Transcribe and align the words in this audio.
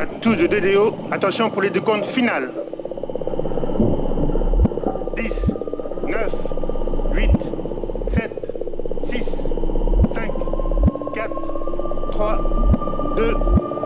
À 0.00 0.06
tous 0.06 0.34
de 0.34 0.46
DDO, 0.46 0.94
attention 1.12 1.50
pour 1.50 1.60
les 1.60 1.68
deux 1.68 1.82
comptes 1.82 2.06
finales. 2.06 2.50
10, 5.14 5.52
9, 6.08 6.32
8, 7.12 7.30
7, 8.10 8.32
6, 9.04 9.24
5, 10.14 10.30
4, 11.14 12.10
3, 12.12 13.14
2, 13.14 13.36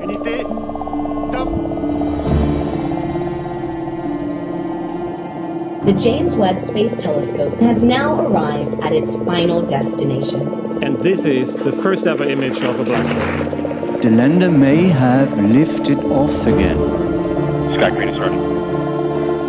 unité, 0.05 0.47
top 1.33 1.49
The 5.85 5.99
James 5.99 6.37
Webb 6.37 6.61
Space 6.61 6.97
Telescope 6.97 7.59
has 7.59 7.83
now 7.83 8.25
arrived 8.25 8.81
at 8.85 8.93
its 8.93 9.17
final 9.17 9.63
destination. 9.63 10.81
And 10.81 10.97
this 11.01 11.25
is 11.25 11.57
the 11.57 11.73
first 11.73 12.07
ever 12.07 12.23
image 12.23 12.63
of 12.63 12.79
a 12.79 12.85
black 12.85 13.05
hole. 13.05 13.54
The 14.05 14.11
lander 14.11 14.51
may 14.51 14.89
have 14.89 15.33
lifted 15.41 15.97
off 15.97 16.47
again. 16.47 16.77
Sky 17.73 17.89
is 18.05 18.19
ready. 18.19 18.37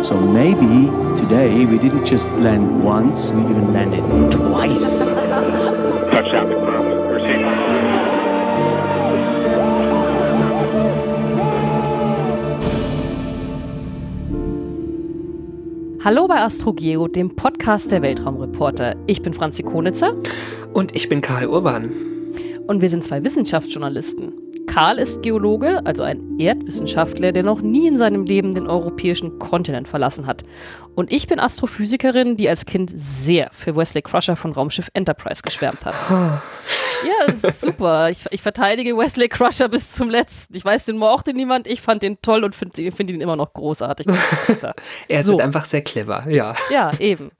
So 0.02 0.18
maybe 0.18 0.88
today 1.14 1.66
we 1.66 1.76
didn't 1.76 2.06
just 2.06 2.26
land 2.38 2.82
once, 2.82 3.30
we 3.32 3.42
even 3.42 3.74
landed 3.74 4.00
twice. 4.32 5.00
Touchdown 6.10 6.48
confirmed. 6.48 7.12
Receive. 7.12 7.44
Hallo 16.02 16.28
bei 16.28 16.40
AstroGeo, 16.40 17.08
dem 17.08 17.36
Podcast 17.36 17.92
der 17.92 18.00
Weltraumreporter. 18.00 18.96
Ich 19.06 19.20
bin 19.20 19.34
Franzi 19.34 19.62
Konitzer. 19.62 20.16
Und 20.72 20.96
ich 20.96 21.10
bin 21.10 21.20
Karl 21.20 21.46
Urban. 21.46 21.90
Und 22.68 22.80
wir 22.80 22.88
sind 22.88 23.04
zwei 23.04 23.22
Wissenschaftsjournalisten. 23.22 24.45
Karl 24.76 24.98
ist 24.98 25.22
Geologe, 25.22 25.80
also 25.86 26.02
ein 26.02 26.38
Erdwissenschaftler, 26.38 27.32
der 27.32 27.42
noch 27.42 27.62
nie 27.62 27.88
in 27.88 27.96
seinem 27.96 28.26
Leben 28.26 28.54
den 28.54 28.66
europäischen 28.66 29.38
Kontinent 29.38 29.88
verlassen 29.88 30.26
hat. 30.26 30.42
Und 30.94 31.10
ich 31.10 31.26
bin 31.26 31.40
Astrophysikerin, 31.40 32.36
die 32.36 32.46
als 32.46 32.66
Kind 32.66 32.92
sehr 32.94 33.48
für 33.52 33.74
Wesley 33.74 34.02
Crusher 34.02 34.36
von 34.36 34.52
Raumschiff 34.52 34.90
Enterprise 34.92 35.40
geschwärmt 35.42 35.86
hat. 35.86 35.94
Ja, 36.10 37.32
das 37.32 37.42
ist 37.42 37.60
super. 37.62 38.10
Ich, 38.10 38.24
ich, 38.30 38.42
verteidige 38.42 38.98
Wesley 38.98 39.28
Crusher 39.28 39.70
bis 39.70 39.92
zum 39.92 40.10
letzten. 40.10 40.54
Ich 40.54 40.64
weiß, 40.64 40.84
den 40.84 40.98
mochte 40.98 41.32
niemand. 41.32 41.66
Ich 41.68 41.80
fand 41.80 42.02
den 42.02 42.20
toll 42.20 42.44
und 42.44 42.54
finde 42.54 42.92
find 42.92 43.10
ihn 43.10 43.22
immer 43.22 43.36
noch 43.36 43.54
großartig. 43.54 44.06
er 45.08 45.20
ist 45.20 45.26
so. 45.26 45.38
einfach 45.38 45.64
sehr 45.64 45.82
clever, 45.82 46.26
ja. 46.28 46.54
Ja, 46.70 46.92
eben. 46.98 47.30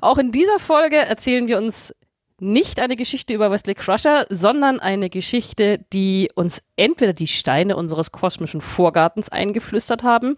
Auch 0.00 0.16
in 0.16 0.32
dieser 0.32 0.58
Folge 0.58 0.96
erzählen 0.96 1.48
wir 1.48 1.58
uns 1.58 1.94
nicht 2.40 2.80
eine 2.80 2.96
Geschichte 2.96 3.34
über 3.34 3.50
Wesley 3.50 3.74
Crusher, 3.74 4.26
sondern 4.28 4.80
eine 4.80 5.10
Geschichte, 5.10 5.84
die 5.92 6.30
uns 6.34 6.62
entweder 6.76 7.12
die 7.12 7.26
Steine 7.26 7.76
unseres 7.76 8.12
kosmischen 8.12 8.60
Vorgartens 8.60 9.28
eingeflüstert 9.28 10.02
haben 10.02 10.36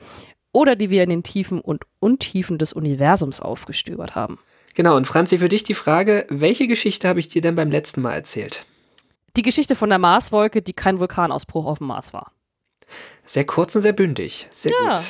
oder 0.53 0.77
die 0.77 0.91
wir 0.91 1.03
in 1.03 1.11
den 1.11 1.23
Tiefen 1.23 1.61
und 1.61 1.85
Untiefen 1.99 2.59
des 2.59 2.73
Universums 2.73 3.41
aufgestöbert 3.41 4.15
haben. 4.15 4.39
Genau, 4.75 4.97
und 4.97 5.07
Franzi, 5.07 5.39
für 5.39 5.49
dich 5.49 5.63
die 5.63 5.75
Frage, 5.75 6.27
welche 6.29 6.67
Geschichte 6.67 7.09
habe 7.09 7.21
ich 7.21 7.29
dir 7.29 7.43
denn 7.43 7.55
beim 7.55 7.71
letzten 7.71 8.01
Mal 8.01 8.15
erzählt? 8.15 8.65
Die 9.37 9.43
Geschichte 9.43 9.77
von 9.77 9.91
der 9.91 9.99
Marswolke, 9.99 10.63
die 10.63 10.73
kein 10.73 10.99
Vulkanausbruch 10.99 11.67
auf 11.67 11.79
dem 11.79 11.89
Mars 11.89 12.13
war. 12.13 12.33
Sehr 13.27 13.45
kurz 13.45 13.77
und 13.77 13.83
sehr 13.83 13.93
bündig. 13.93 14.49
Sehr 14.51 14.73
ja. 14.73 14.97
gut. 14.97 15.05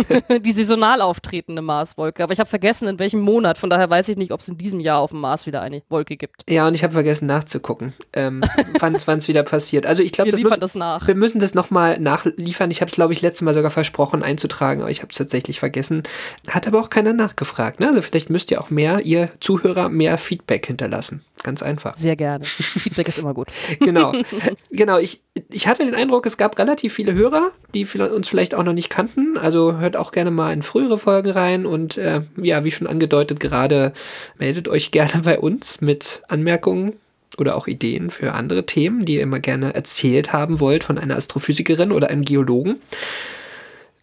die 0.44 0.52
saisonal 0.52 1.00
auftretende 1.00 1.62
Marswolke. 1.62 2.22
Aber 2.22 2.32
ich 2.32 2.40
habe 2.40 2.48
vergessen, 2.48 2.88
in 2.88 2.98
welchem 2.98 3.20
Monat. 3.20 3.58
Von 3.58 3.70
daher 3.70 3.88
weiß 3.88 4.08
ich 4.08 4.16
nicht, 4.16 4.32
ob 4.32 4.40
es 4.40 4.48
in 4.48 4.58
diesem 4.58 4.80
Jahr 4.80 5.00
auf 5.00 5.10
dem 5.10 5.20
Mars 5.20 5.46
wieder 5.46 5.62
eine 5.62 5.82
Wolke 5.88 6.16
gibt. 6.16 6.48
Ja, 6.48 6.66
und 6.66 6.74
ich 6.74 6.82
habe 6.82 6.92
vergessen 6.92 7.26
nachzugucken, 7.26 7.92
ähm, 8.12 8.42
wann 8.80 8.94
es 8.94 9.28
wieder 9.28 9.42
passiert. 9.42 9.86
Also 9.86 10.02
ich 10.02 10.12
glaube, 10.12 10.32
wir 10.32 10.38
liefern 10.38 10.60
das 10.60 10.74
nach. 10.74 11.06
Wir 11.06 11.14
müssen 11.14 11.40
das 11.40 11.54
nochmal 11.54 11.98
nachliefern. 11.98 12.70
Ich 12.70 12.80
habe 12.80 12.88
es, 12.88 12.94
glaube 12.94 13.12
ich, 13.12 13.22
letztes 13.22 13.42
Mal 13.42 13.54
sogar 13.54 13.70
versprochen 13.70 14.22
einzutragen, 14.22 14.82
aber 14.82 14.90
ich 14.90 15.00
habe 15.00 15.10
es 15.10 15.16
tatsächlich 15.16 15.58
vergessen. 15.60 16.02
Hat 16.48 16.66
aber 16.66 16.80
auch 16.80 16.90
keiner 16.90 17.12
nachgefragt. 17.12 17.80
Ne? 17.80 17.88
Also 17.88 18.02
vielleicht 18.02 18.30
müsst 18.30 18.50
ihr 18.50 18.60
auch 18.60 18.70
mehr, 18.70 19.00
ihr 19.04 19.30
Zuhörer, 19.40 19.88
mehr 19.88 20.18
Feedback 20.18 20.66
hinterlassen. 20.66 21.24
Ganz 21.42 21.62
einfach. 21.62 21.96
Sehr 21.96 22.16
gerne. 22.16 22.44
Feedback 22.44 23.08
ist 23.08 23.18
immer 23.18 23.34
gut. 23.34 23.48
genau. 23.80 24.12
Genau. 24.70 24.98
Ich, 24.98 25.20
ich 25.50 25.68
hatte 25.68 25.84
den 25.84 25.94
Eindruck, 25.94 26.24
es 26.24 26.38
gab 26.38 26.58
relativ 26.58 26.94
viele 26.94 27.12
Hörer, 27.12 27.50
die 27.74 27.84
uns 27.84 28.28
vielleicht 28.28 28.54
auch 28.54 28.62
noch 28.62 28.72
nicht 28.72 28.88
kannten. 28.88 29.36
Also 29.36 29.76
hört 29.76 29.96
auch 29.96 30.12
gerne 30.12 30.30
mal 30.30 30.52
in 30.52 30.62
frühere 30.62 30.96
Folgen 30.96 31.30
rein 31.30 31.66
und 31.66 31.98
äh, 31.98 32.22
ja, 32.36 32.64
wie 32.64 32.70
schon 32.70 32.86
angedeutet 32.86 33.38
gerade, 33.38 33.92
meldet 34.38 34.68
euch 34.68 34.90
gerne 34.90 35.22
bei 35.22 35.38
uns 35.38 35.82
mit 35.82 36.22
Anmerkungen 36.28 36.94
oder 37.38 37.56
auch 37.56 37.66
Ideen 37.66 38.10
für 38.10 38.32
andere 38.32 38.64
Themen, 38.64 39.00
die 39.00 39.16
ihr 39.16 39.22
immer 39.22 39.40
gerne 39.40 39.74
erzählt 39.74 40.32
haben 40.32 40.60
wollt 40.60 40.84
von 40.84 40.98
einer 40.98 41.16
Astrophysikerin 41.16 41.92
oder 41.92 42.08
einem 42.08 42.22
Geologen. 42.22 42.78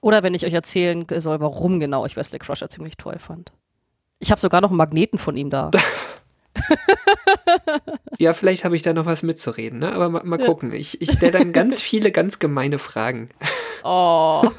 Oder 0.02 0.24
wenn 0.24 0.34
ich 0.34 0.46
euch 0.46 0.54
erzählen 0.54 1.06
soll, 1.18 1.40
warum 1.40 1.80
genau 1.80 2.06
ich 2.06 2.16
Wesley 2.16 2.40
Crusher 2.40 2.70
ziemlich 2.70 2.96
toll 2.98 3.18
fand. 3.20 3.52
Ich 4.20 4.32
habe 4.32 4.42
sogar 4.42 4.62
noch 4.62 4.70
einen 4.70 4.78
Magneten 4.78 5.18
von 5.18 5.36
ihm 5.38 5.50
da. 5.50 5.72
ja, 8.20 8.34
vielleicht 8.34 8.66
habe 8.66 8.76
ich 8.76 8.82
da 8.82 8.94
noch 8.94 9.06
was 9.06 9.24
mitzureden, 9.24 9.80
ne? 9.80 9.92
aber 9.92 10.10
mal, 10.10 10.24
mal 10.24 10.38
gucken. 10.38 10.74
Ich, 10.74 11.02
ich 11.02 11.12
stelle 11.12 11.32
dann 11.32 11.54
ganz 11.54 11.82
viele 11.82 12.12
ganz 12.12 12.40
gemeine 12.40 12.80
Fragen. 12.80 13.30
Oh. 13.84 14.44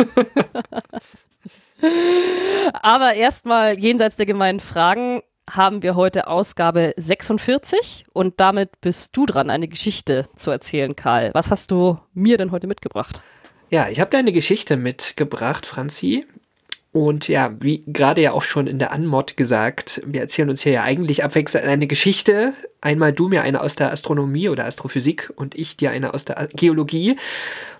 aber 2.82 3.14
erstmal 3.14 3.78
jenseits 3.78 4.16
der 4.16 4.26
gemeinen 4.26 4.60
Fragen 4.60 5.22
haben 5.50 5.82
wir 5.82 5.96
heute 5.96 6.28
Ausgabe 6.28 6.94
46 6.96 8.04
und 8.12 8.38
damit 8.38 8.80
bist 8.80 9.16
du 9.16 9.26
dran, 9.26 9.50
eine 9.50 9.68
Geschichte 9.68 10.26
zu 10.36 10.50
erzählen, 10.50 10.94
Karl. 10.94 11.30
Was 11.34 11.50
hast 11.50 11.70
du 11.70 11.98
mir 12.14 12.38
denn 12.38 12.52
heute 12.52 12.66
mitgebracht? 12.66 13.22
Ja, 13.70 13.88
ich 13.88 14.00
habe 14.00 14.16
eine 14.16 14.32
Geschichte 14.32 14.76
mitgebracht, 14.76 15.66
Franzi. 15.66 16.24
Und 16.92 17.28
ja, 17.28 17.54
wie 17.60 17.84
gerade 17.86 18.20
ja 18.20 18.32
auch 18.32 18.42
schon 18.42 18.66
in 18.66 18.80
der 18.80 18.90
Anmod 18.90 19.36
gesagt, 19.36 20.02
wir 20.04 20.20
erzählen 20.20 20.50
uns 20.50 20.62
hier 20.62 20.72
ja 20.72 20.82
eigentlich 20.82 21.22
abwechselnd 21.22 21.64
eine 21.64 21.86
Geschichte. 21.86 22.52
Einmal 22.80 23.12
du 23.12 23.28
mir 23.28 23.42
eine 23.42 23.60
aus 23.60 23.76
der 23.76 23.92
Astronomie 23.92 24.48
oder 24.48 24.64
Astrophysik 24.64 25.30
und 25.36 25.54
ich 25.54 25.76
dir 25.76 25.92
eine 25.92 26.14
aus 26.14 26.24
der 26.24 26.48
Geologie. 26.52 27.16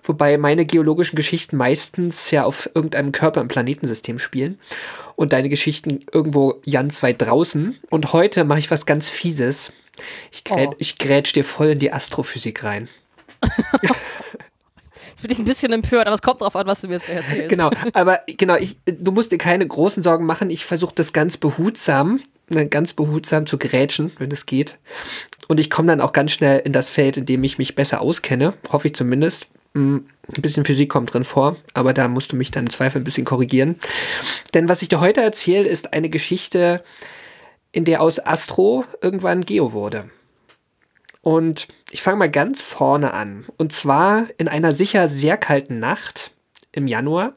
Wobei 0.03 0.37
meine 0.37 0.65
geologischen 0.65 1.17
Geschichten 1.17 1.57
meistens 1.57 2.31
ja 2.31 2.45
auf 2.45 2.69
irgendeinem 2.73 3.11
Körper 3.11 3.41
im 3.41 3.49
Planetensystem 3.49 4.17
spielen. 4.17 4.59
Und 5.17 5.33
deine 5.33 5.49
Geschichten 5.49 6.05
irgendwo 6.13 6.61
ganz 6.69 7.03
weit 7.03 7.21
draußen. 7.21 7.77
Und 7.89 8.13
heute 8.13 8.45
mache 8.45 8.59
ich 8.59 8.71
was 8.71 8.85
ganz 8.85 9.09
Fieses. 9.09 9.73
Ich, 10.31 10.45
grä 10.45 10.67
oh. 10.67 10.75
ich 10.77 10.97
grätsch 10.97 11.33
dir 11.33 11.43
voll 11.43 11.71
in 11.71 11.79
die 11.79 11.91
Astrophysik 11.91 12.63
rein. 12.63 12.87
Ein 15.41 15.45
bisschen 15.45 15.73
empört, 15.73 16.07
aber 16.07 16.13
es 16.13 16.21
kommt 16.21 16.41
drauf 16.41 16.55
an, 16.55 16.67
was 16.67 16.81
du 16.81 16.87
mir 16.87 16.95
jetzt 16.95 17.09
erzählst. 17.09 17.49
Genau, 17.49 17.71
aber 17.93 18.19
genau, 18.27 18.55
ich, 18.55 18.77
du 18.85 19.11
musst 19.11 19.31
dir 19.31 19.37
keine 19.37 19.65
großen 19.65 20.03
Sorgen 20.03 20.25
machen. 20.25 20.49
Ich 20.49 20.65
versuche 20.65 20.93
das 20.93 21.13
ganz 21.13 21.37
behutsam, 21.37 22.19
ne, 22.49 22.67
ganz 22.67 22.93
behutsam 22.93 23.47
zu 23.47 23.57
grätschen, 23.57 24.11
wenn 24.19 24.31
es 24.31 24.45
geht. 24.45 24.77
Und 25.47 25.59
ich 25.59 25.69
komme 25.69 25.87
dann 25.87 26.01
auch 26.01 26.13
ganz 26.13 26.31
schnell 26.31 26.59
in 26.59 26.73
das 26.73 26.89
Feld, 26.89 27.17
in 27.17 27.25
dem 27.25 27.43
ich 27.43 27.57
mich 27.57 27.75
besser 27.75 28.01
auskenne, 28.01 28.53
hoffe 28.71 28.87
ich 28.87 28.95
zumindest. 28.95 29.47
Hm, 29.73 30.05
ein 30.27 30.41
bisschen 30.41 30.65
Physik 30.65 30.89
kommt 30.89 31.13
drin 31.13 31.23
vor, 31.23 31.55
aber 31.73 31.93
da 31.93 32.07
musst 32.07 32.31
du 32.31 32.35
mich 32.35 32.51
dann 32.51 32.65
im 32.65 32.69
Zweifel 32.69 33.01
ein 33.01 33.03
bisschen 33.03 33.25
korrigieren. 33.25 33.77
Denn 34.53 34.69
was 34.69 34.81
ich 34.81 34.89
dir 34.89 34.99
heute 34.99 35.21
erzähle, 35.21 35.67
ist 35.67 35.93
eine 35.93 36.09
Geschichte, 36.09 36.83
in 37.71 37.85
der 37.85 38.01
aus 38.01 38.23
Astro 38.23 38.85
irgendwann 39.01 39.41
Geo 39.41 39.73
wurde. 39.73 40.09
Und 41.21 41.67
ich 41.91 42.01
fange 42.01 42.17
mal 42.17 42.29
ganz 42.29 42.61
vorne 42.63 43.13
an. 43.13 43.45
Und 43.57 43.73
zwar 43.73 44.27
in 44.37 44.47
einer 44.47 44.71
sicher 44.71 45.07
sehr 45.07 45.37
kalten 45.37 45.79
Nacht 45.79 46.31
im 46.71 46.87
Januar. 46.87 47.33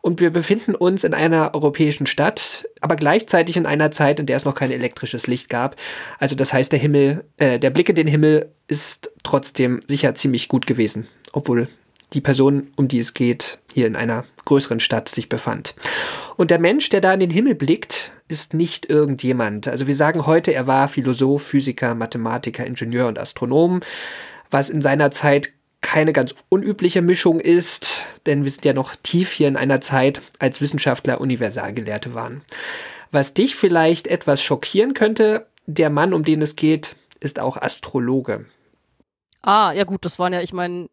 Und 0.00 0.20
wir 0.20 0.30
befinden 0.30 0.74
uns 0.74 1.02
in 1.02 1.14
einer 1.14 1.54
europäischen 1.54 2.06
Stadt, 2.06 2.66
aber 2.82 2.94
gleichzeitig 2.94 3.56
in 3.56 3.64
einer 3.64 3.90
Zeit, 3.90 4.20
in 4.20 4.26
der 4.26 4.36
es 4.36 4.44
noch 4.44 4.54
kein 4.54 4.70
elektrisches 4.70 5.26
Licht 5.26 5.48
gab. 5.48 5.76
Also 6.18 6.36
das 6.36 6.52
heißt, 6.52 6.72
der 6.72 6.78
Himmel, 6.78 7.24
äh, 7.38 7.58
der 7.58 7.70
Blick 7.70 7.88
in 7.88 7.94
den 7.94 8.06
Himmel 8.06 8.52
ist 8.68 9.10
trotzdem 9.22 9.80
sicher 9.86 10.14
ziemlich 10.14 10.48
gut 10.48 10.66
gewesen, 10.66 11.08
obwohl 11.32 11.68
die 12.12 12.20
Person, 12.20 12.70
um 12.76 12.88
die 12.88 12.98
es 12.98 13.14
geht, 13.14 13.58
hier 13.72 13.86
in 13.86 13.96
einer 13.96 14.24
größeren 14.44 14.80
Stadt 14.80 15.08
sich 15.08 15.28
befand. 15.28 15.74
Und 16.36 16.50
der 16.50 16.58
Mensch, 16.58 16.88
der 16.88 17.00
da 17.00 17.12
in 17.12 17.20
den 17.20 17.30
Himmel 17.30 17.54
blickt, 17.54 18.12
ist 18.28 18.54
nicht 18.54 18.88
irgendjemand. 18.88 19.68
Also 19.68 19.86
wir 19.86 19.94
sagen 19.94 20.26
heute, 20.26 20.52
er 20.52 20.66
war 20.66 20.88
Philosoph, 20.88 21.42
Physiker, 21.42 21.94
Mathematiker, 21.94 22.66
Ingenieur 22.66 23.08
und 23.08 23.18
Astronom, 23.18 23.80
was 24.50 24.70
in 24.70 24.80
seiner 24.80 25.10
Zeit 25.10 25.52
keine 25.80 26.14
ganz 26.14 26.34
unübliche 26.48 27.02
Mischung 27.02 27.40
ist, 27.40 28.02
denn 28.24 28.44
wir 28.44 28.50
sind 28.50 28.64
ja 28.64 28.72
noch 28.72 28.96
tief 29.02 29.32
hier 29.32 29.48
in 29.48 29.56
einer 29.56 29.82
Zeit, 29.82 30.22
als 30.38 30.60
Wissenschaftler 30.60 31.20
Universalgelehrte 31.20 32.14
waren. 32.14 32.42
Was 33.12 33.34
dich 33.34 33.54
vielleicht 33.54 34.06
etwas 34.06 34.42
schockieren 34.42 34.94
könnte, 34.94 35.46
der 35.66 35.90
Mann, 35.90 36.14
um 36.14 36.24
den 36.24 36.40
es 36.40 36.56
geht, 36.56 36.96
ist 37.20 37.38
auch 37.38 37.56
Astrologe. 37.58 38.46
Ah, 39.42 39.72
ja 39.72 39.84
gut, 39.84 40.04
das 40.06 40.18
waren 40.18 40.32
ja, 40.32 40.40
ich 40.40 40.54
meine, 40.54 40.88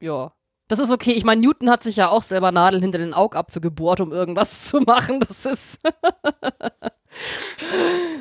ja, 0.00 0.32
das 0.72 0.78
ist 0.78 0.90
okay. 0.90 1.12
Ich 1.12 1.24
meine, 1.24 1.42
Newton 1.42 1.68
hat 1.68 1.82
sich 1.82 1.96
ja 1.96 2.08
auch 2.08 2.22
selber 2.22 2.50
Nadeln 2.50 2.82
hinter 2.82 2.96
den 2.98 3.12
Augapfel 3.12 3.60
gebohrt, 3.60 4.00
um 4.00 4.10
irgendwas 4.10 4.64
zu 4.64 4.80
machen. 4.80 5.20
Das 5.20 5.44
ist. 5.46 5.80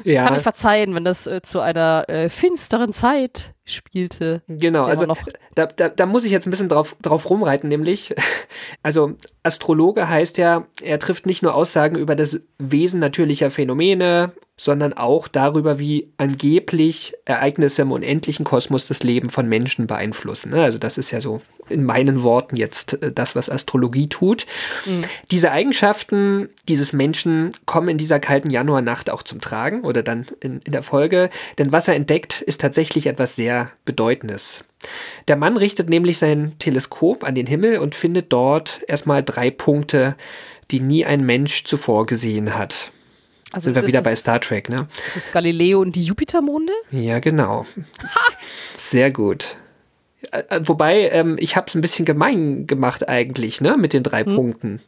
Das 0.03 0.13
Ja. 0.15 0.25
kann 0.25 0.35
ich 0.35 0.41
verzeihen, 0.41 0.93
wenn 0.95 1.05
das 1.05 1.27
äh, 1.27 1.41
zu 1.41 1.61
einer 1.61 2.05
äh, 2.09 2.27
finsteren 2.27 2.91
Zeit 2.91 3.53
spielte. 3.63 4.41
Genau, 4.47 4.83
also 4.83 5.05
da, 5.55 5.67
da, 5.67 5.87
da 5.89 6.05
muss 6.05 6.25
ich 6.25 6.31
jetzt 6.31 6.45
ein 6.47 6.49
bisschen 6.49 6.67
drauf, 6.67 6.95
drauf 7.01 7.29
rumreiten, 7.29 7.69
nämlich, 7.69 8.13
also 8.83 9.13
Astrologe 9.43 10.09
heißt 10.09 10.37
ja, 10.37 10.65
er 10.81 10.99
trifft 10.99 11.25
nicht 11.25 11.41
nur 11.41 11.55
Aussagen 11.55 11.95
über 11.95 12.15
das 12.15 12.41
Wesen 12.57 12.99
natürlicher 12.99 13.49
Phänomene, 13.51 14.33
sondern 14.61 14.93
auch 14.93 15.27
darüber, 15.27 15.79
wie 15.79 16.13
angeblich 16.17 17.15
Ereignisse 17.25 17.81
im 17.81 17.91
unendlichen 17.91 18.45
Kosmos 18.45 18.85
das 18.85 19.01
Leben 19.01 19.31
von 19.31 19.49
Menschen 19.49 19.87
beeinflussen. 19.87 20.51
ne? 20.51 20.61
Also 20.61 20.77
das 20.77 20.99
ist 20.99 21.09
ja 21.09 21.19
so 21.19 21.41
in 21.67 21.83
meinen 21.83 22.21
Worten 22.21 22.55
jetzt 22.55 23.01
äh, 23.01 23.11
das, 23.11 23.35
was 23.35 23.49
Astrologie 23.49 24.07
tut. 24.07 24.45
Diese 25.31 25.51
Eigenschaften 25.51 26.47
dieses 26.67 26.93
Menschen 26.93 27.49
kommen 27.65 27.89
in 27.89 27.97
dieser 27.97 28.19
kalten 28.19 28.51
Januarnacht 28.51 29.09
auch 29.09 29.23
zum 29.23 29.41
Tragen 29.41 29.81
oder 29.81 30.03
dann 30.03 30.27
in, 30.41 30.59
in 30.59 30.73
der 30.73 30.83
Folge, 30.83 31.31
denn 31.57 31.71
was 31.71 31.87
er 31.87 31.95
entdeckt, 31.95 32.41
ist 32.41 32.61
tatsächlich 32.61 33.07
etwas 33.07 33.35
sehr 33.35 33.71
Bedeutendes. 33.83 34.63
Der 35.27 35.37
Mann 35.37 35.57
richtet 35.57 35.89
nämlich 35.89 36.19
sein 36.19 36.53
Teleskop 36.59 37.23
an 37.23 37.33
den 37.33 37.47
Himmel 37.47 37.79
und 37.79 37.95
findet 37.95 38.31
dort 38.31 38.81
erstmal 38.87 39.23
drei 39.23 39.49
Punkte, 39.49 40.15
die 40.69 40.81
nie 40.81 41.03
ein 41.03 41.25
Mensch 41.25 41.63
zuvor 41.63 42.05
gesehen 42.05 42.55
hat. 42.55 42.91
Also 43.53 43.65
Sind 43.65 43.75
wir 43.75 43.87
wieder 43.87 44.01
bei 44.01 44.15
Star 44.15 44.39
Trek, 44.39 44.69
ne? 44.69 44.87
Das 45.07 45.25
ist 45.25 45.33
Galileo 45.33 45.81
und 45.81 45.95
die 45.95 46.03
Jupitermonde? 46.03 46.71
Ja, 46.91 47.19
genau. 47.19 47.65
Sehr 48.77 49.11
gut. 49.11 49.57
Äh, 50.31 50.43
äh, 50.49 50.61
Wobei, 50.63 51.09
ähm, 51.09 51.35
ich 51.39 51.55
habe 51.55 51.67
es 51.67 51.75
ein 51.75 51.81
bisschen 51.81 52.05
gemein 52.05 52.65
gemacht 52.67 53.09
eigentlich, 53.09 53.59
ne, 53.59 53.75
mit 53.77 53.93
den 53.93 54.03
drei 54.03 54.23
Punkten. 54.23 54.81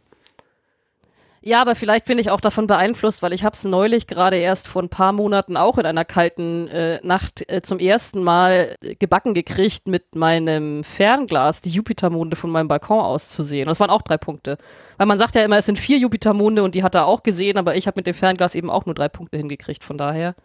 Ja, 1.46 1.60
aber 1.60 1.76
vielleicht 1.76 2.06
bin 2.06 2.20
ich 2.20 2.30
auch 2.32 2.40
davon 2.40 2.68
beeinflusst, 2.68 3.22
weil 3.22 3.34
ich 3.34 3.44
habe 3.44 3.54
es 3.54 3.66
neulich 3.66 4.08
gerade 4.08 4.38
erst 4.38 4.66
vor 4.70 4.82
ein 4.82 4.88
paar 4.88 5.12
Monaten 5.12 5.58
auch 5.58 5.78
in 5.78 5.86
einer 5.86 6.06
kalten 6.06 6.70
äh, 6.70 7.06
Nacht 7.06 7.52
äh, 7.52 7.62
zum 7.62 7.80
ersten 7.80 8.24
Mal 8.24 8.78
äh, 8.82 8.96
gebacken 8.96 9.34
gekriegt, 9.34 9.90
mit 9.90 10.16
meinem 10.16 10.86
Fernglas 10.86 11.60
die 11.60 11.72
Jupitermonde 11.72 12.38
von 12.38 12.50
meinem 12.50 12.70
Balkon 12.70 13.02
aus 13.02 13.28
zu 13.28 13.44
sehen. 13.44 13.64
Und 13.64 13.72
das 13.72 13.82
waren 13.82 13.90
auch 13.90 14.04
drei 14.04 14.16
Punkte. 14.18 14.58
Weil 14.96 15.08
man 15.08 15.20
sagt 15.20 15.36
ja 15.36 15.44
immer, 15.44 15.58
es 15.58 15.66
sind 15.66 15.78
vier 15.78 15.98
Jupitermonde 15.98 16.64
und 16.64 16.76
die 16.76 16.84
hat 16.84 16.96
er 16.96 17.08
auch 17.08 17.24
gesehen, 17.24 17.58
aber 17.58 17.76
ich 17.76 17.88
habe 17.88 18.00
mit 18.00 18.08
dem 18.08 18.14
Fernglas 18.14 18.56
eben 18.56 18.70
auch 18.70 18.86
nur 18.86 18.96
drei 18.96 19.10
Punkte 19.10 19.38
hingekriegt. 19.38 19.84
Von 19.84 19.98
daher. 19.98 20.36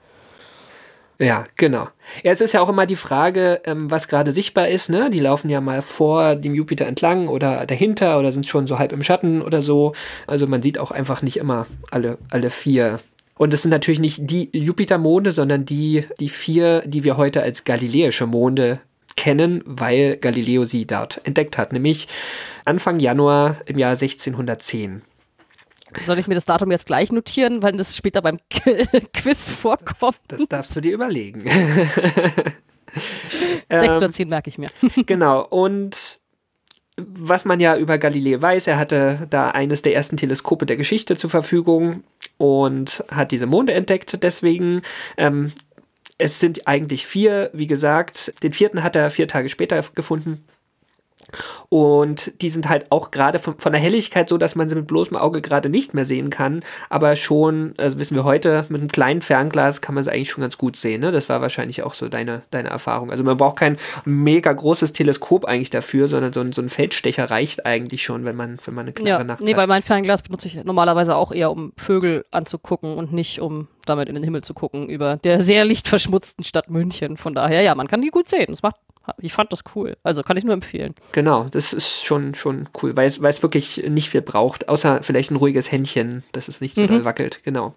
Ja, 1.21 1.45
genau. 1.57 1.89
Ja, 2.23 2.31
es 2.31 2.41
ist 2.41 2.55
ja 2.55 2.61
auch 2.61 2.69
immer 2.69 2.87
die 2.87 2.95
Frage, 2.95 3.61
ähm, 3.65 3.91
was 3.91 4.07
gerade 4.07 4.31
sichtbar 4.33 4.69
ist, 4.69 4.89
ne? 4.89 5.11
Die 5.11 5.19
laufen 5.19 5.51
ja 5.51 5.61
mal 5.61 5.83
vor 5.83 6.37
dem 6.37 6.55
Jupiter 6.55 6.87
entlang 6.87 7.27
oder 7.27 7.67
dahinter 7.67 8.21
oder 8.21 8.31
sind 8.31 8.47
schon 8.47 8.69
so 8.69 8.79
halb 8.79 8.93
im 8.93 9.03
Schatten 9.03 9.43
oder 9.43 9.61
so. 9.61 9.95
Also 10.29 10.47
man 10.47 10.63
sieht 10.63 10.79
auch 10.79 10.93
einfach 10.93 11.23
nicht 11.23 11.39
immer 11.39 11.67
alle, 11.91 12.19
alle 12.31 12.51
vier. 12.51 13.01
Und 13.37 13.53
es 13.53 13.63
sind 13.63 13.73
natürlich 13.73 13.99
nicht 13.99 14.31
die 14.31 14.49
Jupitermonde, 14.53 15.33
sondern 15.33 15.65
die, 15.65 16.05
die 16.21 16.29
vier, 16.29 16.83
die 16.87 17.03
wir 17.03 17.17
heute 17.17 17.43
als 17.43 17.65
galiläische 17.65 18.27
Monde 18.27 18.81
kennen, 19.17 19.63
weil 19.67 20.17
Galileo 20.19 20.65
sie 20.67 20.87
dort 20.87 21.21
entdeckt 21.25 21.59
hat, 21.59 21.73
nämlich 21.73 22.07
Anfang 22.65 23.01
Januar 23.01 23.57
im 23.67 23.77
Jahr 23.77 23.93
1610. 23.93 25.03
Soll 26.05 26.19
ich 26.19 26.27
mir 26.27 26.35
das 26.35 26.45
Datum 26.45 26.71
jetzt 26.71 26.87
gleich 26.87 27.13
notieren, 27.13 27.63
weil 27.63 27.73
das 27.73 27.97
später 27.97 28.23
beim 28.23 28.39
Quiz 29.15 29.51
vorkommt? 29.51 30.21
Das 30.29 30.41
darfst 30.49 30.77
du 30.77 30.81
dir 30.81 30.93
überlegen. 30.93 31.45
6 33.71 33.97
oder 33.97 34.11
10 34.11 34.29
merke 34.29 34.51
ich 34.51 34.59
mir. 34.59 34.69
Genau, 35.07 35.45
und 35.45 36.21
was 36.97 37.45
man 37.45 37.61
ja 37.61 37.77
über 37.77 37.99
Galileo 37.99 38.43
weiß, 38.43 38.67
er 38.67 38.79
hatte 38.79 39.27
da 39.31 39.51
eines 39.51 39.83
der 39.83 39.95
ersten 39.95 40.17
Teleskope 40.17 40.67
der 40.67 40.77
Geschichte 40.77 41.17
zur 41.17 41.31
Verfügung 41.31 42.03
und 42.39 43.05
hat 43.11 43.31
diese 43.31 43.47
Monde 43.47 43.73
entdeckt. 43.73 44.23
Deswegen, 44.23 44.83
ähm, 45.17 45.53
es 46.19 46.41
sind 46.41 46.67
eigentlich 46.67 47.07
vier, 47.07 47.51
wie 47.53 47.69
gesagt. 47.69 48.35
Den 48.43 48.53
vierten 48.53 48.83
hat 48.83 48.97
er 48.97 49.11
vier 49.11 49.29
Tage 49.29 49.49
später 49.49 49.81
gefunden. 49.95 50.45
Und 51.69 52.33
die 52.41 52.49
sind 52.49 52.69
halt 52.69 52.91
auch 52.91 53.11
gerade 53.11 53.39
von, 53.39 53.59
von 53.59 53.73
der 53.73 53.81
Helligkeit 53.81 54.29
so, 54.29 54.39
dass 54.39 54.55
man 54.55 54.69
sie 54.69 54.75
mit 54.77 54.87
bloßem 54.87 55.17
Auge 55.17 55.43
gerade 55.43 55.69
nicht 55.69 55.95
mehr 55.95 56.05
sehen 56.05 56.31
kann. 56.31 56.63
Aber 56.89 57.17
schon, 57.17 57.75
also 57.77 57.99
wissen 57.99 58.17
wir 58.17 58.25
heute, 58.25 58.65
mit 58.69 58.81
einem 58.81 58.91
kleinen 58.91 59.23
Fernglas 59.23 59.81
kann 59.81 59.95
man 59.95 60.05
sie 60.05 60.11
eigentlich 60.11 60.31
schon 60.31 60.43
ganz 60.43 60.59
gut 60.59 60.77
sehen. 60.77 61.01
Ne? 61.01 61.13
Das 61.13 61.29
war 61.29 61.41
wahrscheinlich 61.41 61.83
auch 61.83 61.95
so 61.95 62.09
deine, 62.09 62.43
deine 62.51 62.71
Erfahrung. 62.71 63.11
Also 63.11 63.25
man 63.25 63.37
braucht 63.37 63.57
kein 63.57 63.77
mega 64.05 64.53
großes 64.53 64.93
Teleskop 64.93 65.45
eigentlich 65.45 65.71
dafür, 65.71 66.09
sondern 66.09 66.33
so 66.33 66.41
ein, 66.41 66.53
so 66.53 66.63
ein 66.63 66.69
Feldstecher 66.69 67.31
reicht 67.31 67.67
eigentlich 67.67 68.03
schon, 68.03 68.25
wenn 68.25 68.37
man, 68.37 68.59
wenn 68.65 68.75
man 68.75 68.87
eine 68.87 68.93
klare 68.93 69.09
Ja, 69.21 69.25
Nacht 69.25 69.41
nee, 69.41 69.53
hat. 69.53 69.59
weil 69.59 69.67
mein 69.67 69.83
Fernglas 69.83 70.23
benutze 70.23 70.49
ich 70.49 70.65
normalerweise 70.65 71.17
auch 71.17 71.33
eher, 71.33 71.51
um 71.51 71.73
Vögel 71.77 72.25
anzugucken 72.31 72.97
und 72.97 73.13
nicht, 73.13 73.41
um 73.41 73.69
damit 73.87 74.09
in 74.09 74.15
den 74.15 74.25
Himmel 74.25 74.43
zu 74.43 74.55
gucken 74.55 74.89
über 74.89 75.17
der 75.17 75.41
sehr 75.41 75.65
lichtverschmutzten 75.65 76.45
Stadt 76.45 76.71
München. 76.71 77.17
Von 77.17 77.35
daher, 77.35 77.63
ja, 77.63 77.75
man 77.75 77.89
kann 77.89 78.03
die 78.03 78.11
gut 78.11 78.29
sehen. 78.29 78.47
Das 78.49 78.63
macht, 78.63 78.77
ich 79.19 79.33
fand 79.33 79.53
das 79.53 79.61
cool. 79.75 79.97
Also 80.03 80.23
kann 80.23 80.37
ich 80.37 80.45
nur 80.45 80.55
empfehlen. 80.55 80.95
Genau, 81.13 81.45
das 81.51 81.73
ist 81.73 82.05
schon, 82.05 82.35
schon 82.35 82.69
cool, 82.83 82.97
weil 82.97 83.07
es, 83.07 83.23
weil 83.23 83.31
es 83.31 83.43
wirklich 83.43 83.85
nicht 83.89 84.11
viel 84.11 84.23
braucht, 84.23 84.69
außer 84.69 85.03
vielleicht 85.03 85.31
ein 85.31 85.37
ruhiges 85.37 85.71
Händchen, 85.73 86.25
dass 86.33 86.49
es 86.49 86.61
nicht 86.61 86.75
so 86.75 86.87
doll 86.87 87.05
wackelt, 87.05 87.41
genau. 87.45 87.75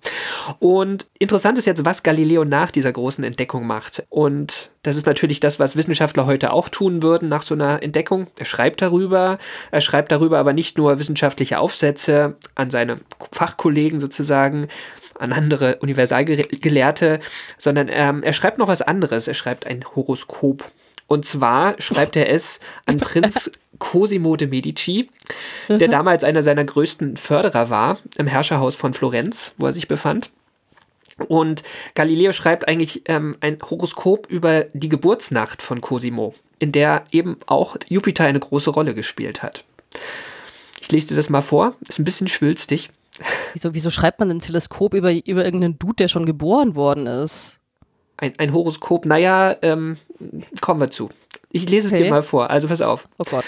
Und 0.60 1.08
interessant 1.20 1.58
ist 1.58 1.66
jetzt, 1.66 1.86
was 1.86 2.04
Galileo 2.04 2.46
nach 2.46 2.72
dieser 2.72 2.92
großen 2.92 3.24
Entdeckung 3.24 3.66
macht. 3.66 4.04
Und 4.10 4.72
das 4.84 4.96
ist 4.96 5.06
natürlich 5.06 5.40
das, 5.40 5.60
was 5.60 5.76
Wissenschaftler 5.76 6.26
heute 6.26 6.54
auch 6.54 6.70
tun 6.70 7.04
würden 7.04 7.30
nach 7.30 7.44
so 7.44 7.54
einer 7.54 7.84
Entdeckung. 7.84 8.28
Er 8.38 8.46
schreibt 8.46 8.82
darüber, 8.82 9.38
er 9.70 9.82
schreibt 9.82 10.12
darüber 10.12 10.40
aber 10.40 10.54
nicht 10.54 10.78
nur 10.78 11.00
wissenschaftliche 11.00 11.60
Aufsätze 11.60 12.36
an 12.56 12.70
seine 12.72 13.00
Fachkollegen 13.32 14.00
sozusagen, 14.00 14.68
an 15.22 15.34
andere 15.34 15.78
Universalgelehrte, 15.78 17.20
sondern 17.58 17.90
ähm, 17.92 18.24
er 18.24 18.34
schreibt 18.34 18.58
noch 18.58 18.68
was 18.68 18.82
anderes. 18.82 19.28
Er 19.28 19.36
schreibt 19.36 19.68
ein 19.68 19.84
Horoskop. 19.96 20.72
Und 21.12 21.26
zwar 21.26 21.76
schreibt 21.82 22.16
er 22.16 22.30
es 22.30 22.62
an 22.86 22.96
Prinz 23.02 23.52
Cosimo 23.80 24.38
de 24.38 24.48
Medici, 24.48 25.10
der 25.68 25.90
damals 25.90 26.24
einer 26.24 26.42
seiner 26.42 26.64
größten 26.64 27.18
Förderer 27.18 27.70
war 27.70 27.98
im 28.18 28.28
Herrscherhaus 28.28 28.78
von 28.78 28.94
Florenz, 28.94 29.54
wo 29.58 29.66
er 29.66 29.74
sich 29.74 29.90
befand. 29.90 30.32
Und 31.28 31.64
Galileo 31.96 32.32
schreibt 32.32 32.70
eigentlich 32.70 33.02
ähm, 33.10 33.36
ein 33.42 33.58
Horoskop 33.62 34.28
über 34.28 34.68
die 34.72 34.88
Geburtsnacht 34.88 35.62
von 35.62 35.82
Cosimo, 35.82 36.34
in 36.60 36.72
der 36.72 37.04
eben 37.12 37.36
auch 37.46 37.76
Jupiter 37.90 38.24
eine 38.24 38.40
große 38.40 38.70
Rolle 38.70 38.94
gespielt 38.94 39.44
hat. 39.44 39.66
Ich 40.80 40.94
lese 40.94 41.08
dir 41.08 41.16
das 41.16 41.30
mal 41.30 41.42
vor, 41.42 41.76
ist 41.90 42.00
ein 42.00 42.06
bisschen 42.06 42.30
schwülstig. 42.30 42.90
Wieso, 43.52 43.74
wieso 43.74 43.90
schreibt 43.90 44.22
man 44.22 44.32
ein 44.32 44.40
Teleskop 44.40 44.94
über, 44.94 45.12
über 45.12 45.44
irgendeinen 45.44 45.78
Dude, 45.78 45.96
der 45.96 46.08
schon 46.08 46.26
geboren 46.26 46.76
worden 46.76 47.06
ist? 47.06 47.60
Ein, 48.22 48.34
ein 48.38 48.54
Horoskop, 48.54 49.06
naja, 49.06 49.58
ähm, 49.62 49.98
kommen 50.62 50.80
wir 50.80 50.90
zu. 50.92 51.10
Ich 51.52 51.70
lese 51.70 51.88
es 51.88 51.94
Okay. 51.94 52.04
dir 52.04 52.10
mal 52.10 52.24
vor, 52.24 52.50
also 52.50 52.70
pass 52.70 52.82
auf. 52.82 53.10
Oh 53.18 53.26
Gott. 53.30 53.44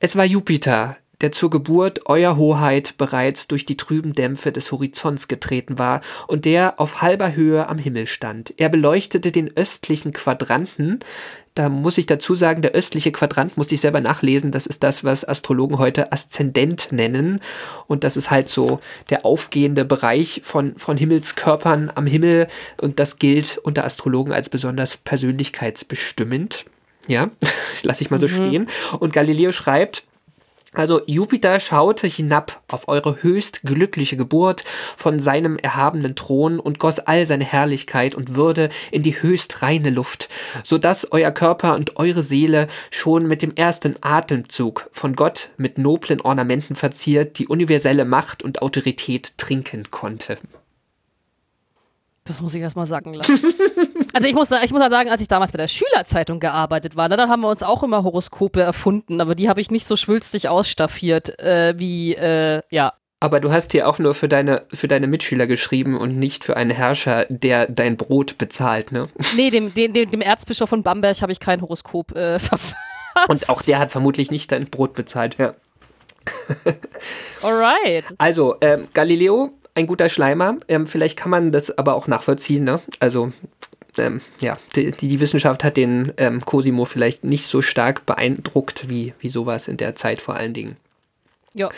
Es 0.00 0.16
war 0.16 0.24
Jupiter, 0.24 0.96
der 1.20 1.32
zur 1.32 1.50
Geburt 1.50 2.06
Euer 2.06 2.36
Hoheit 2.36 2.96
bereits 2.98 3.46
durch 3.46 3.64
die 3.66 3.76
trüben 3.76 4.14
Dämpfe 4.14 4.52
des 4.52 4.72
Horizonts 4.72 5.28
getreten 5.28 5.78
war 5.78 6.00
und 6.26 6.44
der 6.44 6.80
auf 6.80 7.02
halber 7.02 7.34
Höhe 7.36 7.68
am 7.68 7.78
Himmel 7.78 8.06
stand. 8.06 8.54
Er 8.56 8.68
beleuchtete 8.68 9.30
den 9.30 9.56
östlichen 9.56 10.12
Quadranten. 10.12 11.00
Da 11.54 11.68
muss 11.68 11.98
ich 11.98 12.06
dazu 12.06 12.34
sagen, 12.34 12.62
der 12.62 12.72
östliche 12.72 13.12
Quadrant 13.12 13.56
musste 13.56 13.76
ich 13.76 13.80
selber 13.80 14.00
nachlesen. 14.00 14.50
Das 14.50 14.66
ist 14.66 14.82
das, 14.82 15.04
was 15.04 15.26
Astrologen 15.26 15.78
heute 15.78 16.10
Aszendent 16.10 16.88
nennen. 16.90 17.40
Und 17.86 18.02
das 18.02 18.16
ist 18.16 18.32
halt 18.32 18.48
so 18.48 18.80
der 19.08 19.24
aufgehende 19.24 19.84
Bereich 19.84 20.40
von, 20.42 20.76
von 20.76 20.96
Himmelskörpern 20.96 21.92
am 21.94 22.06
Himmel. 22.06 22.48
Und 22.80 22.98
das 22.98 23.20
gilt 23.20 23.58
unter 23.58 23.84
Astrologen 23.84 24.32
als 24.32 24.48
besonders 24.48 24.96
persönlichkeitsbestimmend. 24.96 26.64
Ja, 27.06 27.30
lasse 27.82 28.02
ich 28.02 28.10
mal 28.10 28.18
so 28.18 28.26
stehen. 28.26 28.68
Und 28.98 29.12
Galileo 29.12 29.52
schreibt, 29.52 30.02
also 30.74 31.00
Jupiter 31.06 31.60
schaute 31.60 32.06
hinab 32.06 32.62
auf 32.68 32.88
eure 32.88 33.22
höchst 33.22 33.62
glückliche 33.62 34.16
Geburt 34.16 34.64
von 34.96 35.20
seinem 35.20 35.56
erhabenen 35.56 36.16
Thron 36.16 36.60
und 36.60 36.78
goss 36.78 36.98
all 36.98 37.26
seine 37.26 37.44
Herrlichkeit 37.44 38.14
und 38.14 38.34
Würde 38.34 38.68
in 38.90 39.02
die 39.02 39.22
höchst 39.22 39.62
reine 39.62 39.90
Luft, 39.90 40.28
so 40.64 40.78
dass 40.78 41.10
euer 41.12 41.30
Körper 41.30 41.74
und 41.74 41.96
eure 41.96 42.22
Seele 42.22 42.68
schon 42.90 43.26
mit 43.26 43.42
dem 43.42 43.54
ersten 43.54 43.96
Atemzug 44.00 44.88
von 44.92 45.14
Gott 45.14 45.50
mit 45.56 45.78
noblen 45.78 46.20
Ornamenten 46.20 46.74
verziert 46.74 47.38
die 47.38 47.46
universelle 47.46 48.04
Macht 48.04 48.42
und 48.42 48.62
Autorität 48.62 49.38
trinken 49.38 49.90
konnte. 49.90 50.38
Das 52.24 52.40
muss 52.40 52.54
ich 52.54 52.62
erst 52.62 52.76
mal 52.76 52.86
sagen 52.86 53.14
lassen. 53.14 53.38
Also 54.14 54.28
ich 54.28 54.34
muss, 54.34 54.48
ich 54.62 54.70
muss 54.70 54.80
halt 54.80 54.92
sagen, 54.92 55.10
als 55.10 55.20
ich 55.22 55.26
damals 55.26 55.50
bei 55.50 55.56
der 55.56 55.66
Schülerzeitung 55.66 56.38
gearbeitet 56.38 56.94
war, 56.94 57.08
dann 57.08 57.28
haben 57.28 57.40
wir 57.40 57.48
uns 57.48 57.64
auch 57.64 57.82
immer 57.82 58.04
Horoskope 58.04 58.62
erfunden, 58.62 59.20
aber 59.20 59.34
die 59.34 59.48
habe 59.48 59.60
ich 59.60 59.72
nicht 59.72 59.88
so 59.88 59.96
schwülstig 59.96 60.48
ausstaffiert 60.48 61.40
äh, 61.40 61.74
wie, 61.78 62.14
äh, 62.14 62.60
ja. 62.70 62.92
Aber 63.18 63.40
du 63.40 63.50
hast 63.50 63.72
hier 63.72 63.88
auch 63.88 63.98
nur 63.98 64.14
für 64.14 64.28
deine, 64.28 64.66
für 64.72 64.86
deine 64.86 65.08
Mitschüler 65.08 65.48
geschrieben 65.48 65.96
und 65.96 66.16
nicht 66.16 66.44
für 66.44 66.56
einen 66.56 66.70
Herrscher, 66.70 67.26
der 67.28 67.66
dein 67.66 67.96
Brot 67.96 68.38
bezahlt, 68.38 68.92
ne? 68.92 69.02
Nee, 69.34 69.50
dem, 69.50 69.74
dem, 69.74 69.92
dem, 69.92 70.08
dem 70.08 70.20
Erzbischof 70.20 70.70
von 70.70 70.84
Bamberg 70.84 71.20
habe 71.20 71.32
ich 71.32 71.40
kein 71.40 71.60
Horoskop 71.60 72.16
äh, 72.16 72.38
verfasst. 72.38 72.76
Und 73.26 73.48
auch 73.48 73.62
der 73.62 73.80
hat 73.80 73.90
vermutlich 73.90 74.30
nicht 74.30 74.52
dein 74.52 74.70
Brot 74.70 74.94
bezahlt, 74.94 75.38
ja. 75.38 75.54
Alright. 77.42 78.04
Also, 78.18 78.54
ähm, 78.60 78.86
Galileo 78.94 79.50
ein 79.74 79.86
guter 79.86 80.08
Schleimer. 80.08 80.56
Ähm, 80.68 80.86
vielleicht 80.86 81.16
kann 81.16 81.30
man 81.30 81.52
das 81.52 81.76
aber 81.76 81.94
auch 81.94 82.06
nachvollziehen. 82.06 82.64
Ne? 82.64 82.80
Also 83.00 83.32
ähm, 83.98 84.20
ja, 84.40 84.58
die, 84.76 84.90
die 84.90 85.20
Wissenschaft 85.20 85.64
hat 85.64 85.76
den 85.76 86.12
ähm, 86.16 86.40
Cosimo 86.40 86.84
vielleicht 86.84 87.24
nicht 87.24 87.46
so 87.46 87.62
stark 87.62 88.06
beeindruckt 88.06 88.88
wie, 88.88 89.14
wie 89.20 89.28
sowas 89.28 89.68
in 89.68 89.76
der 89.76 89.94
Zeit 89.94 90.20
vor 90.20 90.34
allen 90.34 90.54
Dingen. 90.54 90.76
Ja. 91.54 91.70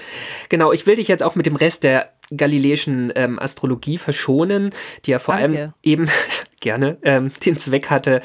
Genau, 0.49 0.73
ich 0.73 0.87
will 0.87 0.97
dich 0.97 1.09
jetzt 1.09 1.23
auch 1.23 1.35
mit 1.35 1.47
dem 1.47 1.57
Rest 1.57 1.83
der 1.83 2.13
galileischen 2.35 3.13
ähm, 3.15 3.39
Astrologie 3.39 3.99
verschonen, 3.99 4.71
die 5.05 5.11
ja 5.11 5.19
vor 5.19 5.37
Danke. 5.37 5.59
allem 5.59 5.73
eben 5.83 6.09
gerne 6.61 6.97
ähm, 7.03 7.31
den 7.45 7.57
Zweck 7.59 7.91
hatte, 7.91 8.23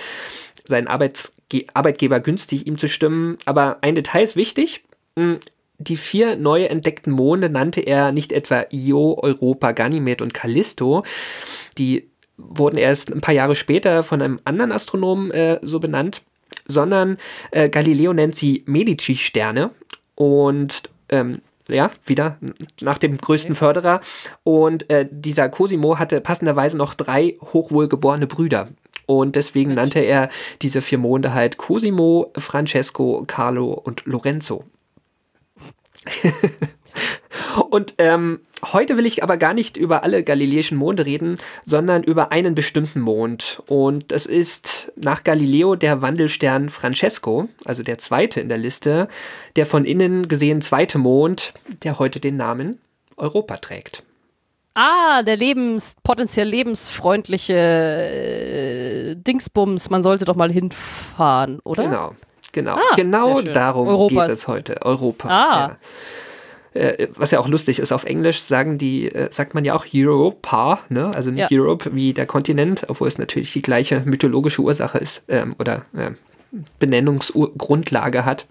seinen 0.65 0.87
Arbeitsge 0.87 1.65
Arbeitgeber 1.73 2.21
günstig 2.21 2.65
ihm 2.65 2.77
zu 2.77 2.87
stimmen. 2.87 3.37
Aber 3.45 3.79
ein 3.81 3.95
Detail 3.95 4.23
ist 4.23 4.37
wichtig. 4.37 4.83
Die 5.81 5.97
vier 5.97 6.35
neu 6.35 6.63
entdeckten 6.65 7.11
Monde 7.11 7.49
nannte 7.49 7.81
er 7.81 8.11
nicht 8.11 8.31
etwa 8.31 8.65
Io, 8.71 9.17
Europa, 9.21 9.71
Ganymed 9.71 10.21
und 10.21 10.33
Callisto. 10.33 11.03
Die 11.77 12.09
wurden 12.37 12.77
erst 12.77 13.11
ein 13.11 13.21
paar 13.21 13.33
Jahre 13.33 13.55
später 13.55 14.03
von 14.03 14.21
einem 14.21 14.39
anderen 14.45 14.71
Astronomen 14.71 15.31
äh, 15.31 15.59
so 15.61 15.79
benannt, 15.79 16.21
sondern 16.67 17.17
äh, 17.51 17.69
Galileo 17.69 18.13
nennt 18.13 18.35
sie 18.35 18.63
Medici-Sterne 18.65 19.71
und 20.15 20.83
ähm, 21.09 21.41
ja, 21.67 21.89
wieder 22.05 22.37
nach 22.81 22.97
dem 22.97 23.17
größten 23.17 23.55
Förderer. 23.55 24.01
Und 24.43 24.89
äh, 24.89 25.07
dieser 25.09 25.49
Cosimo 25.49 25.97
hatte 25.97 26.21
passenderweise 26.21 26.77
noch 26.77 26.93
drei 26.93 27.37
hochwohlgeborene 27.41 28.27
Brüder. 28.27 28.69
Und 29.05 29.35
deswegen 29.35 29.73
nannte 29.73 29.99
er 29.99 30.29
diese 30.61 30.81
vier 30.81 30.97
Monde 30.97 31.33
halt 31.33 31.57
Cosimo, 31.57 32.31
Francesco, 32.37 33.23
Carlo 33.27 33.71
und 33.71 34.05
Lorenzo. 34.05 34.63
Und 37.69 37.95
ähm, 37.97 38.39
heute 38.71 38.97
will 38.97 39.05
ich 39.05 39.23
aber 39.23 39.37
gar 39.37 39.53
nicht 39.53 39.77
über 39.77 40.03
alle 40.03 40.23
galileischen 40.23 40.77
Monde 40.77 41.05
reden, 41.05 41.37
sondern 41.65 42.03
über 42.03 42.31
einen 42.31 42.55
bestimmten 42.55 43.01
Mond. 43.01 43.61
Und 43.67 44.11
das 44.11 44.25
ist 44.25 44.91
nach 44.95 45.23
Galileo 45.23 45.75
der 45.75 46.01
Wandelstern 46.01 46.69
Francesco, 46.69 47.49
also 47.65 47.83
der 47.83 47.97
zweite 47.97 48.39
in 48.39 48.49
der 48.49 48.57
Liste, 48.57 49.07
der 49.55 49.65
von 49.65 49.85
innen 49.85 50.27
gesehen 50.27 50.61
zweite 50.61 50.97
Mond, 50.97 51.53
der 51.83 51.99
heute 51.99 52.19
den 52.19 52.37
Namen 52.37 52.79
Europa 53.17 53.57
trägt. 53.57 54.03
Ah, 54.73 55.21
der 55.23 55.35
lebens, 55.35 55.97
potenziell 56.01 56.47
lebensfreundliche 56.47 57.53
äh, 57.53 59.15
Dingsbums, 59.15 59.89
man 59.89 60.01
sollte 60.01 60.23
doch 60.23 60.37
mal 60.37 60.49
hinfahren, 60.49 61.59
oder? 61.65 61.83
Genau, 61.83 62.15
genau, 62.51 62.75
Ah, 62.75 62.95
genau 62.95 63.41
darum 63.41 63.87
Europa 63.87 64.25
geht 64.25 64.33
es 64.35 64.47
heute. 64.47 64.81
Europa. 64.83 65.27
Ah. 65.29 65.77
Ja. 66.73 66.81
Äh, 66.81 67.09
was 67.15 67.31
ja 67.31 67.39
auch 67.39 67.49
lustig 67.49 67.79
ist, 67.79 67.91
auf 67.91 68.05
Englisch 68.05 68.41
sagen 68.41 68.77
die, 68.77 69.11
äh, 69.13 69.27
sagt 69.31 69.53
man 69.53 69.65
ja 69.65 69.75
auch 69.75 69.85
Europa, 69.93 70.79
ne? 70.87 71.11
Also 71.13 71.29
nicht 71.29 71.51
Ja. 71.51 71.59
Europe 71.59 71.93
wie 71.93 72.13
der 72.13 72.25
Kontinent, 72.25 72.85
obwohl 72.87 73.09
es 73.09 73.17
natürlich 73.17 73.51
die 73.51 73.61
gleiche 73.61 74.01
mythologische 74.05 74.61
Ursache 74.61 74.97
ist 74.97 75.23
ähm, 75.27 75.53
oder 75.59 75.83
äh, 75.95 76.11
Benennungsgrundlage 76.79 78.25
hat. 78.25 78.45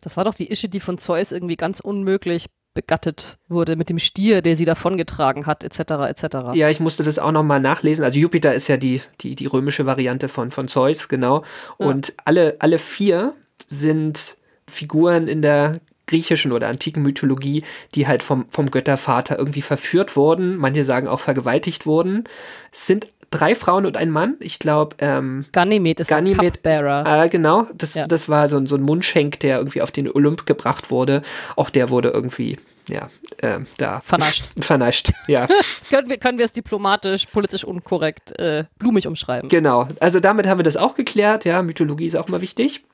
Das 0.00 0.16
war 0.16 0.24
doch 0.24 0.34
die 0.34 0.50
Ische, 0.52 0.68
die 0.68 0.78
von 0.80 0.98
Zeus 0.98 1.32
irgendwie 1.32 1.56
ganz 1.56 1.80
unmöglich 1.80 2.46
begattet 2.76 3.38
wurde 3.48 3.74
mit 3.74 3.88
dem 3.88 3.98
Stier, 3.98 4.42
der 4.42 4.54
sie 4.54 4.64
davongetragen 4.64 5.46
hat, 5.46 5.64
etc. 5.64 5.80
etc. 6.08 6.24
Ja, 6.54 6.70
ich 6.70 6.78
musste 6.78 7.02
das 7.02 7.18
auch 7.18 7.32
nochmal 7.32 7.58
nachlesen. 7.58 8.04
Also 8.04 8.20
Jupiter 8.20 8.54
ist 8.54 8.68
ja 8.68 8.76
die, 8.76 9.02
die, 9.20 9.34
die 9.34 9.46
römische 9.46 9.86
Variante 9.86 10.28
von, 10.28 10.52
von 10.52 10.68
Zeus, 10.68 11.08
genau. 11.08 11.42
Und 11.78 12.14
alle, 12.24 12.56
alle 12.60 12.78
vier 12.78 13.34
sind 13.68 14.36
Figuren 14.68 15.26
in 15.26 15.42
der 15.42 15.80
griechischen 16.06 16.52
oder 16.52 16.68
antiken 16.68 17.02
Mythologie, 17.02 17.64
die 17.94 18.06
halt 18.06 18.22
vom, 18.22 18.46
vom 18.48 18.70
Göttervater 18.70 19.38
irgendwie 19.38 19.62
verführt 19.62 20.14
wurden. 20.14 20.56
Manche 20.56 20.84
sagen 20.84 21.08
auch 21.08 21.20
vergewaltigt 21.20 21.86
wurden. 21.86 22.24
Es 22.70 22.86
sind 22.86 23.08
drei 23.36 23.54
Frauen 23.54 23.86
und 23.86 23.96
ein 23.96 24.10
Mann. 24.10 24.36
Ich 24.40 24.58
glaube, 24.58 24.96
ähm, 24.98 25.44
Ganymed 25.52 26.00
ist 26.00 26.12
ein 26.12 26.24
Ganymed, 26.24 26.54
Cupbearer. 26.54 27.24
äh, 27.24 27.28
genau, 27.28 27.66
das, 27.74 27.94
Ja. 27.94 28.06
das 28.06 28.28
war 28.28 28.48
so, 28.48 28.56
ein- 28.56 28.66
so 28.66 28.76
ein 28.76 28.82
Mundschenk, 28.82 29.40
der 29.40 29.58
irgendwie 29.58 29.82
auf 29.82 29.90
den 29.90 30.10
Olymp 30.10 30.46
gebracht 30.46 30.90
wurde. 30.90 31.22
Auch 31.56 31.70
der 31.70 31.90
wurde 31.90 32.10
irgendwie, 32.10 32.58
ja, 32.88 33.10
äh, 33.38 33.60
da 33.78 34.00
Vernascht. 34.00 34.48
vernascht, 34.60 35.12
ja. 35.26 35.46
können, 35.90 36.08
wir, 36.08 36.16
können 36.18 36.38
wir 36.38 36.44
es 36.44 36.52
diplomatisch, 36.52 37.26
politisch 37.26 37.64
unkorrekt, 37.64 38.38
äh, 38.38 38.64
blumig 38.78 39.06
umschreiben? 39.06 39.48
Genau, 39.48 39.88
also 40.00 40.20
damit 40.20 40.46
haben 40.46 40.58
wir 40.58 40.64
das 40.64 40.76
auch 40.76 40.94
geklärt. 40.94 41.44
Ja, 41.44 41.62
Mythologie 41.62 42.06
ist 42.06 42.16
auch 42.16 42.28
mal 42.28 42.40
wichtig. 42.40 42.84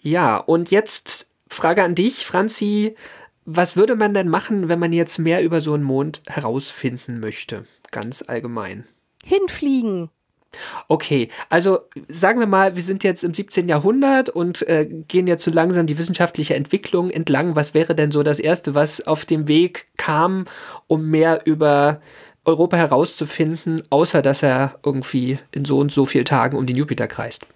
Ja, 0.00 0.36
und 0.36 0.70
jetzt 0.70 1.28
Frage 1.48 1.82
an 1.82 1.94
dich, 1.94 2.24
Franzi. 2.26 2.94
Was 3.44 3.76
würde 3.76 3.96
man 3.96 4.14
denn 4.14 4.28
machen, 4.28 4.68
wenn 4.68 4.78
man 4.78 4.92
jetzt 4.92 5.18
mehr 5.18 5.42
über 5.42 5.60
so 5.60 5.74
einen 5.74 5.82
Mond 5.82 6.22
herausfinden 6.28 7.18
möchte? 7.18 7.66
Ganz 7.90 8.22
allgemein. 8.26 8.84
Hinfliegen. 9.32 10.10
Okay, 10.88 11.28
also 11.48 11.80
sagen 12.08 12.38
wir 12.38 12.46
mal, 12.46 12.76
wir 12.76 12.82
sind 12.82 13.04
jetzt 13.04 13.24
im 13.24 13.32
17. 13.32 13.68
Jahrhundert 13.68 14.28
und 14.28 14.66
äh, 14.68 14.86
gehen 15.08 15.26
jetzt 15.26 15.44
so 15.44 15.50
langsam 15.50 15.86
die 15.86 15.96
wissenschaftliche 15.96 16.54
Entwicklung 16.54 17.10
entlang. 17.10 17.56
Was 17.56 17.72
wäre 17.72 17.94
denn 17.94 18.12
so 18.12 18.22
das 18.22 18.38
Erste, 18.38 18.74
was 18.74 19.06
auf 19.06 19.24
dem 19.24 19.48
Weg 19.48 19.86
kam, 19.96 20.44
um 20.88 21.08
mehr 21.08 21.46
über 21.46 22.00
Europa 22.44 22.76
herauszufinden, 22.76 23.82
außer 23.88 24.20
dass 24.20 24.42
er 24.42 24.78
irgendwie 24.84 25.38
in 25.52 25.64
so 25.64 25.78
und 25.78 25.90
so 25.90 26.04
vielen 26.04 26.26
Tagen 26.26 26.58
um 26.58 26.66
den 26.66 26.76
Jupiter 26.76 27.06
kreist? 27.06 27.46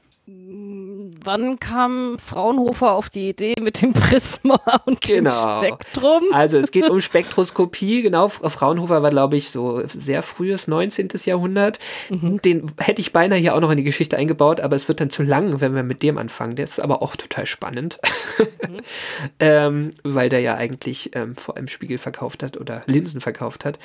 Wann 1.26 1.58
kam 1.60 2.18
Fraunhofer 2.18 2.92
auf 2.92 3.08
die 3.10 3.28
Idee 3.28 3.54
mit 3.60 3.82
dem 3.82 3.92
Prisma 3.92 4.60
und 4.86 5.00
Genau. 5.02 5.60
dem 5.60 5.74
Spektrum? 5.74 6.22
Also 6.32 6.56
es 6.58 6.70
geht 6.70 6.88
um 6.88 7.00
Spektroskopie, 7.00 8.02
genau. 8.02 8.28
Frau 8.28 8.48
Fraunhofer 8.48 9.02
war, 9.02 9.10
glaube 9.10 9.36
ich, 9.36 9.50
so 9.50 9.82
sehr 9.88 10.22
frühes 10.22 10.68
19. 10.68 11.08
Jahrhundert. 11.24 11.78
Den 12.10 12.70
hätte 12.78 13.00
ich 13.00 13.12
beinahe 13.12 13.38
hier 13.38 13.54
auch 13.54 13.60
noch 13.60 13.70
in 13.70 13.76
die 13.76 13.84
Geschichte 13.84 14.16
eingebaut, 14.16 14.60
aber 14.60 14.76
es 14.76 14.88
wird 14.88 15.00
dann 15.00 15.10
zu 15.10 15.22
lang, 15.22 15.60
wenn 15.60 15.74
wir 15.74 15.82
mit 15.82 16.02
dem 16.02 16.16
anfangen. 16.16 16.56
Der 16.56 16.64
ist 16.64 16.78
aber 16.80 17.02
auch 17.02 17.16
total 17.16 17.44
spannend, 17.46 17.98
ähm, 19.40 19.90
weil 20.04 20.28
der 20.28 20.40
ja 20.40 20.54
eigentlich 20.54 21.10
ähm, 21.14 21.36
vor 21.36 21.56
allem 21.56 21.68
Spiegel 21.68 21.98
verkauft 21.98 22.42
hat 22.42 22.56
oder 22.56 22.82
Linsen 22.86 23.20
verkauft 23.20 23.64
hat. 23.64 23.78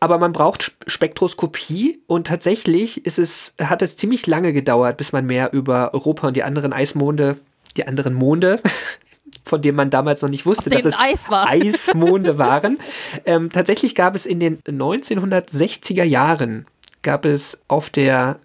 Aber 0.00 0.18
man 0.18 0.32
braucht 0.32 0.62
Sp- 0.64 0.86
Spektroskopie 0.86 2.00
und 2.06 2.26
tatsächlich 2.26 3.04
ist 3.04 3.18
es, 3.18 3.54
hat 3.60 3.82
es 3.82 3.96
ziemlich 3.96 4.26
lange 4.26 4.52
gedauert, 4.52 4.96
bis 4.96 5.12
man 5.12 5.26
mehr 5.26 5.52
über 5.52 5.92
Europa 5.94 6.28
und 6.28 6.36
die 6.36 6.42
anderen 6.42 6.72
Eismonde, 6.76 7.38
die 7.76 7.86
anderen 7.86 8.14
Monde, 8.14 8.60
von 9.44 9.62
denen 9.62 9.76
man 9.76 9.90
damals 9.90 10.22
noch 10.22 10.28
nicht 10.28 10.46
wusste, 10.46 10.70
dass 10.70 10.84
es 10.84 10.94
Eis 10.98 11.30
war. 11.30 11.48
Eismonde 11.50 12.38
waren. 12.38 12.78
Ähm, 13.24 13.50
tatsächlich 13.50 13.94
gab 13.94 14.14
es 14.14 14.26
in 14.26 14.40
den 14.40 14.60
1960er 14.62 16.04
Jahren 16.04 16.66
gab 17.02 17.24
es 17.24 17.58
auf 17.68 17.88
der 17.88 18.40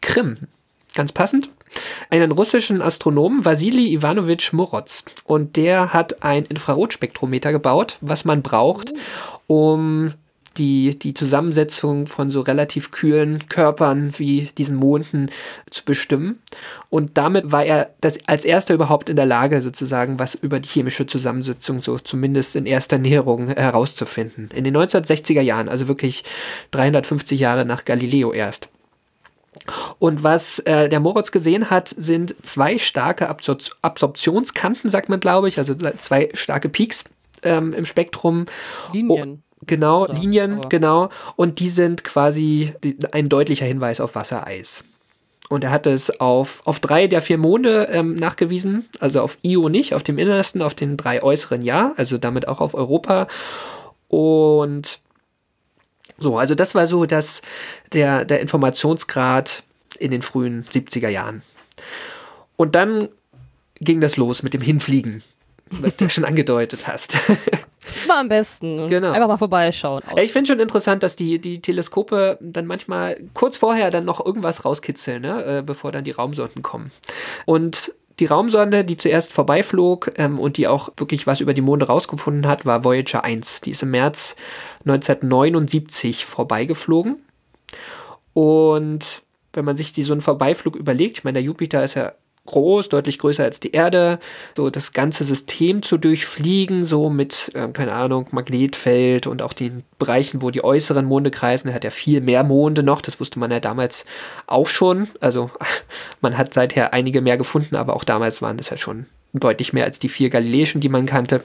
Krim, 0.00 0.38
ganz 0.94 1.12
passend, 1.12 1.50
einen 2.08 2.32
russischen 2.32 2.82
Astronomen, 2.82 3.44
Wasili 3.44 3.92
Ivanovich 3.92 4.52
Moroz. 4.52 5.04
Und 5.24 5.56
der 5.56 5.92
hat 5.92 6.22
ein 6.22 6.46
Infrarotspektrometer 6.46 7.52
gebaut, 7.52 7.98
was 8.00 8.24
man 8.24 8.42
braucht, 8.42 8.92
um 9.46 10.14
die, 10.56 10.98
die 10.98 11.14
Zusammensetzung 11.14 12.06
von 12.06 12.30
so 12.30 12.40
relativ 12.40 12.90
kühlen 12.90 13.48
Körpern 13.48 14.12
wie 14.16 14.50
diesen 14.58 14.76
Monden 14.76 15.30
zu 15.70 15.84
bestimmen. 15.84 16.40
Und 16.88 17.16
damit 17.18 17.52
war 17.52 17.64
er 17.64 17.90
das 18.00 18.18
als 18.26 18.44
erster 18.44 18.74
überhaupt 18.74 19.08
in 19.08 19.16
der 19.16 19.26
Lage, 19.26 19.60
sozusagen 19.60 20.18
was 20.18 20.34
über 20.34 20.60
die 20.60 20.68
chemische 20.68 21.06
Zusammensetzung 21.06 21.80
so 21.80 21.98
zumindest 21.98 22.56
in 22.56 22.66
erster 22.66 22.98
Näherung 22.98 23.48
herauszufinden. 23.48 24.50
In 24.54 24.64
den 24.64 24.76
1960er 24.76 25.40
Jahren, 25.40 25.68
also 25.68 25.88
wirklich 25.88 26.24
350 26.72 27.38
Jahre 27.38 27.64
nach 27.64 27.84
Galileo 27.84 28.32
erst. 28.32 28.68
Und 29.98 30.22
was 30.22 30.60
äh, 30.60 30.88
der 30.88 31.00
Moritz 31.00 31.32
gesehen 31.32 31.70
hat, 31.70 31.88
sind 31.88 32.34
zwei 32.42 32.78
starke 32.78 33.28
Absor 33.28 33.58
Absorptionskanten, 33.82 34.88
sagt 34.88 35.08
man, 35.08 35.20
glaube 35.20 35.48
ich, 35.48 35.58
also 35.58 35.74
zwei 35.74 36.30
starke 36.34 36.68
Peaks 36.68 37.04
ähm, 37.42 37.72
im 37.72 37.84
Spektrum. 37.84 38.46
Linien. 38.92 39.42
Genau, 39.66 40.04
Oder- 40.04 40.14
Linien, 40.14 40.60
genau. 40.68 41.10
Und 41.36 41.60
die 41.60 41.68
sind 41.68 42.04
quasi 42.04 42.74
die, 42.82 42.96
ein 43.12 43.28
deutlicher 43.28 43.66
Hinweis 43.66 44.00
auf 44.00 44.14
Wassereis. 44.14 44.84
Und 45.48 45.64
er 45.64 45.70
hat 45.70 45.86
es 45.86 46.20
auf, 46.20 46.62
auf 46.64 46.78
drei 46.78 47.08
der 47.08 47.20
vier 47.20 47.36
Monde 47.36 47.88
ähm, 47.90 48.14
nachgewiesen, 48.14 48.88
also 49.00 49.20
auf 49.20 49.36
Io 49.42 49.68
nicht, 49.68 49.94
auf 49.94 50.04
dem 50.04 50.16
innersten, 50.16 50.62
auf 50.62 50.74
den 50.74 50.96
drei 50.96 51.22
äußeren 51.22 51.62
ja, 51.62 51.92
also 51.96 52.18
damit 52.18 52.46
auch 52.46 52.60
auf 52.60 52.74
Europa. 52.74 53.26
Und 54.06 55.00
so, 56.18 56.38
also 56.38 56.54
das 56.54 56.74
war 56.74 56.86
so 56.86 57.04
das, 57.04 57.42
der, 57.92 58.24
der 58.24 58.40
Informationsgrad 58.40 59.64
in 59.98 60.12
den 60.12 60.22
frühen 60.22 60.64
70er 60.64 61.08
Jahren. 61.08 61.42
Und 62.56 62.74
dann 62.76 63.08
ging 63.80 64.00
das 64.00 64.16
los 64.16 64.42
mit 64.42 64.54
dem 64.54 64.60
Hinfliegen, 64.60 65.24
was 65.70 65.96
du 65.96 66.08
schon 66.10 66.24
angedeutet 66.24 66.86
hast. 66.86 67.18
Das 67.90 67.98
ist 67.98 68.04
immer 68.04 68.18
am 68.20 68.28
besten. 68.28 68.88
Genau. 68.88 69.10
Einfach 69.10 69.26
mal 69.26 69.36
vorbeischauen. 69.36 70.02
Ja, 70.14 70.22
Ich 70.22 70.32
finde 70.32 70.46
schon 70.48 70.60
interessant, 70.60 71.02
dass 71.02 71.16
die, 71.16 71.40
die 71.40 71.60
Teleskope 71.60 72.38
dann 72.40 72.66
manchmal 72.66 73.20
kurz 73.34 73.56
vorher 73.56 73.90
dann 73.90 74.04
noch 74.04 74.24
irgendwas 74.24 74.64
rauskitzeln, 74.64 75.22
ne? 75.22 75.58
äh, 75.58 75.62
bevor 75.62 75.90
dann 75.90 76.04
die 76.04 76.12
Raumsonden 76.12 76.62
kommen. 76.62 76.92
Und 77.46 77.92
Die 78.20 78.26
Raumsonde, 78.26 78.84
die 78.84 78.98
zuerst 78.98 79.32
vorbeiflog 79.32 80.12
ähm, 80.16 80.38
und 80.38 80.58
die 80.58 80.68
auch 80.68 80.90
wirklich 80.98 81.26
was 81.26 81.40
über 81.40 81.54
die 81.54 81.62
Monde 81.62 81.86
rausgefunden 81.86 82.46
hat, 82.46 82.66
war 82.66 82.84
Voyager 82.84 83.24
1. 83.24 83.62
Die 83.62 83.70
ist 83.70 83.82
im 83.82 83.92
März 83.92 84.36
1979 84.80 86.26
vorbeigeflogen. 86.26 87.16
Und 88.34 89.22
wenn 89.54 89.64
man 89.64 89.76
sich 89.76 89.94
die, 89.94 90.02
so 90.02 90.12
einen 90.12 90.20
Vorbeiflug 90.20 90.76
überlegt, 90.76 91.18
ich 91.18 91.24
meine, 91.24 91.38
der 91.38 91.42
Jupiter 91.42 91.82
ist 91.82 91.94
ja 91.94 92.12
groß, 92.50 92.88
deutlich 92.88 93.18
größer 93.18 93.44
als 93.44 93.60
die 93.60 93.72
Erde, 93.72 94.18
so 94.56 94.70
das 94.70 94.92
ganze 94.92 95.24
System 95.24 95.82
zu 95.82 95.96
durchfliegen, 95.96 96.84
so 96.84 97.10
mit, 97.10 97.50
äh, 97.54 97.68
keine 97.68 97.94
Ahnung, 97.94 98.26
Magnetfeld 98.32 99.26
und 99.26 99.42
auch 99.42 99.52
den 99.52 99.82
Bereichen, 99.98 100.42
wo 100.42 100.50
die 100.50 100.62
äußeren 100.62 101.04
Monde 101.04 101.30
kreisen, 101.30 101.68
er 101.68 101.74
hat 101.74 101.84
ja 101.84 101.90
viel 101.90 102.20
mehr 102.20 102.44
Monde 102.44 102.82
noch, 102.82 103.00
das 103.00 103.18
wusste 103.18 103.38
man 103.38 103.50
ja 103.50 103.60
damals 103.60 104.04
auch 104.46 104.66
schon, 104.66 105.08
also 105.20 105.50
man 106.20 106.36
hat 106.36 106.52
seither 106.52 106.92
einige 106.92 107.20
mehr 107.20 107.38
gefunden, 107.38 107.76
aber 107.76 107.96
auch 107.96 108.04
damals 108.04 108.42
waren 108.42 108.56
das 108.58 108.70
ja 108.70 108.76
schon 108.76 109.06
deutlich 109.32 109.72
mehr 109.72 109.84
als 109.84 109.98
die 109.98 110.08
vier 110.08 110.28
Galileischen, 110.28 110.80
die 110.80 110.88
man 110.88 111.06
kannte. 111.06 111.42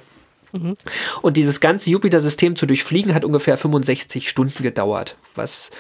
Und 1.22 1.38
dieses 1.38 1.60
ganze 1.60 1.90
Jupiter-System 1.90 2.56
zu 2.56 2.66
durchfliegen 2.66 3.14
hat 3.14 3.26
ungefähr 3.26 3.58
65 3.58 4.30
Stunden 4.30 4.64
gedauert, 4.64 5.18
was 5.36 5.72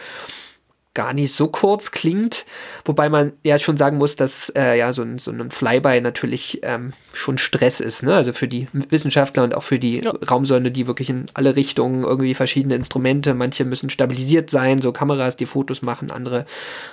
gar 0.96 1.14
nicht 1.14 1.36
so 1.36 1.48
kurz 1.48 1.92
klingt, 1.92 2.46
wobei 2.84 3.10
man 3.10 3.34
ja 3.44 3.60
schon 3.60 3.78
sagen 3.78 3.98
muss, 3.98 4.16
dass 4.16 4.50
äh, 4.56 4.78
ja 4.80 4.92
so 4.94 5.04
ein, 5.04 5.20
so 5.20 5.30
ein 5.30 5.52
Flyby 5.52 6.02
natürlich 6.02 6.62
ähm, 6.64 6.94
schon 7.14 7.38
Stress 7.38 7.80
ist, 7.80 8.02
ne? 8.02 8.16
Also 8.16 8.34
für 8.34 8.48
die 8.48 8.66
Wissenschaftler 8.90 9.44
und 9.44 9.54
auch 9.54 9.64
für 9.64 9.78
die 9.78 10.02
Ja. 10.04 10.12
Raumsonde, 10.12 10.72
die 10.72 10.88
wirklich 10.88 11.10
in 11.10 11.28
alle 11.34 11.56
Richtungen 11.56 12.04
irgendwie 12.04 12.34
verschiedene 12.34 12.76
Instrumente, 12.76 13.34
manche 13.34 13.66
müssen 13.66 13.90
stabilisiert 13.90 14.50
sein, 14.50 14.82
so 14.82 14.92
Kameras, 14.92 15.38
die 15.38 15.46
Fotos 15.46 15.82
machen, 15.82 16.10
andere 16.10 16.46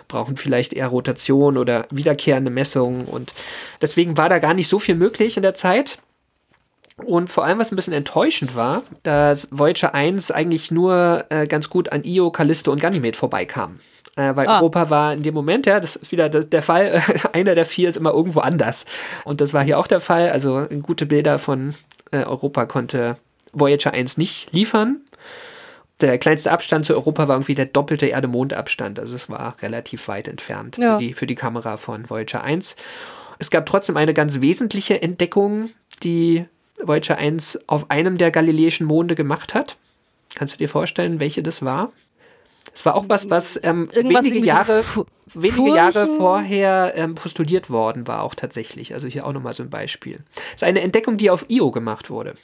brauchen 0.08 0.36
vielleicht 0.36 0.74
eher 0.74 0.88
Rotation 0.88 1.56
oder 1.56 1.86
wiederkehrende 1.90 2.50
Messungen 2.50 3.06
und 3.06 3.32
deswegen 3.80 4.18
war 4.18 4.28
da 4.28 4.38
gar 4.38 4.52
nicht 4.52 4.68
so 4.68 4.78
viel 4.78 4.96
möglich 4.96 5.36
in 5.36 5.42
der 5.42 5.54
Zeit. 5.54 5.98
Und 6.96 7.30
vor 7.30 7.44
allem, 7.44 7.58
was 7.58 7.72
ein 7.72 7.76
bisschen 7.76 7.92
enttäuschend 7.94 8.54
war, 8.54 8.82
dass 9.02 9.48
Voyager 9.50 9.94
1 9.94 10.30
eigentlich 10.30 10.70
nur 10.70 11.24
äh, 11.30 11.46
ganz 11.46 11.70
gut 11.70 11.90
an 11.90 12.04
Io, 12.04 12.30
Callisto 12.30 12.70
und 12.70 12.80
Ganymed 12.80 13.16
vorbeikam. 13.16 13.80
Äh, 14.16 14.36
weil 14.36 14.46
Ah. 14.46 14.58
Europa 14.58 14.90
war 14.90 15.12
in 15.14 15.22
dem 15.22 15.32
Moment, 15.34 15.64
ja, 15.66 15.80
das 15.80 15.96
ist 15.96 16.12
wieder 16.12 16.28
der, 16.28 16.62
Fall, 16.62 17.02
einer 17.32 17.54
der 17.54 17.64
vier 17.64 17.88
ist 17.88 17.96
immer 17.96 18.12
irgendwo 18.12 18.40
anders. 18.40 18.84
Und 19.24 19.40
das 19.40 19.54
war 19.54 19.64
hier 19.64 19.78
auch 19.78 19.86
der 19.86 20.00
Fall. 20.00 20.30
Also 20.30 20.66
gute 20.82 21.06
Bilder 21.06 21.38
von 21.38 21.74
äh, 22.10 22.24
Europa 22.24 22.66
konnte 22.66 23.16
Voyager 23.54 23.92
1 23.92 24.18
nicht 24.18 24.52
liefern. 24.52 25.00
Der 26.00 26.18
kleinste 26.18 26.50
Abstand 26.50 26.84
zu 26.84 26.94
Europa 26.94 27.28
war 27.28 27.36
irgendwie 27.36 27.54
der 27.54 27.66
doppelte 27.66 28.06
Erde-Mond-Abstand. 28.06 28.98
Also 28.98 29.14
es 29.16 29.28
war 29.30 29.56
relativ 29.62 30.08
weit 30.08 30.28
entfernt 30.28 30.76
Ja. 30.76 30.94
für, 30.98 31.04
die, 31.04 31.14
für 31.14 31.26
die 31.26 31.36
Kamera 31.36 31.76
von 31.78 32.10
Voyager 32.10 32.42
1. 32.42 32.76
Es 33.38 33.50
gab 33.50 33.66
trotzdem 33.66 33.96
eine 33.96 34.12
ganz 34.12 34.40
wesentliche 34.40 35.00
Entdeckung, 35.00 35.70
die 36.02 36.44
Voyager 36.86 37.16
1 37.18 37.60
auf 37.66 37.90
einem 37.90 38.16
der 38.16 38.30
galileischen 38.30 38.86
Monde 38.86 39.14
gemacht 39.14 39.54
hat. 39.54 39.76
Kannst 40.34 40.54
du 40.54 40.58
dir 40.58 40.68
vorstellen, 40.68 41.20
welche 41.20 41.42
das 41.42 41.62
war? 41.62 41.92
Es 42.74 42.86
war 42.86 42.94
auch 42.94 43.04
was, 43.08 43.28
was 43.28 43.60
ähm, 43.62 43.86
wenige 43.92 44.38
Jahre, 44.38 44.82
Fu- 44.82 45.04
wenige 45.34 45.74
Jahre 45.74 46.06
vorher 46.16 46.92
ähm, 46.96 47.14
postuliert 47.14 47.68
worden 47.68 48.06
war, 48.06 48.22
auch 48.22 48.34
tatsächlich. 48.34 48.94
Also 48.94 49.06
hier 49.08 49.26
auch 49.26 49.32
nochmal 49.32 49.52
so 49.52 49.62
ein 49.62 49.68
Beispiel. 49.68 50.20
Es 50.50 50.56
ist 50.56 50.64
eine 50.64 50.80
Entdeckung, 50.80 51.16
die 51.18 51.28
auf 51.30 51.44
Io 51.48 51.70
gemacht 51.70 52.08
wurde. 52.08 52.34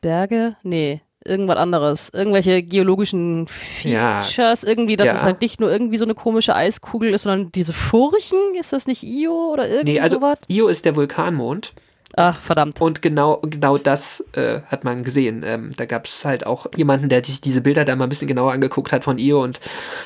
Berge? 0.00 0.56
Nee, 0.62 1.00
irgendwas 1.24 1.56
anderes. 1.56 2.10
Irgendwelche 2.12 2.62
geologischen 2.62 3.46
Ja. 3.82 4.22
Features, 4.22 4.64
irgendwie, 4.64 4.96
dass 4.96 5.08
Ja. 5.08 5.14
es 5.14 5.22
halt 5.24 5.40
nicht 5.40 5.60
nur 5.60 5.70
irgendwie 5.70 5.96
so 5.96 6.04
eine 6.04 6.14
komische 6.14 6.54
Eiskugel 6.54 7.12
ist, 7.14 7.22
sondern 7.22 7.50
diese 7.52 7.72
Furchen, 7.72 8.38
ist 8.58 8.72
das 8.72 8.86
nicht 8.86 9.02
Io 9.02 9.52
oder 9.52 9.68
irgendwie 9.68 9.94
Nee, 9.94 10.00
also 10.00 10.16
sowas? 10.16 10.38
Io 10.48 10.68
ist 10.68 10.84
der 10.84 10.96
Vulkanmond. 10.96 11.72
Ach, 12.16 12.38
verdammt. 12.38 12.80
Und 12.80 13.02
genau, 13.02 13.40
genau 13.42 13.76
das 13.76 14.24
äh, 14.32 14.60
hat 14.66 14.84
man 14.84 15.02
gesehen. 15.02 15.42
Ähm, 15.44 15.70
da 15.76 15.84
gab 15.84 16.06
es 16.06 16.24
halt 16.24 16.46
auch 16.46 16.66
jemanden, 16.76 17.08
der 17.08 17.24
sich 17.24 17.40
diese 17.40 17.60
Bilder 17.60 17.84
da 17.84 17.96
mal 17.96 18.04
ein 18.04 18.08
bisschen 18.08 18.28
genauer 18.28 18.52
angeguckt 18.52 18.92
hat 18.92 19.02
von 19.04 19.18
Io 19.18 19.42
und 19.42 19.60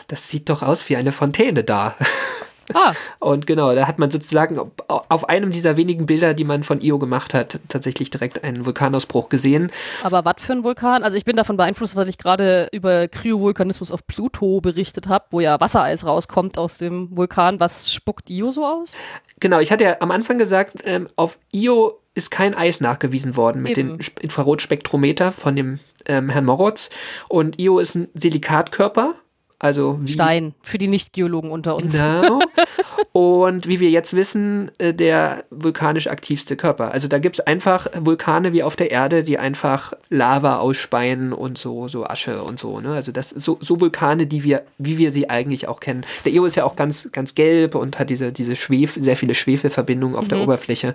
das 0.09 0.29
sieht 0.31 0.49
doch 0.49 0.63
aus 0.63 0.89
wie 0.89 0.97
eine 0.97 1.13
Fontäne 1.13 1.65
da. 1.65 1.95
Ah, 2.75 2.93
Und 3.21 3.47
genau, 3.47 3.75
da 3.75 3.87
hat 3.87 3.99
man 3.99 4.11
sozusagen 4.11 4.61
auf 4.89 5.29
einem 5.29 5.51
dieser 5.53 5.77
wenigen 5.77 6.07
Bilder, 6.07 6.35
die 6.35 6.45
man 6.45 6.63
von 6.63 6.81
Io 6.83 6.99
gemacht 6.99 7.33
hat, 7.35 7.61
tatsächlich 7.69 8.11
direkt 8.11 8.45
einen 8.45 8.67
Vulkanausbruch 8.67 9.29
gesehen. 9.29 9.71
aber 10.03 10.25
was 10.25 10.35
für 10.39 10.53
ein 10.53 10.65
Vulkan? 10.65 11.03
Also 11.03 11.17
ich 11.17 11.25
bin 11.25 11.37
davon 11.37 11.57
beeinflusst, 11.57 11.97
weil 11.97 12.09
ich 12.09 12.19
gerade 12.19 12.69
über 12.73 13.09
Kryovulkanismus 13.09 13.91
auf 13.91 14.07
Pluto 14.07 14.61
berichtet 14.61 15.09
habe, 15.09 15.25
wo 15.31 15.41
ja 15.41 15.59
Wassereis 15.61 16.05
rauskommt 16.07 16.59
aus 16.59 16.79
dem 16.79 17.09
Vulkan. 17.17 17.59
Was 17.61 17.93
spuckt 17.93 18.29
Io 18.31 18.51
so 18.51 18.67
aus? 18.67 18.97
Genau, 19.41 19.61
ich 19.61 19.73
hatte 19.73 19.85
ja 19.85 19.97
am 20.01 20.11
Anfang 20.11 20.37
gesagt, 20.39 20.83
ähm, 20.85 21.09
auf 21.17 21.39
Io 21.53 21.99
ist 22.15 22.31
kein 22.31 22.55
Eis 22.55 22.81
nachgewiesen 22.81 23.37
worden 23.37 23.63
mit 23.63 23.79
Eben. 23.79 23.91
dem 23.97 24.01
Sp- 24.03 24.21
Infrarotspektrometer 24.23 25.31
von 25.33 25.55
dem 25.57 25.79
ähm, 26.07 26.29
Herrn 26.31 26.45
Morotz. 26.45 26.91
Und 27.29 27.61
Io 27.61 27.79
ist 27.79 27.95
ein 27.95 28.09
Silikatkörper, 28.15 29.15
also 29.61 29.99
wie 30.03 30.13
Stein, 30.13 30.55
für 30.63 30.79
die 30.79 30.87
Nicht-Geologen 30.87 31.51
unter 31.51 31.75
uns. 31.75 31.99
Genau. 31.99 32.41
Und 33.13 33.67
wie 33.67 33.81
wir 33.81 33.91
jetzt 33.91 34.15
wissen, 34.15 34.71
äh, 34.79 34.95
der 34.95 35.45
vulkanisch 35.51 36.07
aktivste 36.07 36.57
Körper. 36.57 36.93
Also 36.93 37.09
da 37.09 37.19
gibt 37.19 37.37
es 37.37 37.47
einfach 37.47 37.89
Vulkane 37.99 38.53
wie 38.53 38.63
auf 38.63 38.77
der 38.77 38.93
Erde, 38.93 39.25
die 39.25 39.39
einfach 39.39 39.93
Lava 40.11 40.59
ausspeien 40.59 41.33
und 41.33 41.59
so, 41.59 41.89
so 41.89 42.07
Asche 42.07 42.43
und 42.43 42.59
so. 42.61 42.79
Ne? 42.81 42.95
Also 42.95 43.11
das 43.11 43.31
so, 43.31 43.59
so 43.61 43.81
Vulkane, 43.81 44.29
die 44.29 44.45
wir, 44.45 44.63
wie 44.79 44.99
wir 44.99 45.11
sie 45.11 45.29
eigentlich 45.29 45.67
auch 45.67 45.81
kennen. 45.81 46.05
Der 46.25 46.33
Io 46.33 46.45
ist 46.45 46.55
ja 46.55 46.65
auch 46.65 46.77
ganz, 46.77 47.09
ganz 47.11 47.35
gelb 47.35 47.75
und 47.75 47.99
hat 47.99 48.11
diese, 48.11 48.31
diese 48.31 48.55
Schwefel, 48.55 49.03
sehr 49.03 49.17
viele 49.17 49.35
Schwefelverbindungen 49.35 50.17
auf 50.17 50.29
der 50.29 50.39
Oberfläche. 50.41 50.95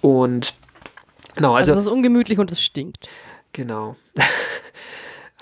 Und 0.00 0.54
genau, 1.34 1.54
Also 1.54 1.72
also, 1.72 1.80
es 1.80 1.86
ist 1.86 1.92
ungemütlich 1.92 2.38
und 2.38 2.50
es 2.50 2.62
stinkt. 2.62 3.08
genau. 3.52 3.96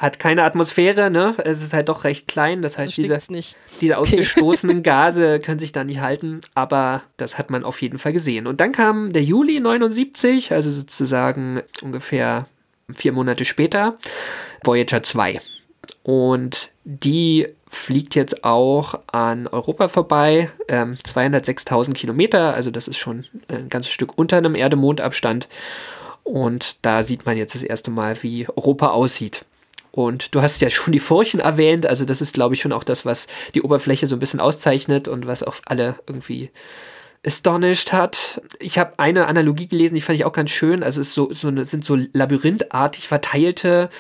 Hat 0.03 0.19
keine 0.19 0.43
Atmosphäre, 0.43 1.13
ne? 1.13 1.37
Es 1.45 1.63
ist 1.63 1.73
halt 1.75 1.89
doch 1.89 2.03
recht 2.03 2.27
klein. 2.27 2.61
Das 2.61 2.77
heißt, 2.77 2.91
nicht. 3.31 3.57
diese 3.81 3.99
ausgestoßenen 3.99 4.83
Gase 4.83 5.39
können 5.39 5.61
sich 5.61 5.71
da 5.71 5.85
nicht 5.85 6.01
halten, 6.01 6.41
aber 6.55 7.05
das 7.19 7.39
hat 7.39 7.51
man 7.51 7.63
auf 7.63 7.81
jeden 7.81 7.99
Fall 8.01 8.13
gesehen. 8.13 8.49
Und 8.49 8.61
dann 8.61 8.73
kam 8.73 9.13
der 9.13 9.23
Juli 9.23 9.61
79, 9.61 10.51
also 10.51 10.73
sozusagen 10.73 11.63
ungefähr 11.83 12.49
vier 12.93 13.13
Monate 13.13 13.45
später, 13.45 13.97
Voyager 14.65 15.05
2. 15.05 15.39
Und 16.03 16.71
die 16.83 17.47
fliegt 17.69 18.17
jetzt 18.17 18.43
auch 18.43 18.99
an 19.07 19.47
Europa 19.47 19.87
vorbei, 19.87 20.51
ähm, 20.67 20.97
206.000 21.05 21.93
Kilometer, 21.93 22.55
also 22.55 22.73
das 22.73 22.89
ist 22.89 22.99
schon 22.99 23.25
ein 23.47 23.69
ganzes 23.69 23.93
Stück 23.93 24.19
unter 24.19 24.37
einem 24.37 24.57
Erde-Mond-Abstand. 24.57 25.47
Und 26.25 26.85
da 26.85 27.05
sieht 27.05 27.25
man 27.25 27.37
jetzt 27.37 27.55
das 27.55 27.63
erste 27.63 27.93
Mal, 27.93 28.21
wie 28.25 28.49
Europa 28.49 28.89
aussieht. 28.89 29.45
Und 29.93 30.35
du 30.35 30.41
hast 30.41 30.61
ja 30.63 30.71
schon 30.71 30.93
die 30.93 31.01
Furchen 31.01 31.39
erwähnt, 31.39 31.87
also 31.87 32.05
das 32.07 32.23
ist, 32.23 32.35
glaube 32.35 32.55
ich, 32.55 32.63
schon 32.63 32.73
auch 32.73 32.83
das, 32.83 33.05
was 33.05 33.27
die 33.55 33.63
Oberfläche 33.63 34.07
so 34.07 34.17
ein 34.17 34.21
bisschen 34.21 34.41
auszeichnet 34.41 35.07
und 35.07 35.27
was 35.27 35.43
auch 35.43 35.57
alle 35.67 35.97
irgendwie 36.07 36.51
astonished 37.25 37.93
hat. 37.93 38.43
Ich 38.59 38.79
habe 38.79 38.99
eine 38.99 39.27
Analogie 39.27 39.69
gelesen, 39.69 39.95
die 39.95 40.01
fand 40.01 40.19
ich 40.19 40.25
auch 40.25 40.33
ganz 40.33 40.51
schön. 40.51 40.83
Also 40.83 41.01
es 41.01 41.15
so, 41.15 41.33
so 41.33 41.49
eine, 41.49 41.65
sind 41.65 41.85
so 41.85 41.97
labyrinthartig 42.13 43.07
verteilte 43.07 43.91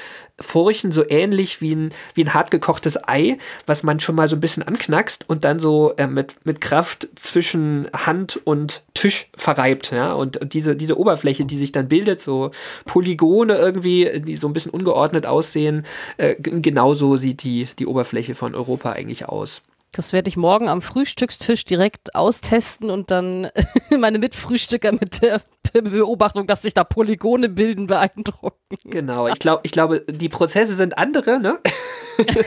Furchen, 0.40 0.90
so 0.90 1.08
ähnlich 1.08 1.60
wie 1.60 1.74
ein, 1.74 1.90
wie 2.14 2.24
ein 2.24 2.34
hartgekochtes 2.34 3.08
Ei, 3.08 3.38
was 3.66 3.84
man 3.84 4.00
schon 4.00 4.16
mal 4.16 4.28
so 4.28 4.34
ein 4.34 4.40
bisschen 4.40 4.64
anknackst 4.64 5.28
und 5.28 5.44
dann 5.44 5.60
so 5.60 5.94
äh, 5.98 6.08
mit, 6.08 6.34
mit 6.44 6.60
Kraft 6.60 7.08
zwischen 7.14 7.88
Hand 7.94 8.40
und 8.42 8.82
Tisch 8.94 9.28
verreibt. 9.36 9.92
Ja? 9.92 10.14
Und, 10.14 10.38
und 10.38 10.54
diese, 10.54 10.74
diese 10.74 10.98
Oberfläche, 10.98 11.44
die 11.44 11.56
sich 11.56 11.70
dann 11.70 11.88
bildet, 11.88 12.20
so 12.20 12.50
Polygone 12.86 13.56
irgendwie, 13.56 14.20
die 14.20 14.34
so 14.34 14.48
ein 14.48 14.52
bisschen 14.52 14.72
ungeordnet 14.72 15.26
aussehen, 15.26 15.86
äh, 16.16 16.34
genauso 16.36 17.16
sieht 17.16 17.44
die, 17.44 17.68
die 17.78 17.86
Oberfläche 17.86 18.34
von 18.34 18.56
Europa 18.56 18.90
eigentlich 18.90 19.28
aus. 19.28 19.62
Das 19.94 20.14
werde 20.14 20.30
ich 20.30 20.38
morgen 20.38 20.68
am 20.70 20.80
Frühstückstisch 20.80 21.66
direkt 21.66 22.14
austesten 22.14 22.90
und 22.90 23.10
dann 23.10 23.50
meine 23.98 24.18
Mitfrühstücker 24.18 24.92
mit 24.92 25.22
der 25.22 25.42
Beobachtung, 25.72 26.46
dass 26.46 26.62
sich 26.62 26.72
da 26.72 26.82
Polygone 26.82 27.50
bilden, 27.50 27.86
beeindrucken. 27.86 28.78
Genau, 28.84 29.28
ich 29.28 29.38
glaube, 29.38 29.60
ich 29.64 29.72
glaube, 29.72 30.00
die 30.08 30.30
Prozesse 30.30 30.74
sind 30.74 30.96
andere, 30.98 31.40
ne? 31.40 31.58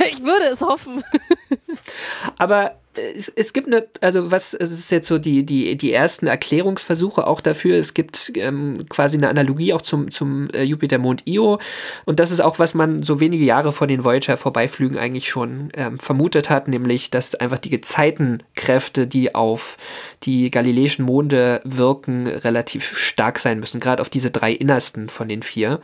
Ich 0.10 0.22
würde 0.22 0.46
es 0.52 0.62
hoffen. 0.62 1.04
Aber 2.38 2.80
es, 2.98 3.30
es 3.30 3.54
gibt 3.54 3.68
eine, 3.68 3.88
also 4.02 4.32
was, 4.32 4.54
es 4.54 4.72
ist 4.72 4.92
jetzt 4.92 5.08
so 5.08 5.18
die, 5.18 5.46
die, 5.46 5.76
die 5.76 5.94
ersten 5.94 6.28
Erklärungsversuche 6.28 7.28
auch 7.28 7.42
dafür. 7.42 7.78
Es 7.78 7.94
gibt 7.94 8.32
ähm, 8.36 8.74
quasi 8.90 9.18
eine 9.18 9.30
Analogie 9.30 9.74
auch 9.74 9.82
zum, 9.82 10.12
zum 10.12 10.50
äh, 10.52 10.64
Jupitermond 10.64 11.24
Io. 11.28 11.60
Und 12.06 12.20
das 12.20 12.32
ist 12.32 12.42
auch, 12.42 12.60
was 12.60 12.74
man 12.74 13.04
so 13.04 13.20
wenige 13.20 13.44
Jahre 13.44 13.72
vor 13.72 13.88
den 13.88 14.04
Voyager-Vorbeiflügen 14.04 14.98
eigentlich 14.98 15.30
schon 15.30 15.70
ähm, 15.76 16.00
vermutet 16.00 16.50
hat, 16.50 16.68
nämlich, 16.68 17.12
dass 17.12 17.36
einfach 17.36 17.60
die 17.60 17.70
Gezeitenkräfte, 17.70 19.08
die 19.08 19.36
auf 19.36 19.78
die 20.24 20.50
galileischen 20.50 21.06
Monde 21.06 21.62
wirken, 21.64 22.28
relativ 22.28 22.96
stark 22.96 23.40
sein 23.40 23.60
müssen. 23.60 23.80
Gerade 23.80 24.02
auf 24.02 24.10
diese 24.10 24.32
drei 24.32 24.52
innersten 24.52 25.10
von 25.10 25.28
den 25.28 25.44
vier. 25.44 25.82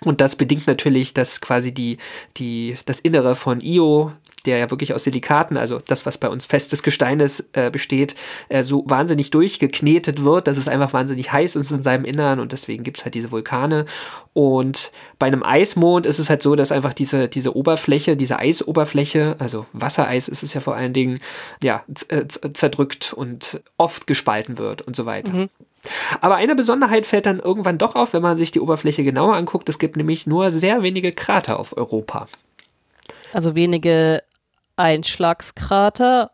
Und 0.00 0.20
das 0.20 0.36
bedingt 0.36 0.66
natürlich, 0.66 1.14
dass 1.14 1.40
quasi 1.40 1.72
die, 1.72 1.98
die, 2.36 2.76
das 2.84 3.00
Innere 3.00 3.34
von 3.34 3.60
Io 3.60 4.12
der 4.46 4.58
ja 4.58 4.70
wirklich 4.70 4.94
aus 4.94 5.04
Silikaten, 5.04 5.56
also 5.56 5.80
das, 5.86 6.06
was 6.06 6.18
bei 6.18 6.28
uns 6.28 6.46
festes 6.46 6.82
Gestein 6.82 7.20
ist, 7.20 7.48
äh, 7.52 7.70
besteht, 7.70 8.14
äh, 8.48 8.62
so 8.62 8.84
wahnsinnig 8.86 9.30
durchgeknetet 9.30 10.24
wird, 10.24 10.46
dass 10.46 10.58
es 10.58 10.68
einfach 10.68 10.92
wahnsinnig 10.92 11.32
heiß 11.32 11.56
ist 11.56 11.70
in 11.72 11.82
seinem 11.82 12.04
Innern 12.04 12.40
und 12.40 12.52
deswegen 12.52 12.84
gibt 12.84 12.98
es 12.98 13.04
halt 13.04 13.14
diese 13.14 13.30
Vulkane. 13.30 13.86
Und 14.32 14.92
bei 15.18 15.26
einem 15.26 15.42
Eismond 15.42 16.06
ist 16.06 16.18
es 16.18 16.28
halt 16.28 16.42
so, 16.42 16.56
dass 16.56 16.72
einfach 16.72 16.94
diese, 16.94 17.28
diese 17.28 17.56
Oberfläche, 17.56 18.16
diese 18.16 18.38
Eisoberfläche, 18.38 19.36
also 19.38 19.66
Wassereis 19.72 20.28
ist 20.28 20.42
es 20.42 20.54
ja 20.54 20.60
vor 20.60 20.74
allen 20.74 20.92
Dingen, 20.92 21.18
ja, 21.62 21.84
äh, 22.08 22.24
zerdrückt 22.52 23.12
und 23.12 23.60
oft 23.78 24.06
gespalten 24.06 24.58
wird 24.58 24.82
und 24.82 24.96
so 24.96 25.06
weiter. 25.06 25.32
Mhm. 25.32 25.48
Aber 26.20 26.36
eine 26.36 26.54
Besonderheit 26.54 27.06
fällt 27.06 27.26
dann 27.26 27.40
irgendwann 27.40 27.78
doch 27.78 27.94
auf, 27.94 28.12
wenn 28.12 28.22
man 28.22 28.36
sich 28.36 28.50
die 28.50 28.60
Oberfläche 28.60 29.04
genauer 29.04 29.34
anguckt. 29.34 29.68
Es 29.68 29.78
gibt 29.78 29.96
nämlich 29.96 30.26
nur 30.26 30.50
sehr 30.50 30.82
wenige 30.82 31.12
Krater 31.12 31.60
auf 31.60 31.76
Europa. 31.76 32.26
Also 33.32 33.54
wenige 33.54 34.22
Einschlagskrater 34.76 36.30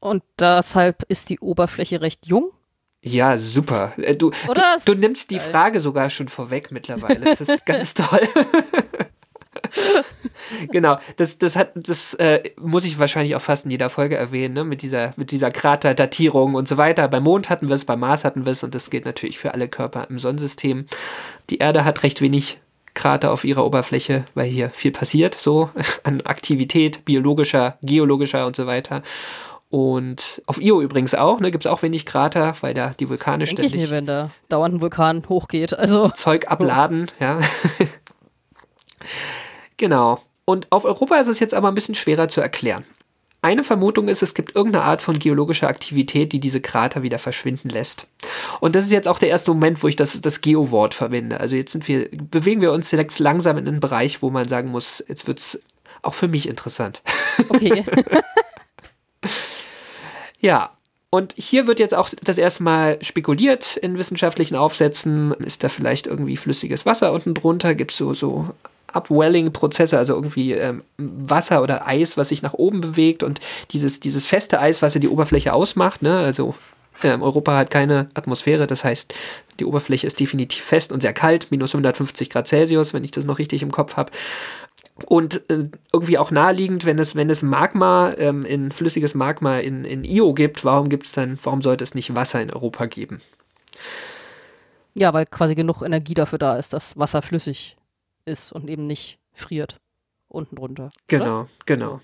und 0.00 0.22
deshalb 0.38 1.04
ist 1.08 1.30
die 1.30 1.40
Oberfläche 1.40 2.00
recht 2.00 2.26
jung. 2.26 2.50
Ja, 3.02 3.36
super. 3.36 3.92
Äh, 3.98 4.16
du, 4.16 4.30
du, 4.30 4.60
du, 4.86 4.94
nimmst 4.94 5.30
die 5.30 5.38
Frage 5.38 5.80
sogar 5.80 6.08
schon 6.08 6.28
vorweg 6.28 6.72
mittlerweile. 6.72 7.20
Das 7.36 7.40
ist 7.42 7.66
ganz 7.66 7.92
toll. 7.94 8.26
genau, 10.70 10.98
das, 11.16 11.36
das 11.36 11.56
hat, 11.56 11.72
das 11.74 12.14
äh, 12.14 12.42
muss 12.58 12.86
ich 12.86 12.98
wahrscheinlich 12.98 13.36
auch 13.36 13.42
fast 13.42 13.66
in 13.66 13.70
jeder 13.70 13.90
Folge 13.90 14.16
erwähnen, 14.16 14.54
ne? 14.54 14.64
mit 14.64 14.80
dieser, 14.80 15.12
mit 15.16 15.30
dieser 15.30 15.50
Kraterdatierung 15.50 16.54
und 16.54 16.66
so 16.66 16.78
weiter. 16.78 17.06
Beim 17.08 17.22
Mond 17.24 17.50
hatten 17.50 17.68
wir 17.68 17.74
es, 17.74 17.84
beim 17.84 18.00
Mars 18.00 18.24
hatten 18.24 18.46
wir 18.46 18.52
es 18.52 18.64
und 18.64 18.74
das 18.74 18.88
gilt 18.88 19.04
natürlich 19.04 19.38
für 19.38 19.52
alle 19.52 19.68
Körper 19.68 20.06
im 20.08 20.18
Sonnensystem. 20.18 20.86
Die 21.50 21.58
Erde 21.58 21.84
hat 21.84 22.02
recht 22.02 22.22
wenig 22.22 22.60
Krater 22.94 23.32
auf 23.32 23.44
ihrer 23.44 23.64
Oberfläche, 23.64 24.24
weil 24.34 24.48
hier 24.48 24.70
viel 24.70 24.92
passiert, 24.92 25.34
so 25.34 25.70
an 26.04 26.20
Aktivität, 26.22 27.04
biologischer, 27.04 27.78
geologischer 27.82 28.46
und 28.46 28.56
so 28.56 28.66
weiter. 28.66 29.02
Und 29.70 30.40
auf 30.46 30.60
Io 30.60 30.80
übrigens 30.80 31.16
auch, 31.16 31.40
ne, 31.40 31.50
gibt 31.50 31.64
es 31.66 31.70
auch 31.70 31.82
wenig 31.82 32.06
Krater, 32.06 32.54
weil 32.60 32.74
da 32.74 32.90
die 32.90 33.08
Vulkane 33.08 33.44
Denke 33.44 33.62
ständig. 33.62 33.82
Ich 33.82 33.90
mir, 33.90 33.96
wenn 33.96 34.06
da 34.06 34.30
dauernd 34.48 34.76
ein 34.76 34.80
Vulkan 34.80 35.24
hochgeht. 35.28 35.76
Also. 35.76 36.08
Zeug 36.14 36.48
abladen, 36.48 37.08
oh. 37.10 37.24
ja. 37.24 37.40
genau. 39.76 40.20
Und 40.44 40.70
auf 40.70 40.84
Europa 40.84 41.16
ist 41.16 41.26
es 41.26 41.40
jetzt 41.40 41.54
aber 41.54 41.66
ein 41.66 41.74
bisschen 41.74 41.96
schwerer 41.96 42.28
zu 42.28 42.40
erklären. 42.40 42.84
Eine 43.44 43.62
Vermutung 43.62 44.08
ist, 44.08 44.22
es 44.22 44.32
gibt 44.32 44.56
irgendeine 44.56 44.86
Art 44.86 45.02
von 45.02 45.18
geologischer 45.18 45.68
Aktivität, 45.68 46.32
die 46.32 46.40
diese 46.40 46.62
Krater 46.62 47.02
wieder 47.02 47.18
verschwinden 47.18 47.68
lässt. 47.68 48.06
Und 48.60 48.74
das 48.74 48.86
ist 48.86 48.90
jetzt 48.90 49.06
auch 49.06 49.18
der 49.18 49.28
erste 49.28 49.50
Moment, 49.50 49.82
wo 49.82 49.88
ich 49.88 49.96
das, 49.96 50.18
das 50.18 50.40
Geo-Wort 50.40 50.94
verwende. 50.94 51.38
Also 51.38 51.54
jetzt 51.54 51.72
sind 51.72 51.86
wir, 51.86 52.08
bewegen 52.10 52.62
wir 52.62 52.72
uns 52.72 52.90
jetzt 52.90 53.18
langsam 53.18 53.58
in 53.58 53.68
einen 53.68 53.80
Bereich, 53.80 54.22
wo 54.22 54.30
man 54.30 54.48
sagen 54.48 54.70
muss, 54.70 55.04
jetzt 55.08 55.26
wird 55.26 55.40
es 55.40 55.62
auch 56.00 56.14
für 56.14 56.26
mich 56.26 56.48
interessant. 56.48 57.02
Okay. 57.50 57.84
ja, 60.40 60.70
und 61.10 61.34
hier 61.36 61.66
wird 61.66 61.80
jetzt 61.80 61.94
auch 61.94 62.08
das 62.24 62.38
erste 62.38 62.62
Mal 62.62 62.96
spekuliert 63.02 63.76
in 63.76 63.98
wissenschaftlichen 63.98 64.56
Aufsätzen. 64.56 65.32
Ist 65.32 65.62
da 65.62 65.68
vielleicht 65.68 66.06
irgendwie 66.06 66.38
flüssiges 66.38 66.86
Wasser 66.86 67.12
unten 67.12 67.34
drunter? 67.34 67.74
Gibt 67.74 67.90
es 67.90 67.98
so, 67.98 68.14
so 68.14 68.54
Upwelling-Prozesse, 68.94 69.98
also 69.98 70.14
irgendwie 70.14 70.52
ähm, 70.52 70.82
Wasser 70.98 71.62
oder 71.62 71.86
Eis, 71.86 72.16
was 72.16 72.28
sich 72.28 72.42
nach 72.42 72.54
oben 72.54 72.80
bewegt 72.80 73.22
und 73.22 73.40
dieses, 73.72 74.00
dieses 74.00 74.26
feste 74.26 74.60
Eis, 74.60 74.82
was 74.82 74.94
ja 74.94 75.00
die 75.00 75.08
Oberfläche 75.08 75.52
ausmacht, 75.52 76.02
ne? 76.02 76.18
also 76.18 76.54
ähm, 77.02 77.22
Europa 77.22 77.56
hat 77.56 77.70
keine 77.70 78.08
Atmosphäre, 78.14 78.66
das 78.66 78.84
heißt, 78.84 79.12
die 79.58 79.64
Oberfläche 79.64 80.06
ist 80.06 80.20
definitiv 80.20 80.62
fest 80.62 80.92
und 80.92 81.02
sehr 81.02 81.12
kalt, 81.12 81.50
minus 81.50 81.74
150 81.74 82.30
Grad 82.30 82.46
Celsius, 82.46 82.94
wenn 82.94 83.04
ich 83.04 83.10
das 83.10 83.24
noch 83.24 83.38
richtig 83.38 83.62
im 83.62 83.70
Kopf 83.70 83.96
habe. 83.96 84.12
Und 85.06 85.48
äh, 85.50 85.68
irgendwie 85.92 86.18
auch 86.18 86.30
naheliegend, 86.30 86.84
wenn 86.84 86.98
es, 87.00 87.16
wenn 87.16 87.28
es 87.28 87.42
Magma, 87.42 88.12
ähm, 88.16 88.42
in 88.42 88.70
flüssiges 88.70 89.14
Magma 89.14 89.58
in, 89.58 89.84
in 89.84 90.04
Io 90.04 90.34
gibt, 90.34 90.64
warum 90.64 90.88
gibt 90.88 91.06
es 91.06 91.12
dann, 91.12 91.36
warum 91.42 91.62
sollte 91.62 91.82
es 91.82 91.94
nicht 91.94 92.14
Wasser 92.14 92.40
in 92.40 92.52
Europa 92.52 92.86
geben? 92.86 93.20
Ja, 94.94 95.12
weil 95.12 95.26
quasi 95.26 95.56
genug 95.56 95.82
Energie 95.82 96.14
dafür 96.14 96.38
da 96.38 96.56
ist, 96.56 96.72
dass 96.72 96.96
Wasser 96.96 97.22
flüssig 97.22 97.76
ist 98.24 98.52
und 98.52 98.68
eben 98.68 98.86
nicht 98.86 99.18
friert 99.32 99.76
unten 100.28 100.56
drunter. 100.56 100.90
Genau, 101.08 101.40
oder? 101.40 101.48
genau. 101.66 102.00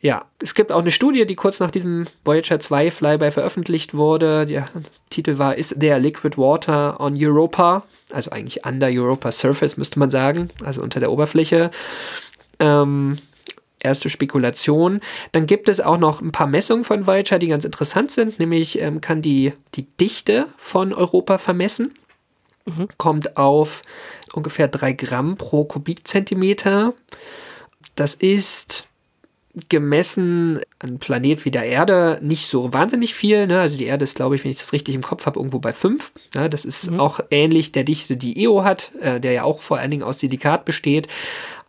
Ja, 0.00 0.24
es 0.42 0.54
gibt 0.54 0.72
auch 0.72 0.80
eine 0.80 0.90
Studie, 0.90 1.26
die 1.26 1.36
kurz 1.36 1.60
nach 1.60 1.70
diesem 1.70 2.04
Voyager 2.24 2.58
2 2.58 2.90
Flyby 2.90 3.30
veröffentlicht 3.30 3.94
wurde. 3.94 4.46
Der 4.46 4.68
Titel 5.10 5.38
war 5.38 5.56
Is 5.56 5.74
there 5.78 6.00
liquid 6.00 6.36
water 6.36 7.00
on 7.00 7.16
Europa? 7.16 7.84
Also 8.10 8.30
eigentlich 8.30 8.66
under 8.66 8.88
Europa 8.88 9.30
surface 9.30 9.76
müsste 9.76 10.00
man 10.00 10.10
sagen, 10.10 10.48
also 10.64 10.82
unter 10.82 10.98
der 10.98 11.12
Oberfläche. 11.12 11.70
Ähm, 12.58 13.18
erste 13.78 14.10
Spekulation. 14.10 15.00
Dann 15.30 15.46
gibt 15.46 15.68
es 15.68 15.80
auch 15.80 15.98
noch 15.98 16.20
ein 16.20 16.32
paar 16.32 16.48
Messungen 16.48 16.82
von 16.82 17.06
Voyager, 17.06 17.38
die 17.38 17.48
ganz 17.48 17.64
interessant 17.64 18.10
sind. 18.10 18.40
Nämlich 18.40 18.80
ähm, 18.80 19.00
kann 19.00 19.22
die, 19.22 19.52
die 19.76 19.86
Dichte 20.00 20.48
von 20.56 20.92
Europa 20.92 21.38
vermessen. 21.38 21.94
Mhm. 22.64 22.88
Kommt 22.96 23.36
auf 23.36 23.82
ungefähr 24.34 24.68
3 24.68 24.92
Gramm 24.92 25.36
pro 25.36 25.64
Kubikzentimeter. 25.64 26.94
Das 27.94 28.14
ist 28.14 28.88
gemessen 29.68 30.60
an 30.78 30.98
Planet 30.98 31.44
wie 31.44 31.50
der 31.50 31.64
Erde 31.64 32.18
nicht 32.22 32.48
so 32.48 32.72
wahnsinnig 32.72 33.14
viel. 33.14 33.46
Ne? 33.46 33.60
Also 33.60 33.76
die 33.76 33.84
Erde 33.84 34.04
ist, 34.04 34.16
glaube 34.16 34.34
ich, 34.34 34.44
wenn 34.44 34.50
ich 34.50 34.58
das 34.58 34.72
richtig 34.72 34.94
im 34.94 35.02
Kopf 35.02 35.26
habe, 35.26 35.38
irgendwo 35.38 35.58
bei 35.58 35.72
5. 35.74 36.12
Ne? 36.34 36.48
Das 36.48 36.64
ist 36.64 36.90
mhm. 36.90 37.00
auch 37.00 37.20
ähnlich 37.30 37.72
der 37.72 37.84
Dichte, 37.84 38.16
die 38.16 38.40
Io 38.42 38.64
hat, 38.64 38.92
äh, 39.00 39.20
der 39.20 39.32
ja 39.32 39.42
auch 39.44 39.60
vor 39.60 39.78
allen 39.78 39.90
Dingen 39.90 40.02
aus 40.02 40.20
Silikat 40.20 40.64
besteht. 40.64 41.06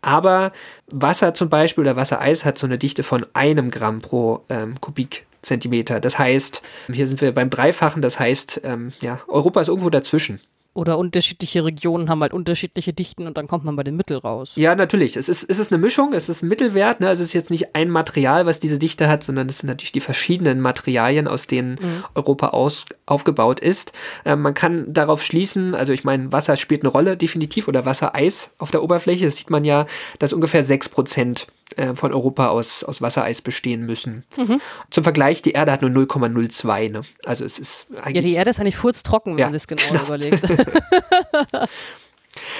Aber 0.02 0.54
Wasser 0.88 1.34
zum 1.34 1.50
Beispiel 1.50 1.82
oder 1.84 1.96
Wassereis 1.96 2.46
hat 2.46 2.58
so 2.58 2.66
eine 2.66 2.78
Dichte 2.78 3.04
von 3.04 3.26
einem 3.34 3.70
Gramm 3.70 4.02
pro 4.02 4.44
ähm, 4.50 4.80
Kubikzentimeter. 4.80 6.00
Das 6.00 6.18
heißt, 6.18 6.62
hier 6.92 7.08
sind 7.08 7.20
wir 7.20 7.34
beim 7.34 7.50
Dreifachen, 7.50 8.02
das 8.02 8.20
heißt, 8.20 8.62
ähm, 8.64 8.94
ja, 9.02 9.22
Europa 9.28 9.62
ist 9.62 9.68
irgendwo 9.68 9.90
dazwischen 9.90 10.40
oder 10.74 10.98
unterschiedliche 10.98 11.64
Regionen 11.64 12.10
haben 12.10 12.22
halt 12.22 12.34
unterschiedliche 12.34 12.94
Dichten 12.94 13.28
und 13.28 13.38
dann 13.38 13.48
kommt 13.48 13.64
man 13.64 13.76
bei 13.76 13.84
den 13.84 13.96
Mittel 13.96 14.18
raus. 14.18 14.54
Ja, 14.56 14.74
natürlich. 14.76 15.16
Es 15.16 15.30
ist, 15.30 15.44
es 15.44 15.60
ist 15.60 15.72
eine 15.72 15.80
Mischung, 15.80 16.14
es 16.14 16.30
ist 16.30 16.42
ein 16.42 16.48
Mittelwert. 16.48 17.00
Ne? 17.00 17.08
Also 17.08 17.22
es 17.22 17.30
ist 17.30 17.34
jetzt 17.34 17.52
nicht 17.52 17.76
ein 17.76 17.90
Material, 17.90 18.46
was 18.46 18.60
diese 18.60 18.80
Dichte 18.80 19.08
hat, 19.08 19.24
sondern 19.24 19.48
es 19.50 19.60
sind 19.60 19.68
natürlich 19.68 19.92
die 19.92 20.00
verschiedenen 20.00 20.62
Materialien, 20.62 21.28
aus 21.28 21.46
denen 21.46 21.74
mhm. 21.74 22.04
Europa 22.16 22.50
aus, 22.50 22.86
aufgebaut 23.06 23.60
ist. 23.60 23.92
Ähm, 24.26 24.42
man 24.42 24.56
kann 24.56 24.92
darauf 24.92 25.24
schließen, 25.24 25.76
also 25.76 25.94
ich 25.94 26.04
meine, 26.04 26.32
Wasser 26.32 26.56
spielt 26.56 26.82
eine 26.82 26.90
Rolle, 26.90 27.18
definitiv, 27.18 27.68
oder 27.68 27.86
Wassereis 27.86 28.50
auf 28.58 28.72
der 28.72 28.82
Oberfläche. 28.82 29.26
Das 29.26 29.36
sieht 29.36 29.52
man 29.52 29.66
ja, 29.66 29.86
dass 30.18 30.34
ungefähr 30.34 30.64
6 30.64 30.90
Prozent 30.90 31.48
äh, 31.78 31.96
von 31.96 32.14
Europa 32.14 32.50
aus, 32.50 32.84
aus 32.84 33.02
Wassereis 33.02 33.42
bestehen 33.42 33.86
müssen. 33.86 34.24
Mhm. 34.38 34.62
Zum 34.90 35.04
Vergleich, 35.04 35.42
die 35.42 35.52
Erde 35.52 35.72
hat 35.72 35.82
nur 35.82 35.92
0,02. 35.92 36.92
Ne? 36.92 37.02
Also 37.26 37.46
es 37.46 37.60
ist 37.60 37.88
eigentlich. 38.02 38.16
Ja, 38.16 38.22
die 38.22 38.34
Erde 38.34 38.50
ist 38.50 38.60
eigentlich 38.60 38.78
furztrocken, 38.78 39.34
wenn 39.34 39.40
ja, 39.40 39.46
man 39.48 39.60
sich 39.60 39.68
genau, 39.68 39.82
genau. 39.88 40.04
überlegt. 40.04 40.44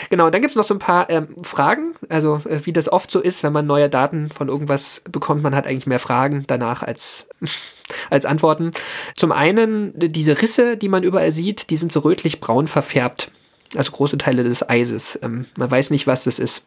Genau, 0.10 0.30
dann 0.30 0.42
gibt 0.42 0.52
es 0.52 0.56
noch 0.56 0.64
so 0.64 0.76
ein 0.76 0.80
paar 0.80 1.10
ähm, 1.10 1.30
Fragen. 1.42 1.96
Also, 2.10 2.40
äh, 2.48 2.60
wie 2.64 2.74
das 2.74 2.92
oft 2.92 3.10
so 3.10 3.20
ist, 3.20 3.42
wenn 3.42 3.54
man 3.54 3.66
neue 3.66 3.90
Daten 3.90 4.30
von 4.30 4.48
irgendwas 4.48 5.02
bekommt, 5.12 5.42
man 5.42 5.56
hat 5.56 5.66
eigentlich 5.66 5.88
mehr 5.88 6.00
Fragen 6.00 6.44
danach 6.46 6.84
als, 6.84 7.28
als 8.10 8.26
Antworten. 8.26 8.72
Zum 9.16 9.32
einen, 9.32 9.94
diese 9.96 10.42
Risse, 10.42 10.78
die 10.78 10.90
man 10.90 11.04
überall 11.04 11.32
sieht, 11.32 11.70
die 11.72 11.78
sind 11.78 11.92
so 11.92 12.02
rötlich-braun 12.02 12.68
verfärbt. 12.68 13.32
Also 13.76 13.92
große 13.92 14.20
Teile 14.20 14.44
des 14.44 14.68
Eises. 14.70 15.18
Ähm, 15.24 15.48
man 15.58 15.72
weiß 15.72 15.90
nicht, 15.90 16.06
was 16.06 16.24
das 16.24 16.38
ist 16.38 16.64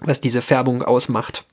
was 0.00 0.20
diese 0.20 0.42
Färbung 0.42 0.82
ausmacht. 0.82 1.44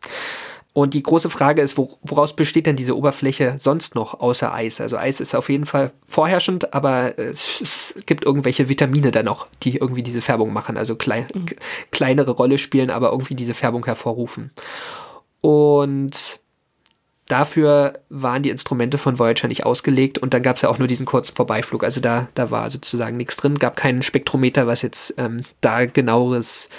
Und 0.74 0.96
die 0.96 1.04
große 1.04 1.30
Frage 1.30 1.62
ist, 1.62 1.78
woraus 1.78 2.36
besteht 2.36 2.66
denn 2.66 2.76
diese 2.76 2.98
Oberfläche 2.98 3.58
sonst 3.60 3.94
noch 3.94 4.20
außer 4.20 4.52
Eis? 4.52 4.82
Also 4.82 4.98
Eis 4.98 5.20
ist 5.20 5.36
auf 5.36 5.50
jeden 5.50 5.68
Fall 5.68 5.92
vorherrschend, 6.08 6.74
aber 6.74 7.18
es, 7.20 7.94
gibt 8.08 8.26
irgendwelche 8.26 8.70
Vitamine 8.70 9.12
da 9.12 9.22
noch, 9.22 9.48
die 9.62 9.78
irgendwie 9.78 10.02
diese 10.02 10.24
Färbung 10.24 10.52
machen, 10.52 10.76
also 10.76 10.96
klei 10.96 11.28
mhm. 11.34 11.46
kleinere 11.92 12.32
Rolle 12.32 12.58
spielen, 12.58 12.90
aber 12.90 13.12
irgendwie 13.12 13.36
diese 13.36 13.54
Färbung 13.54 13.86
hervorrufen. 13.86 14.50
Und 15.42 16.40
dafür 17.28 17.94
waren 18.10 18.42
die 18.42 18.50
Instrumente 18.50 18.98
von 18.98 19.20
Voyager 19.20 19.48
nicht 19.48 19.68
ausgelegt 19.68 20.18
und 20.18 20.34
dann 20.34 20.42
gab 20.42 20.56
es 20.56 20.64
ja 20.64 20.70
auch 20.70 20.80
nur 20.80 20.88
diesen 20.88 21.06
kurzen 21.06 21.36
Vorbeiflug. 21.36 21.84
Also 21.84 22.02
da, 22.02 22.30
da 22.34 22.50
war 22.50 22.72
sozusagen 22.72 23.18
nichts 23.18 23.36
drin, 23.36 23.60
gab 23.60 23.76
keinen 23.76 24.02
Spektrometer, 24.02 24.66
was 24.66 24.82
jetzt 24.82 25.14
ähm, 25.20 25.38
da 25.62 25.86
genaueres 25.86 26.70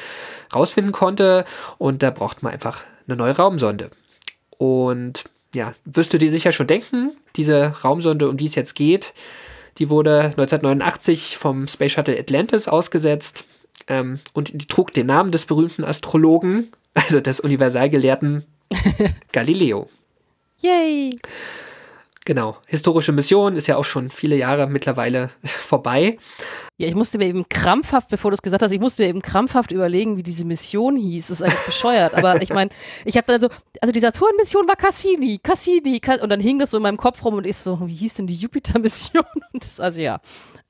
rausfinden 0.55 0.93
konnte. 0.93 1.45
Und 1.79 2.03
da 2.03 2.11
braucht 2.11 2.43
man 2.43 2.53
einfach 2.53 2.83
eine 3.07 3.17
neue 3.17 3.37
Raumsonde. 3.37 3.91
Und 4.51 5.25
ja, 5.55 5.75
wirst 5.85 6.13
du 6.13 6.19
dir 6.19 6.31
sicher 6.31 6.53
schon 6.53 6.67
denken, 6.67 7.13
diese 7.37 7.75
Raumsonde, 7.85 8.29
um 8.29 8.37
die 8.37 8.47
es 8.47 8.55
jetzt 8.55 8.75
geht, 8.75 9.15
die 9.79 9.91
wurde 9.91 10.21
1989 10.21 11.37
vom 11.37 11.67
Space 11.67 11.93
Shuttle 11.93 12.19
Atlantis 12.19 12.69
ausgesetzt 12.69 13.45
ähm, 13.89 14.21
und 14.33 14.51
die 14.55 14.67
trug 14.67 14.93
den 14.93 15.07
Namen 15.07 15.33
des 15.33 15.47
berühmten 15.47 15.85
Astrologen, 15.85 16.73
also 16.95 17.21
des 17.21 17.41
Universalgelehrten 17.41 18.45
Galileo. 19.33 19.89
Yay! 20.61 21.17
Genau. 22.27 22.57
Historische 22.67 23.13
Mission 23.13 23.55
ist 23.55 23.67
ja 23.67 23.77
auch 23.77 23.85
schon 23.85 24.09
viele 24.09 24.37
Jahre 24.37 24.67
mittlerweile 24.67 25.31
vorbei. 25.45 26.17
Ja, 26.79 26.89
ich 26.89 26.95
musste 26.95 27.19
mir 27.19 27.27
eben 27.27 27.47
krampfhaft, 27.51 28.09
bevor 28.09 28.31
du 28.31 28.35
es 28.35 28.43
gesagt 28.43 28.63
hast, 28.63 28.73
ich 28.73 28.81
musste 28.81 29.03
mir 29.03 29.09
eben 29.09 29.21
krampfhaft 29.21 29.73
überlegen, 29.73 30.17
wie 30.17 30.23
diese 30.23 30.47
Mission 30.47 30.97
hieß. 30.97 31.29
Das 31.29 31.41
ist 31.41 31.43
eigentlich 31.43 31.67
bescheuert. 31.67 32.15
Aber 32.15 32.41
ich 32.41 32.51
meine, 32.51 32.71
ich 33.05 33.17
habe 33.19 33.27
dann 33.27 33.41
so, 33.41 33.49
also 33.81 33.93
die 33.93 34.01
Saturn-Mission 34.01 34.67
war 34.67 34.77
Cassini, 34.77 35.39
Cassini, 35.39 36.01
Cass 36.01 36.23
und 36.23 36.31
dann 36.31 36.41
hing 36.41 36.59
das 36.59 36.71
so 36.71 36.79
in 36.79 36.83
meinem 36.83 36.97
Kopf 36.97 37.23
rum 37.25 37.35
und 37.35 37.47
ich 37.47 37.59
so, 37.59 37.79
wie 37.87 37.95
hieß 37.95 38.15
denn 38.15 38.27
die 38.27 38.35
Jupiter-Mission? 38.35 39.25
Und 39.53 39.65
das, 39.65 39.79
also 39.79 40.01
ja, 40.01 40.21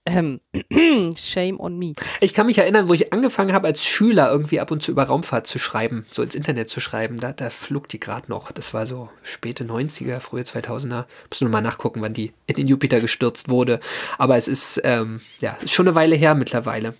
ähm, 0.07 0.40
shame 1.17 1.59
on 1.59 1.79
me. 1.79 1.95
Ich 2.21 2.35
kann 2.35 2.47
mich 2.47 2.59
erinnern, 2.59 2.88
wo 2.88 2.95
ich 2.95 3.12
angefangen 3.12 3.53
habe, 3.53 3.67
als 3.69 3.85
Schüler 3.85 4.31
irgendwie 4.31 4.61
ab 4.61 4.71
und 4.71 4.83
zu 4.83 4.90
über 4.90 5.05
Raumfahrt 5.05 5.47
zu 5.47 5.59
schreiben, 5.59 6.07
so 6.11 6.23
ins 6.23 6.35
Internet 6.35 6.69
zu 6.69 6.81
schreiben. 6.81 7.19
Da, 7.19 7.33
da 7.33 7.51
flog 7.51 7.88
die 7.88 8.01
gerade 8.01 8.31
noch. 8.31 8.53
Das 8.53 8.75
war 8.75 8.87
so 8.87 9.09
späte 9.23 9.64
90er, 9.64 10.21
frühe 10.21 10.43
2000er. 10.43 11.05
Muss 11.31 11.40
nur 11.40 11.51
mal 11.51 11.61
nachgucken, 11.62 12.03
wann 12.03 12.12
die 12.12 12.33
in 12.47 12.57
den 12.57 12.67
Jupiter 12.67 13.01
gestürzt 13.01 13.49
wurde. 13.49 13.81
Aber 14.19 14.37
es 14.37 14.49
ist, 14.49 14.81
ähm, 14.85 15.21
ja, 15.40 15.57
ist 15.62 15.73
schon 15.73 15.88
eine 15.88 15.95
Weile 15.95 16.17
her 16.17 16.35
mittlerweile. 16.35 16.95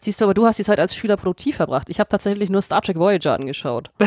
Siehst 0.00 0.20
du, 0.20 0.24
aber 0.26 0.34
du 0.34 0.44
hast 0.44 0.58
die 0.58 0.64
Zeit 0.64 0.78
als 0.78 0.94
Schüler 0.94 1.16
produktiv 1.16 1.56
verbracht. 1.56 1.88
Ich 1.88 2.00
habe 2.00 2.08
tatsächlich 2.08 2.50
nur 2.50 2.62
Star 2.62 2.82
Trek 2.82 2.98
Voyager 2.98 3.34
angeschaut. 3.34 3.90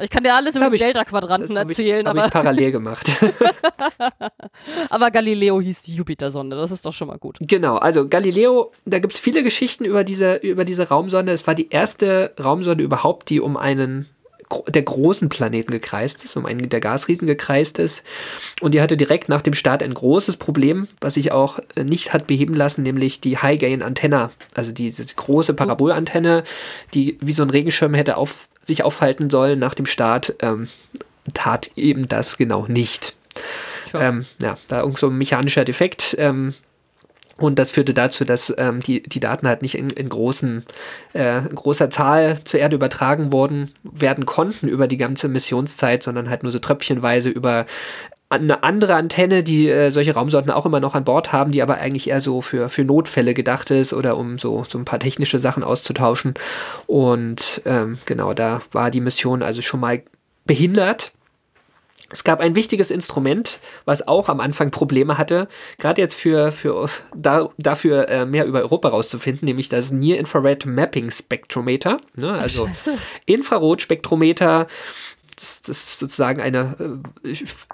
Ich 0.00 0.10
kann 0.10 0.24
dir 0.24 0.34
alles 0.34 0.56
über 0.56 0.72
ich- 0.72 0.80
Delta-Quadranten 0.80 1.52
ich, 1.52 1.56
erzählen, 1.56 2.06
hab 2.06 2.16
aber, 2.16 2.26
ich 2.26 2.32
parallel 2.32 2.72
gemacht. 2.72 3.10
aber 4.90 5.10
Galileo 5.10 5.60
hieß 5.60 5.82
die 5.82 5.94
Jupiter-Sonde. 5.94 6.56
Das 6.56 6.70
ist 6.70 6.84
doch 6.84 6.92
schon 6.92 7.08
mal 7.08 7.18
gut. 7.18 7.38
Genau, 7.40 7.73
also 7.76 8.08
Galileo, 8.08 8.72
da 8.84 8.98
gibt 8.98 9.12
es 9.12 9.20
viele 9.20 9.42
Geschichten 9.42 9.84
über 9.84 10.04
diese, 10.04 10.36
über 10.36 10.64
diese 10.64 10.88
Raumsonde. 10.88 11.32
Es 11.32 11.46
war 11.46 11.54
die 11.54 11.70
erste 11.70 12.32
Raumsonde 12.42 12.84
überhaupt, 12.84 13.30
die 13.30 13.40
um 13.40 13.56
einen 13.56 14.08
der 14.68 14.82
großen 14.82 15.28
Planeten 15.28 15.72
gekreist 15.72 16.24
ist, 16.24 16.36
um 16.36 16.46
einen 16.46 16.68
der 16.68 16.80
Gasriesen 16.80 17.26
gekreist 17.26 17.78
ist. 17.78 18.02
Und 18.60 18.74
die 18.74 18.82
hatte 18.82 18.96
direkt 18.96 19.28
nach 19.28 19.42
dem 19.42 19.54
Start 19.54 19.82
ein 19.82 19.94
großes 19.94 20.36
Problem, 20.36 20.86
was 21.00 21.14
sich 21.14 21.32
auch 21.32 21.58
äh, 21.74 21.84
nicht 21.84 22.12
hat 22.12 22.26
beheben 22.26 22.54
lassen, 22.54 22.82
nämlich 22.82 23.20
die 23.20 23.38
High-Gain-Antenna. 23.38 24.30
Also 24.54 24.72
diese 24.72 25.04
große 25.04 25.54
Parabolantenne, 25.54 26.44
die 26.92 27.18
wie 27.20 27.32
so 27.32 27.42
ein 27.42 27.50
Regenschirm 27.50 27.94
hätte 27.94 28.16
auf, 28.16 28.48
sich 28.62 28.84
aufhalten 28.84 29.30
sollen 29.30 29.58
nach 29.58 29.74
dem 29.74 29.86
Start, 29.86 30.34
ähm, 30.40 30.68
tat 31.32 31.70
eben 31.76 32.06
das 32.06 32.36
genau 32.36 32.66
nicht. 32.66 33.16
Ähm, 33.94 34.26
ja, 34.42 34.56
da 34.68 34.80
irgend 34.80 34.98
so 34.98 35.08
ein 35.08 35.18
mechanischer 35.18 35.64
Defekt. 35.64 36.16
Ähm, 36.18 36.54
und 37.38 37.58
das 37.58 37.72
führte 37.72 37.94
dazu, 37.94 38.24
dass 38.24 38.54
ähm, 38.58 38.80
die, 38.80 39.02
die 39.02 39.20
Daten 39.20 39.48
halt 39.48 39.62
nicht 39.62 39.76
in, 39.76 39.90
in 39.90 40.08
großen, 40.08 40.64
äh, 41.14 41.40
großer 41.42 41.90
Zahl 41.90 42.38
zur 42.44 42.60
Erde 42.60 42.76
übertragen 42.76 43.32
worden 43.32 43.72
werden 43.82 44.24
konnten 44.24 44.68
über 44.68 44.86
die 44.86 44.96
ganze 44.96 45.28
Missionszeit, 45.28 46.02
sondern 46.02 46.30
halt 46.30 46.44
nur 46.44 46.52
so 46.52 46.60
tröpfchenweise 46.60 47.30
über 47.30 47.66
eine 48.30 48.62
andere 48.62 48.94
Antenne, 48.94 49.42
die 49.42 49.68
äh, 49.68 49.90
solche 49.90 50.14
Raumsonden 50.14 50.52
auch 50.52 50.66
immer 50.66 50.80
noch 50.80 50.94
an 50.94 51.04
Bord 51.04 51.32
haben, 51.32 51.52
die 51.52 51.62
aber 51.62 51.78
eigentlich 51.78 52.08
eher 52.08 52.20
so 52.20 52.40
für, 52.40 52.68
für 52.68 52.84
Notfälle 52.84 53.34
gedacht 53.34 53.70
ist 53.70 53.92
oder 53.92 54.16
um 54.16 54.38
so, 54.38 54.64
so 54.68 54.78
ein 54.78 54.84
paar 54.84 54.98
technische 54.98 55.38
Sachen 55.38 55.64
auszutauschen. 55.64 56.34
Und 56.86 57.62
ähm, 57.64 57.98
genau, 58.06 58.34
da 58.34 58.62
war 58.72 58.90
die 58.90 59.00
Mission 59.00 59.42
also 59.42 59.60
schon 59.62 59.80
mal 59.80 60.02
behindert. 60.46 61.12
Es 62.14 62.22
gab 62.22 62.38
ein 62.38 62.54
wichtiges 62.54 62.92
Instrument, 62.92 63.58
was 63.86 64.06
auch 64.06 64.28
am 64.28 64.38
Anfang 64.38 64.70
Probleme 64.70 65.18
hatte, 65.18 65.48
gerade 65.78 66.00
jetzt 66.00 66.14
für, 66.14 66.52
für 66.52 66.88
da, 67.12 67.48
dafür 67.58 68.08
äh, 68.08 68.24
mehr 68.24 68.46
über 68.46 68.60
Europa 68.60 68.88
rauszufinden, 68.88 69.46
nämlich 69.46 69.68
das 69.68 69.90
Near 69.90 70.18
Infrared 70.18 70.64
Mapping 70.64 71.10
Spectrometer. 71.10 71.98
Ne? 72.16 72.32
Also 72.32 72.68
Scheiße. 72.68 72.96
Infrarotspektrometer. 73.26 74.68
Das, 75.34 75.62
das 75.62 75.76
ist 75.76 75.98
sozusagen 75.98 76.40
eine 76.40 77.00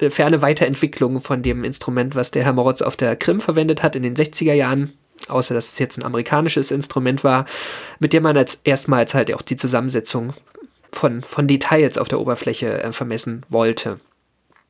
äh, 0.01 0.09
ferne 0.09 0.41
Weiterentwicklung 0.41 1.21
von 1.21 1.43
dem 1.43 1.63
Instrument, 1.63 2.15
was 2.15 2.31
der 2.31 2.43
Herr 2.45 2.55
Moritz 2.55 2.81
auf 2.81 2.97
der 2.97 3.17
Krim 3.17 3.41
verwendet 3.41 3.83
hat 3.83 3.95
in 3.95 4.03
den 4.03 4.17
60er 4.17 4.55
Jahren. 4.55 4.95
Außer 5.29 5.53
dass 5.53 5.69
es 5.69 5.79
jetzt 5.79 5.99
ein 5.99 6.05
amerikanisches 6.05 6.71
Instrument 6.71 7.25
war, 7.25 7.45
mit 7.99 8.15
dem 8.15 8.23
man 8.23 8.39
als 8.39 8.59
erstmals 8.65 9.13
halt 9.13 9.35
auch 9.35 9.43
die 9.43 9.57
Zusammensetzung 9.57 10.33
von, 10.93 11.21
von 11.21 11.47
Details 11.47 11.99
auf 11.99 12.09
der 12.09 12.21
Oberfläche 12.21 12.83
äh, 12.83 12.93
vermessen 12.95 13.45
wollte. 13.51 14.01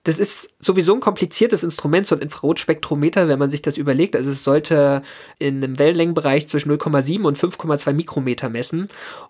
Das 0.05 0.19
ist 0.19 0.51
sowieso 0.59 0.95
ein 0.95 1.01
kompliziertes 1.01 1.63
Instrument, 1.63 2.07
so 2.07 2.15
ein 2.15 2.23
Infrarotspektrometer, 2.23 3.29
wenn 3.29 3.39
man 3.39 3.51
sich 3.51 3.61
das 3.61 3.77
überlegt. 3.77 4.17
Also 4.17 4.31
es 4.31 4.43
sollte 4.45 5.03
in 5.39 5.63
einem 5.63 5.79
Wellenlängenbereich 5.79 6.49
zwischen 6.49 6.73
0,7 6.73 7.23
und 7.25 7.37
5,2 7.37 7.93
Mikrometer 7.93 8.49
messen. 8.49 8.87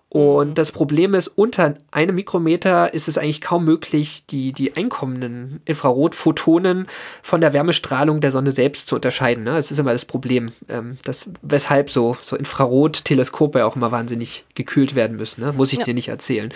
Und 0.07 0.57
das 0.57 0.71
Problem 0.73 1.13
ist, 1.13 1.27
unter 1.29 1.73
einem 1.91 2.15
Mikrometer 2.15 2.93
ist 2.93 3.07
es 3.07 3.17
eigentlich 3.17 3.39
kaum 3.41 3.63
möglich, 3.65 4.25
die, 4.29 4.51
die 4.53 4.75
einkommenden 4.75 5.61
Infrarotphotonen 5.65 6.87
von 7.21 7.39
der 7.41 7.53
Wärmestrahlung 7.53 8.19
der 8.21 8.31
Sonne 8.31 8.51
selbst 8.51 8.87
zu 8.87 8.95
unterscheiden. 8.95 9.43
Ne? 9.45 9.51
Das 9.51 9.71
ist 9.71 9.79
immer 9.79 9.93
das 9.93 10.03
Problem, 10.05 10.51
ähm, 10.69 10.97
das, 11.03 11.29
weshalb 11.41 11.89
so, 11.89 12.17
so 12.21 12.35
Infrarotteleskope 12.35 13.65
auch 13.65 13.75
immer 13.77 13.91
wahnsinnig 13.91 14.43
gekühlt 14.55 14.95
werden 14.95 15.15
müssen. 15.17 15.41
Ne? 15.41 15.53
Muss 15.53 15.71
ich 15.73 15.79
Ja. 15.79 15.85
dir 15.85 15.93
nicht 15.93 16.09
erzählen. 16.09 16.53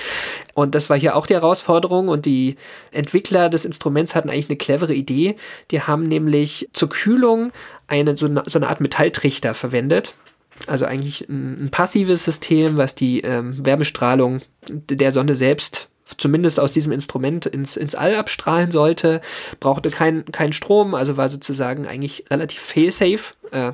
Und 0.54 0.75
das 0.75 0.89
war 0.89 0.97
hier 0.97 1.15
auch 1.15 1.25
die 1.28 1.34
Herausforderung. 1.34 2.08
Und 2.10 2.25
die 2.25 2.58
Entwickler 2.91 3.49
des 3.49 3.63
Instruments 3.63 4.05
hatten 4.13 4.30
eigentlich 4.30 4.50
eine 4.50 4.58
clevere 4.58 4.94
Idee. 4.94 5.36
Die 5.72 5.82
haben 5.82 6.08
nämlich 6.08 6.70
zur 6.74 6.89
Kühlung 6.89 7.52
eine, 7.88 8.15
so, 8.15 8.28
eine, 8.28 8.44
so 8.46 8.60
eine 8.60 8.68
Art 8.68 8.82
Metalltrichter 8.82 9.54
verwendet. 9.54 10.13
Also 10.68 10.86
eigentlich 10.86 11.28
ein, 11.28 11.65
ein 11.65 11.72
passives 11.72 12.24
System, 12.26 12.78
was 12.78 12.94
die 12.94 13.22
ähm, 13.22 13.65
Wärmestrahlung 13.65 14.41
der 14.70 15.12
Sonne 15.12 15.36
selbst 15.36 15.89
zumindest 16.18 16.60
aus 16.60 16.72
diesem 16.72 16.91
Instrument 16.91 17.46
ins, 17.46 17.78
ins 17.78 17.96
All 17.96 18.15
abstrahlen 18.15 18.72
sollte, 18.72 19.22
brauchte 19.60 19.89
keinen 19.89 20.26
kein 20.32 20.54
Strom, 20.54 20.94
also 20.94 21.18
war 21.18 21.30
sozusagen 21.30 21.88
eigentlich 21.88 22.26
relativ 22.30 22.62
fail-safe. 22.62 23.34
Äh, 23.52 23.72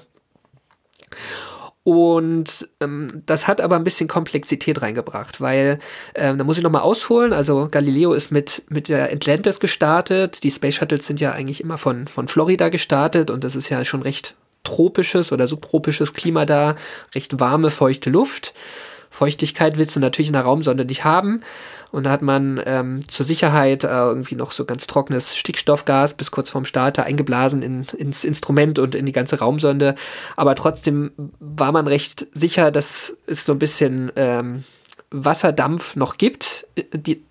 und 1.83 2.69
ähm, 2.79 3.23
das 3.25 3.47
hat 3.47 3.59
aber 3.59 3.75
ein 3.75 3.83
bisschen 3.83 4.07
Komplexität 4.07 4.81
reingebracht, 4.83 5.41
weil 5.41 5.79
ähm, 6.13 6.37
da 6.37 6.43
muss 6.43 6.57
ich 6.57 6.63
nochmal 6.63 6.83
ausholen. 6.83 7.33
Also 7.33 7.67
Galileo 7.71 8.13
ist 8.13 8.31
mit, 8.31 8.61
mit 8.69 8.87
der 8.87 9.11
Atlantis 9.11 9.59
gestartet. 9.59 10.43
Die 10.43 10.51
Space 10.51 10.75
Shuttles 10.75 11.07
sind 11.07 11.19
ja 11.19 11.31
eigentlich 11.31 11.61
immer 11.61 11.79
von, 11.79 12.07
von 12.07 12.27
Florida 12.27 12.69
gestartet 12.69 13.31
und 13.31 13.43
das 13.43 13.55
ist 13.55 13.69
ja 13.69 13.83
schon 13.83 14.03
recht 14.03 14.35
tropisches 14.63 15.31
oder 15.31 15.47
subtropisches 15.47 16.13
Klima 16.13 16.45
da, 16.45 16.75
recht 17.15 17.39
warme, 17.39 17.71
feuchte 17.71 18.11
Luft. 18.11 18.53
Feuchtigkeit 19.11 19.77
willst 19.77 19.95
du 19.95 19.99
natürlich 19.99 20.29
in 20.29 20.33
der 20.33 20.43
Raumsonde 20.43 20.85
nicht 20.85 21.03
haben. 21.03 21.41
Und 21.91 22.05
da 22.05 22.11
hat 22.11 22.21
man 22.21 22.59
ähm, 22.65 23.07
zur 23.09 23.25
Sicherheit 23.25 23.83
äh, 23.83 23.87
irgendwie 23.89 24.35
noch 24.35 24.53
so 24.53 24.63
ganz 24.63 24.87
trockenes 24.87 25.35
Stickstoffgas 25.35 26.15
bis 26.15 26.31
kurz 26.31 26.49
vorm 26.49 26.63
Starter 26.63 27.03
eingeblasen 27.03 27.61
in, 27.61 27.85
ins 27.97 28.23
Instrument 28.23 28.79
und 28.79 28.95
in 28.95 29.05
die 29.05 29.11
ganze 29.11 29.39
Raumsonde. 29.39 29.95
Aber 30.37 30.55
trotzdem 30.55 31.11
war 31.39 31.73
man 31.73 31.87
recht 31.87 32.27
sicher, 32.33 32.71
dass 32.71 33.15
es 33.27 33.43
so 33.43 33.51
ein 33.51 33.59
bisschen 33.59 34.11
ähm, 34.15 34.63
Wasserdampf 35.11 35.97
noch 35.97 36.17
gibt, 36.17 36.65
äh, 36.75 36.83
die, 36.93 37.25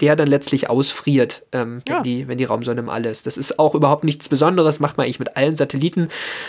der 0.00 0.14
dann 0.16 0.28
letztlich 0.28 0.68
ausfriert, 0.68 1.44
ähm, 1.52 1.82
wenn, 1.86 1.94
Ja. 1.96 2.02
die, 2.02 2.28
wenn 2.28 2.36
die 2.38 2.44
Raumsonde 2.44 2.82
im 2.82 2.90
All 2.90 3.06
ist. 3.06 3.26
Das 3.26 3.36
ist 3.38 3.58
auch 3.58 3.74
überhaupt 3.74 4.04
nichts 4.04 4.28
Besonderes, 4.28 4.78
macht 4.78 4.96
man 4.98 5.04
eigentlich 5.04 5.18
mit 5.18 5.36
allen 5.36 5.56
Satelliten. 5.56 6.08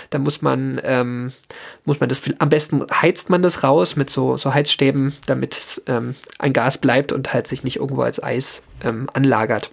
Da 0.10 0.20
muss 0.20 0.42
man, 0.42 0.82
ähm, 0.84 1.32
muss 1.86 2.00
man 2.00 2.10
das, 2.10 2.22
am 2.40 2.50
besten 2.50 2.86
heizt 2.92 3.30
man 3.30 3.42
das 3.42 3.64
raus 3.64 3.96
mit 3.96 4.10
so, 4.10 4.38
so 4.38 4.54
Heizstäben, 4.54 5.14
damit 5.28 5.56
es 5.56 5.82
ähm, 5.88 6.16
ein 6.40 6.52
Gas 6.52 6.78
bleibt 6.78 7.12
und 7.14 7.34
halt 7.34 7.48
sich 7.48 7.64
nicht 7.64 7.78
irgendwo 7.78 8.02
als 8.02 8.22
Eis 8.22 8.64
ähm, 8.84 9.10
anlagert. 9.14 9.72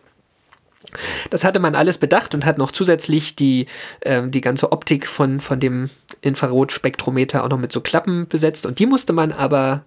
Das 1.30 1.42
hatte 1.42 1.58
man 1.58 1.74
alles 1.74 1.98
bedacht 1.98 2.34
und 2.34 2.44
hat 2.44 2.58
noch 2.58 2.70
zusätzlich 2.70 3.34
die, 3.34 3.66
ähm, 4.02 4.30
die 4.30 4.40
ganze 4.40 4.70
Optik 4.70 5.08
von, 5.08 5.40
von 5.40 5.58
dem 5.58 5.90
Infrarotspektrometer 6.20 7.42
auch 7.42 7.48
noch 7.48 7.58
mit 7.58 7.72
so 7.72 7.80
Klappen 7.80 8.28
besetzt 8.28 8.66
und 8.66 8.78
die 8.78 8.86
musste 8.86 9.12
man 9.12 9.32
aber 9.32 9.84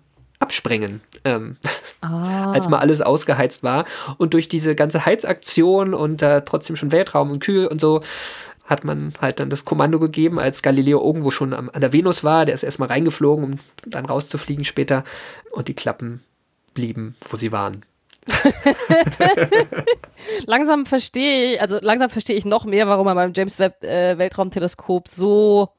absprengen. 0.47 1.01
Ähm, 1.25 1.57
Ah. 2.01 2.51
als 2.51 2.69
mal 2.69 2.79
alles 2.79 3.01
ausgeheizt 3.01 3.63
war. 3.63 3.85
Und 4.17 4.33
durch 4.33 4.47
diese 4.47 4.75
ganze 4.75 5.05
Heizaktion 5.05 5.93
und 5.93 6.21
äh, 6.21 6.43
trotzdem 6.45 6.75
schon 6.75 6.91
Weltraum 6.91 7.31
und 7.31 7.43
kühl 7.43 7.67
und 7.67 7.81
so, 7.81 8.01
hat 8.65 8.83
man 8.83 9.13
halt 9.19 9.39
dann 9.39 9.49
das 9.49 9.65
Kommando 9.65 9.99
gegeben, 9.99 10.39
als 10.39 10.61
Galileo 10.61 11.01
irgendwo 11.03 11.31
schon 11.31 11.53
am, 11.53 11.69
an 11.73 11.81
der 11.81 11.93
Venus 11.93 12.23
war. 12.23 12.45
Der 12.45 12.53
ist 12.53 12.63
erstmal 12.63 12.89
reingeflogen, 12.89 13.43
um 13.43 13.59
dann 13.85 14.05
rauszufliegen 14.05 14.65
später. 14.65 15.03
Und 15.51 15.67
die 15.67 15.73
Klappen 15.73 16.23
blieben, 16.73 17.15
wo 17.29 17.37
sie 17.37 17.51
waren. 17.51 17.83
Langsam 20.45 20.85
verstehe 20.85 21.53
ich, 21.53 21.61
also 21.61 21.79
langsam 21.81 22.09
verstehe 22.09 22.35
ich 22.35 22.45
noch 22.45 22.65
mehr, 22.65 22.87
warum 22.87 23.07
er 23.07 23.15
beim 23.15 23.33
James 23.35 23.57
Webb 23.57 23.83
äh, 23.83 24.17
Weltraumteleskop 24.17 25.07
so 25.07 25.69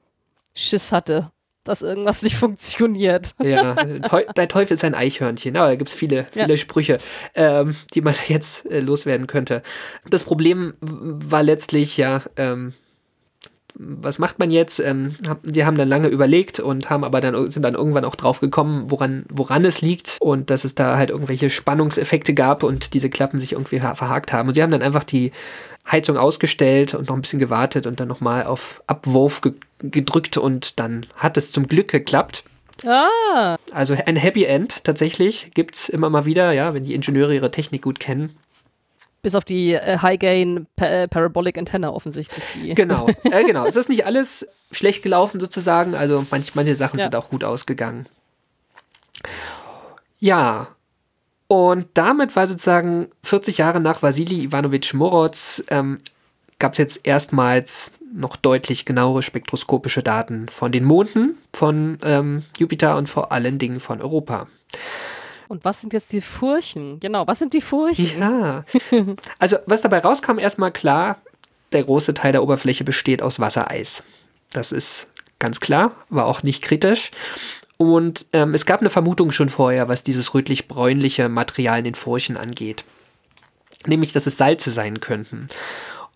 Schiss 0.55 0.93
hatte, 0.93 1.31
dass 1.65 1.83
irgendwas 1.83 2.23
nicht 2.23 2.37
funktioniert. 2.39 3.35
Ja, 3.43 3.75
der 3.75 4.49
Teufel 4.49 4.75
ist 4.75 4.85
ein 4.85 4.95
Eichhörnchen. 4.95 5.57
Aber 5.57 5.69
da 5.69 5.77
gibt 5.77 5.91
es 5.91 5.95
viele, 5.97 6.27
Ja. 6.35 6.45
viele 6.45 6.57
Sprüche, 6.59 6.99
ähm, 7.35 7.77
die 7.95 8.01
man 8.01 8.15
jetzt 8.29 8.65
äh, 8.71 8.81
loswerden 8.81 9.27
könnte. 9.27 9.63
Das 10.09 10.25
Problem 10.25 10.75
war 10.81 11.43
letztlich 11.43 11.97
ja, 11.97 12.23
ähm, 12.37 12.73
was 13.81 14.19
macht 14.19 14.41
man 14.41 14.51
jetzt? 14.51 14.81
Ähm, 14.81 15.11
die 15.45 15.65
haben 15.65 15.77
dann 15.77 15.89
lange 15.89 16.09
überlegt 16.09 16.59
und 16.59 16.91
haben 16.91 17.05
aber 17.05 17.21
dann 17.21 17.49
sind 17.49 17.63
dann 17.63 17.75
irgendwann 17.75 18.05
auch 18.05 18.17
drauf 18.17 18.41
gekommen, 18.41 18.91
woran, 18.91 19.25
woran 19.33 19.65
es 19.65 19.81
liegt 19.81 20.17
und 20.21 20.51
dass 20.51 20.65
es 20.65 20.75
da 20.75 20.97
halt 20.97 21.11
irgendwelche 21.11 21.49
Spannungseffekte 21.49 22.35
gab 22.35 22.65
und 22.65 22.93
diese 22.95 23.09
Klappen 23.09 23.39
sich 23.39 23.53
irgendwie 23.53 23.81
ha- 23.81 23.95
verhakt 23.95 24.33
haben. 24.33 24.49
Und 24.49 24.55
sie 24.55 24.63
haben 24.65 24.73
dann 24.73 24.83
einfach 24.83 25.05
die 25.05 25.31
Heizung 25.91 26.17
ausgestellt 26.17 26.95
und 26.95 27.09
noch 27.09 27.15
ein 27.17 27.21
bisschen 27.23 27.39
gewartet 27.39 27.87
und 27.87 27.99
dann 28.01 28.09
nochmal 28.09 28.45
auf 28.45 28.83
Abwurf 28.87 29.41
ge 29.41 29.53
gedrückt 29.81 30.37
und 30.37 30.79
dann 30.81 31.07
hat 31.15 31.37
es 31.37 31.53
zum 31.53 31.69
Glück 31.69 31.89
geklappt. 31.89 32.43
Ah, 32.85 33.57
Also 33.73 33.95
ein 34.07 34.17
Happy 34.17 34.45
End 34.45 34.85
tatsächlich 34.85 35.51
gibt's 35.55 35.89
immer 35.89 36.11
mal 36.11 36.25
wieder, 36.25 36.53
ja, 36.53 36.75
wenn 36.75 36.83
die 36.85 36.95
Ingenieure 36.95 37.35
ihre 37.35 37.51
Technik 37.51 37.83
gut 37.83 38.01
kennen. 38.01 38.37
bis 39.23 39.35
auf 39.35 39.45
die 39.45 39.75
äh, 39.75 39.99
High-Gain 40.01 40.67
pa 40.77 40.87
äh, 40.87 41.09
Parabolic 41.09 41.57
Antenna 41.59 41.91
offensichtlich. 41.93 42.43
Genau, 42.75 43.09
äh, 43.31 43.45
genau. 43.45 43.67
Es 43.67 43.77
ist 43.77 43.89
nicht 43.89 44.05
alles 44.07 44.47
schlecht 44.73 45.03
gelaufen 45.03 45.39
sozusagen, 45.41 45.95
also 45.95 46.25
manch, 46.31 46.55
manche 46.55 46.75
Sachen 46.75 46.99
Ja. 46.99 47.05
sind 47.07 47.15
auch 47.17 47.31
gut 47.31 47.45
ausgegangen. 47.45 48.07
Ja, 50.21 50.69
und 51.49 51.87
damit 51.95 52.37
war 52.37 52.47
sozusagen 52.47 53.09
40 53.25 53.59
Jahre 53.59 53.81
nach 53.81 54.03
Wassili 54.03 54.45
Ivanovich 54.45 54.93
Moroz 54.95 55.63
ähm, 55.69 55.99
gab 56.59 56.73
es 56.73 56.79
jetzt 56.79 57.01
erstmals 57.07 57.93
noch 58.13 58.37
deutlich 58.37 58.85
genauere 58.85 59.23
spektroskopische 59.23 60.03
Daten 60.03 60.49
von 60.49 60.73
den 60.73 60.85
Monden 60.85 61.39
von 61.55 61.99
ähm, 62.03 62.45
Jupiter 62.59 62.97
und 62.97 63.09
vor 63.09 63.33
allen 63.33 63.59
Dingen 63.59 63.81
von 63.81 64.01
Europa. 64.01 64.49
Und 65.49 65.65
was 65.65 65.81
sind 65.81 65.93
jetzt 65.95 66.13
die 66.13 66.21
Furchen? 66.21 67.01
Genau, 67.01 67.27
was 67.27 67.39
sind 67.39 67.55
die 67.55 67.61
Furchen? 67.61 68.21
Ja. 68.21 68.65
Also, 69.39 69.57
was 69.67 69.81
dabei 69.81 70.01
rauskam, 70.01 70.39
erstmal 70.39 70.73
klar, 70.73 71.19
der 71.73 71.85
große 71.85 72.13
Teil 72.13 72.33
der 72.33 72.43
Oberfläche 72.43 72.85
besteht 72.85 73.23
aus 73.23 73.41
Wassereis. 73.41 74.03
Das 74.53 74.73
ist 74.73 75.07
ganz 75.39 75.61
klar, 75.61 75.93
war 76.11 76.27
auch 76.27 76.43
nicht 76.43 76.63
kritisch. 76.63 77.11
Und 77.79 78.27
ähm, 78.33 78.55
es 78.55 78.67
gab 78.67 78.81
eine 78.81 78.91
Vermutung 78.91 79.31
schon 79.31 79.49
vorher, 79.49 79.89
was 79.89 80.03
dieses 80.03 80.35
rötlich-bräunliche 80.35 81.29
Material 81.29 81.79
in 81.79 81.85
den 81.85 81.95
Furchen 81.95 82.37
angeht. 82.37 82.85
Nämlich, 83.87 84.13
dass 84.13 84.27
es 84.27 84.37
Salze 84.37 84.71
sein 84.71 85.01
könnten. 85.01 85.49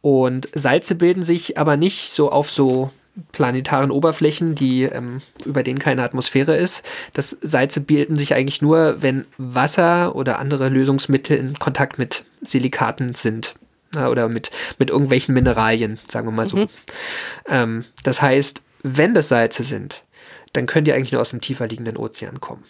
Und 0.00 0.48
Salze 0.52 0.96
bilden 0.96 1.22
sich 1.22 1.56
aber 1.56 1.76
nicht 1.76 2.10
so 2.10 2.30
auf 2.30 2.50
so 2.50 2.90
planetaren 3.30 3.92
Oberflächen, 3.92 4.56
die 4.56 4.82
ähm, 4.82 5.22
über 5.44 5.62
denen 5.62 5.78
keine 5.78 6.02
Atmosphäre 6.02 6.56
ist. 6.56 6.82
Das 7.12 7.36
Salze 7.40 7.80
bilden 7.80 8.16
sich 8.16 8.34
eigentlich 8.34 8.60
nur, 8.60 8.96
wenn 9.00 9.26
Wasser 9.38 10.16
oder 10.16 10.40
andere 10.40 10.68
Lösungsmittel 10.68 11.36
in 11.36 11.58
Kontakt 11.58 11.98
mit 11.98 12.24
Silikaten 12.40 13.14
sind. 13.14 13.54
Ja, 13.94 14.08
oder 14.08 14.28
mit, 14.28 14.50
mit 14.78 14.90
irgendwelchen 14.90 15.34
Mineralien, 15.34 16.00
sagen 16.08 16.26
wir 16.26 16.32
mal 16.32 16.48
so. 16.48 16.66
Ähm, 17.46 17.84
das 18.02 18.22
heißt, 18.22 18.62
wenn 18.82 19.14
das 19.14 19.28
Salze 19.28 19.62
sind, 19.64 20.02
dann 20.52 20.66
können 20.66 20.84
die 20.84 20.92
eigentlich 20.92 21.12
nur 21.12 21.20
aus 21.20 21.30
dem 21.30 21.40
tiefer 21.40 21.66
liegenden 21.66 21.96
Ozean 21.96 22.40
kommen. 22.40 22.64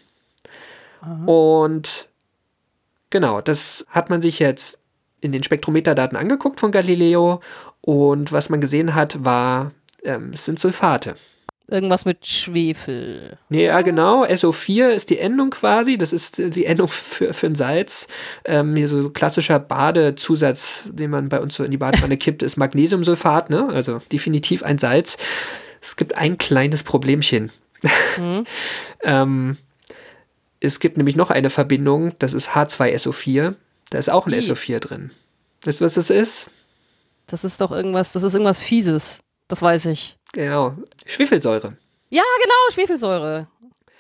Und 1.27 2.09
genau, 3.11 3.41
das 3.41 3.85
hat 3.89 4.09
man 4.09 4.23
sich 4.23 4.39
jetzt 4.39 4.79
in 5.21 5.33
den 5.33 5.43
Spektrometerdaten 5.43 6.17
angeguckt 6.17 6.61
von 6.61 6.71
Galileo 6.71 7.41
und 7.81 8.33
was 8.33 8.49
man 8.51 8.61
gesehen 8.61 8.95
hat, 8.95 9.25
war, 9.25 9.73
ähm, 10.05 10.31
es 10.33 10.45
sind 10.45 10.59
Sulfate. 10.59 11.17
Irgendwas 11.69 12.05
mit 12.05 12.27
Schwefel. 12.27 13.39
Nee, 13.49 13.67
ja, 13.67 13.81
genau. 13.83 14.25
SO4 14.25 14.91
ist 14.91 15.11
die 15.11 15.19
Endung 15.19 15.51
quasi. 15.51 15.97
Das 15.97 16.13
ist 16.13 16.39
die 16.39 16.67
Endung 16.67 16.89
für, 16.89 17.33
für 17.33 17.47
ein 17.47 17.55
Salz. 17.55 18.09
Ähm, 18.45 18.77
hier 18.77 18.89
so 18.89 19.11
klassischer 19.11 19.59
Badezusatz, 19.59 20.85
den 20.91 21.11
man 21.11 21.29
bei 21.29 21.41
uns 21.41 21.55
so 21.55 21.65
in 21.65 21.71
die 21.71 21.79
Badewanne 21.79 22.17
kippt, 22.17 22.43
ist 22.43 22.57
Magnesiumsulfat, 22.57 23.49
ne? 23.49 23.69
Also 23.73 24.01
definitiv 24.13 24.63
ein 24.63 24.79
Salz. 24.79 25.17
Es 25.81 25.97
gibt 25.97 26.17
ein 26.17 26.37
kleines 26.37 26.83
Problemchen. 26.83 27.51
ähm, 29.03 29.57
es 30.61 30.79
gibt 30.81 30.97
nämlich 30.97 31.17
noch 31.17 31.31
eine 31.31 31.51
Verbindung, 31.51 32.15
das 32.19 32.33
ist 32.33 32.51
H2SO4. 32.51 33.55
Da 33.91 33.99
ist 33.99 34.09
auch 34.11 34.27
ein 34.27 34.33
Ih. 34.33 34.39
SO4 34.39 34.79
drin. 34.79 35.11
Weißt 35.65 35.81
du, 35.81 35.85
was 35.85 35.95
das 35.95 36.11
ist? 36.11 36.51
Das 37.27 37.45
ist 37.45 37.61
doch 37.61 37.73
irgendwas, 37.73 38.13
das 38.13 38.23
ist 38.23 38.35
irgendwas 38.35 38.61
Fieses. 38.61 39.21
Das 39.49 39.61
weiß 39.63 39.87
ich. 39.87 40.17
Genau. 40.33 40.77
Schwefelsäure. 41.05 41.77
Ja, 42.11 42.23
genau, 42.43 42.55
Schwefelsäure. 42.73 43.49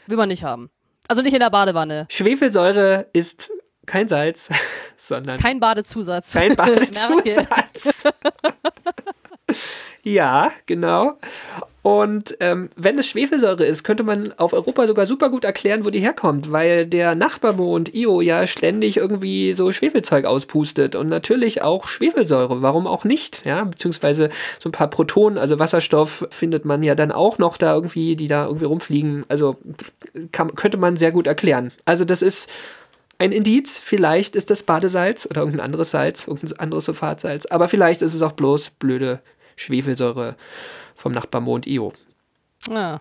Will 0.06 0.16
man 0.16 0.28
nicht 0.28 0.44
haben. 0.44 0.70
Also 1.08 1.22
nicht 1.22 1.34
in 1.34 1.40
der 1.40 1.50
Badewanne. 1.50 2.06
Schwefelsäure 2.10 3.06
ist 3.12 3.50
kein 3.86 4.08
Salz, 4.08 4.48
sondern 4.96 5.38
Kein 5.40 5.60
Badezusatz. 5.60 6.32
Kein. 6.32 6.54
Badezusatz. 6.56 8.04
ja, 10.02 10.52
genau. 10.66 11.18
Und 11.82 12.36
ähm, 12.38 12.70
wenn 12.76 12.96
es 12.96 13.08
Schwefelsäure 13.08 13.64
ist, 13.64 13.82
könnte 13.82 14.04
man 14.04 14.32
auf 14.38 14.52
Europa 14.52 14.86
sogar 14.86 15.04
super 15.06 15.30
gut 15.30 15.44
erklären, 15.44 15.84
wo 15.84 15.90
die 15.90 15.98
herkommt, 15.98 16.52
weil 16.52 16.86
der 16.86 17.16
Nachbarmond 17.16 17.92
Io 17.92 18.20
ja 18.20 18.46
ständig 18.46 18.98
irgendwie 18.98 19.52
so 19.54 19.72
Schwefelzeug 19.72 20.24
auspustet 20.24 20.94
und 20.94 21.08
natürlich 21.08 21.62
auch 21.62 21.88
Schwefelsäure, 21.88 22.62
warum 22.62 22.86
auch 22.86 23.02
nicht, 23.02 23.44
ja, 23.44 23.64
beziehungsweise 23.64 24.28
so 24.60 24.68
ein 24.68 24.72
paar 24.72 24.90
Protonen, 24.90 25.38
also 25.38 25.58
Wasserstoff 25.58 26.28
findet 26.30 26.64
man 26.64 26.84
ja 26.84 26.94
dann 26.94 27.10
auch 27.10 27.38
noch 27.38 27.56
da 27.56 27.74
irgendwie, 27.74 28.14
die 28.14 28.28
da 28.28 28.46
irgendwie 28.46 28.66
rumfliegen, 28.66 29.24
also 29.26 29.56
kann, 30.30 30.54
könnte 30.54 30.76
man 30.76 30.96
sehr 30.96 31.10
gut 31.10 31.26
erklären. 31.26 31.72
Also 31.84 32.04
das 32.04 32.22
ist 32.22 32.48
ein 33.18 33.32
Indiz, 33.32 33.80
vielleicht 33.80 34.36
ist 34.36 34.50
das 34.50 34.62
Badesalz 34.62 35.26
oder 35.28 35.40
irgendein 35.40 35.64
anderes 35.64 35.90
Salz, 35.90 36.28
irgendein 36.28 36.60
anderes 36.60 36.84
Sulfatsalz, 36.84 37.46
aber 37.46 37.66
vielleicht 37.66 38.02
ist 38.02 38.14
es 38.14 38.22
auch 38.22 38.32
bloß 38.32 38.70
blöde 38.70 39.18
Schwefelsäure 39.56 40.36
vom 41.02 41.12
Nachbarmond 41.12 41.66
Io. 41.66 41.92
Ja. 42.70 43.00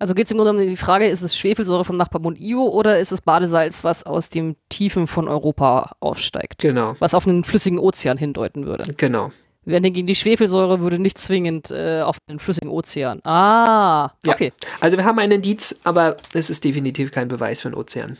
Also 0.00 0.14
geht 0.14 0.26
es 0.26 0.32
im 0.32 0.38
Grunde 0.38 0.52
um 0.52 0.58
die 0.68 0.76
Frage, 0.76 1.06
ist 1.06 1.22
es 1.22 1.36
Schwefelsäure 1.36 1.84
vom 1.84 1.96
Nachbarmond 1.96 2.38
Io 2.40 2.62
oder 2.68 2.98
ist 2.98 3.12
es 3.12 3.20
Badesalz, 3.20 3.84
was 3.84 4.04
aus 4.04 4.28
den 4.28 4.56
Tiefen 4.68 5.06
von 5.06 5.28
Europa 5.28 5.92
aufsteigt? 6.00 6.58
Genau, 6.58 6.94
Was 6.98 7.14
auf 7.14 7.26
einen 7.26 7.42
flüssigen 7.44 7.78
Ozean 7.78 8.18
hindeuten 8.18 8.66
würde. 8.66 8.92
genau. 8.94 9.30
Während 9.64 9.84
hingegen 9.84 10.06
die 10.06 10.14
Schwefelsäure 10.14 10.80
würde 10.80 10.98
nicht 10.98 11.18
zwingend 11.18 11.70
äh, 11.70 12.00
auf 12.00 12.16
den 12.30 12.38
flüssigen 12.38 12.70
Ozean. 12.70 13.20
Ah, 13.24 14.10
Ja. 14.24 14.32
okay. 14.32 14.52
Also 14.80 14.96
wir 14.96 15.04
haben 15.04 15.18
einen 15.18 15.32
Indiz, 15.32 15.76
aber 15.84 16.16
es 16.32 16.48
ist 16.48 16.64
definitiv 16.64 17.10
kein 17.12 17.28
Beweis 17.28 17.60
für 17.60 17.68
einen 17.68 17.74
Ozean. 17.76 18.16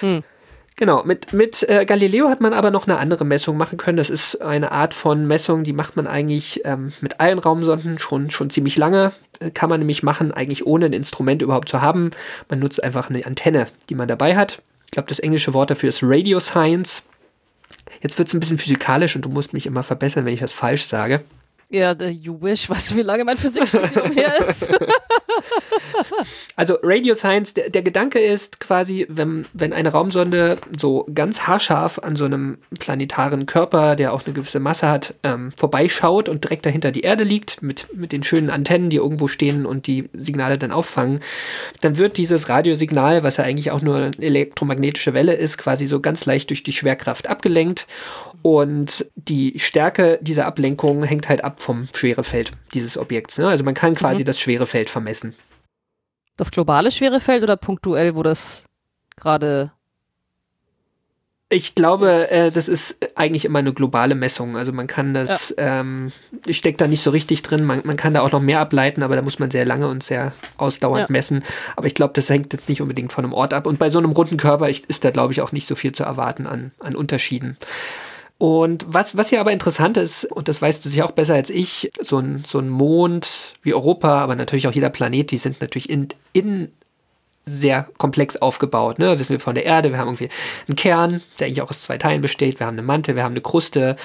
Hm. 0.00 0.22
Genau, 0.76 1.04
mit, 1.04 1.34
mit 1.34 1.62
äh, 1.68 1.84
Galileo 1.84 2.30
hat 2.30 2.40
man 2.40 2.54
aber 2.54 2.70
noch 2.70 2.86
eine 2.86 2.98
andere 2.98 3.24
Messung 3.24 3.58
machen 3.58 3.76
können. 3.76 3.98
Das 3.98 4.08
ist 4.08 4.40
eine 4.40 4.72
Art 4.72 4.94
von 4.94 5.26
Messung, 5.26 5.62
die 5.62 5.74
macht 5.74 5.96
man 5.96 6.06
eigentlich 6.06 6.62
ähm, 6.64 6.92
mit 7.02 7.20
allen 7.20 7.38
Raumsonden 7.38 7.98
schon, 7.98 8.30
schon 8.30 8.48
ziemlich 8.48 8.78
lange. 8.78 9.12
Äh, 9.40 9.50
Kann 9.50 9.68
man 9.68 9.80
nämlich 9.80 10.02
machen, 10.02 10.32
eigentlich 10.32 10.66
ohne 10.66 10.86
ein 10.86 10.94
Instrument 10.94 11.42
überhaupt 11.42 11.68
zu 11.68 11.82
haben. 11.82 12.12
Man 12.48 12.60
nutzt 12.60 12.82
einfach 12.82 13.10
eine 13.10 13.26
Antenne, 13.26 13.66
die 13.90 13.94
man 13.94 14.08
dabei 14.08 14.36
hat. 14.36 14.62
Ich 14.86 14.92
glaube, 14.92 15.08
das 15.08 15.18
englische 15.18 15.52
Wort 15.52 15.70
dafür 15.70 15.90
ist 15.90 16.00
Radio 16.02 16.40
Science. 16.40 17.04
Jetzt 18.00 18.18
wird 18.18 18.28
es 18.28 18.34
ein 18.34 18.40
bisschen 18.40 18.58
physikalisch 18.58 19.14
und 19.16 19.24
du 19.24 19.28
musst 19.28 19.52
mich 19.52 19.66
immer 19.66 19.82
verbessern, 19.82 20.24
wenn 20.24 20.34
ich 20.34 20.40
das 20.40 20.52
falsch 20.52 20.84
sage. 20.84 21.20
Ja, 21.72 21.92
you 21.92 22.36
wish, 22.42 22.66
du, 22.66 22.96
wie 22.96 23.02
lange 23.02 23.22
mein 23.24 23.36
Physikstudium 23.36 24.10
her 24.12 24.44
ist? 24.48 24.68
Also 26.56 26.76
Radio 26.82 27.14
Science, 27.14 27.54
der, 27.54 27.70
der 27.70 27.82
Gedanke 27.82 28.18
ist 28.18 28.60
quasi, 28.60 29.06
wenn, 29.08 29.46
wenn 29.54 29.72
eine 29.72 29.90
Raumsonde 29.90 30.58
so 30.78 31.06
ganz 31.14 31.46
haarscharf 31.46 31.98
an 32.00 32.16
so 32.16 32.26
einem 32.26 32.58
planetaren 32.78 33.46
Körper, 33.46 33.96
der 33.96 34.12
auch 34.12 34.26
eine 34.26 34.34
gewisse 34.34 34.60
Masse 34.60 34.88
hat, 34.88 35.14
ähm, 35.22 35.52
vorbeischaut 35.56 36.28
und 36.28 36.44
direkt 36.44 36.66
dahinter 36.66 36.92
die 36.92 37.00
Erde 37.00 37.24
liegt, 37.24 37.62
mit, 37.62 37.96
mit 37.96 38.12
den 38.12 38.22
schönen 38.22 38.50
Antennen, 38.50 38.90
die 38.90 38.96
irgendwo 38.96 39.28
stehen 39.28 39.64
und 39.64 39.86
die 39.86 40.10
Signale 40.12 40.58
dann 40.58 40.72
auffangen, 40.72 41.20
dann 41.80 41.96
wird 41.96 42.18
dieses 42.18 42.50
Radiosignal, 42.50 43.22
was 43.22 43.38
ja 43.38 43.44
eigentlich 43.44 43.70
auch 43.70 43.80
nur 43.80 43.96
eine 43.96 44.12
elektromagnetische 44.18 45.14
Welle 45.14 45.32
ist, 45.32 45.56
quasi 45.56 45.86
so 45.86 46.00
ganz 46.00 46.26
leicht 46.26 46.50
durch 46.50 46.62
die 46.62 46.72
Schwerkraft 46.72 47.28
abgelenkt. 47.28 47.86
Und 48.42 49.06
die 49.16 49.58
Stärke 49.58 50.18
dieser 50.22 50.46
Ablenkung 50.46 51.02
hängt 51.02 51.28
halt 51.28 51.44
ab 51.44 51.59
vom 51.62 51.88
Schwerefeld 51.94 52.52
dieses 52.74 52.96
Objekts. 52.96 53.38
Ne? 53.38 53.48
Also 53.48 53.64
man 53.64 53.74
kann 53.74 53.94
quasi 53.94 54.24
das 54.24 54.38
Schwerefeld 54.40 54.90
vermessen. 54.90 55.34
Das 56.36 56.50
globale 56.50 56.90
Schwerefeld 56.90 57.42
oder 57.42 57.56
punktuell, 57.56 58.14
wo 58.16 58.22
das 58.22 58.64
gerade. 59.16 59.72
Ich 61.52 61.74
glaube, 61.74 62.30
äh, 62.30 62.52
das 62.52 62.68
ist 62.68 62.98
eigentlich 63.16 63.44
immer 63.44 63.58
eine 63.58 63.72
globale 63.72 64.14
Messung. 64.14 64.56
Also 64.56 64.72
man 64.72 64.86
kann 64.86 65.14
das, 65.14 65.52
ähm, 65.58 66.12
ich 66.46 66.58
stecke 66.58 66.76
da 66.76 66.86
nicht 66.86 67.02
so 67.02 67.10
richtig 67.10 67.42
drin, 67.42 67.64
man, 67.64 67.80
man 67.82 67.96
kann 67.96 68.14
da 68.14 68.20
auch 68.20 68.30
noch 68.30 68.40
mehr 68.40 68.60
ableiten, 68.60 69.02
aber 69.02 69.16
da 69.16 69.22
muss 69.22 69.40
man 69.40 69.50
sehr 69.50 69.64
lange 69.64 69.88
und 69.88 70.04
sehr 70.04 70.32
ausdauernd 70.58 71.08
Ja. 71.08 71.12
messen. 71.12 71.42
Aber 71.74 71.88
ich 71.88 71.94
glaube, 71.96 72.12
das 72.14 72.30
hängt 72.30 72.52
jetzt 72.52 72.68
nicht 72.68 72.80
unbedingt 72.80 73.12
von 73.12 73.24
einem 73.24 73.34
Ort 73.34 73.52
ab. 73.52 73.66
Und 73.66 73.80
bei 73.80 73.90
so 73.90 73.98
einem 73.98 74.12
runden 74.12 74.36
Körper 74.36 74.68
ist, 74.68 74.86
ist 74.86 75.04
da, 75.04 75.10
glaube 75.10 75.32
ich, 75.32 75.40
auch 75.40 75.50
nicht 75.50 75.66
so 75.66 75.74
viel 75.74 75.90
zu 75.90 76.04
erwarten 76.04 76.46
an, 76.46 76.70
an 76.78 76.94
Unterschieden. 76.94 77.56
Und 78.40 78.86
was, 78.88 79.18
was 79.18 79.28
hier 79.28 79.38
aber 79.38 79.52
interessant 79.52 79.98
ist, 79.98 80.24
und 80.24 80.48
das 80.48 80.62
weißt 80.62 80.82
du 80.82 80.88
sicher 80.88 81.04
auch 81.04 81.10
besser 81.10 81.34
als 81.34 81.50
ich, 81.50 81.90
so 82.00 82.16
ein, 82.16 82.42
so 82.48 82.58
ein 82.58 82.70
Mond 82.70 83.52
wie 83.62 83.74
Europa, 83.74 84.18
aber 84.22 84.34
natürlich 84.34 84.66
auch 84.66 84.72
jeder 84.72 84.88
Planet, 84.88 85.30
die 85.30 85.36
sind 85.36 85.60
natürlich 85.60 85.90
in, 85.90 86.08
in 86.32 86.72
sehr 87.44 87.86
komplex 87.98 88.38
aufgebaut. 88.38 88.98
Ne? 88.98 89.18
Wissen 89.18 89.34
wir 89.34 89.40
von 89.40 89.54
der 89.54 89.66
Erde, 89.66 89.90
wir 89.90 89.98
haben 89.98 90.08
irgendwie 90.08 90.30
einen 90.66 90.76
Kern, 90.76 91.20
der 91.38 91.48
eigentlich 91.48 91.60
auch 91.60 91.68
aus 91.68 91.82
zwei 91.82 91.98
Teilen 91.98 92.22
besteht. 92.22 92.60
Wir 92.60 92.66
haben 92.66 92.78
einen 92.78 92.86
Mantel, 92.86 93.14
wir 93.14 93.24
haben 93.24 93.34
eine 93.34 93.42
Kruste. 93.42 93.96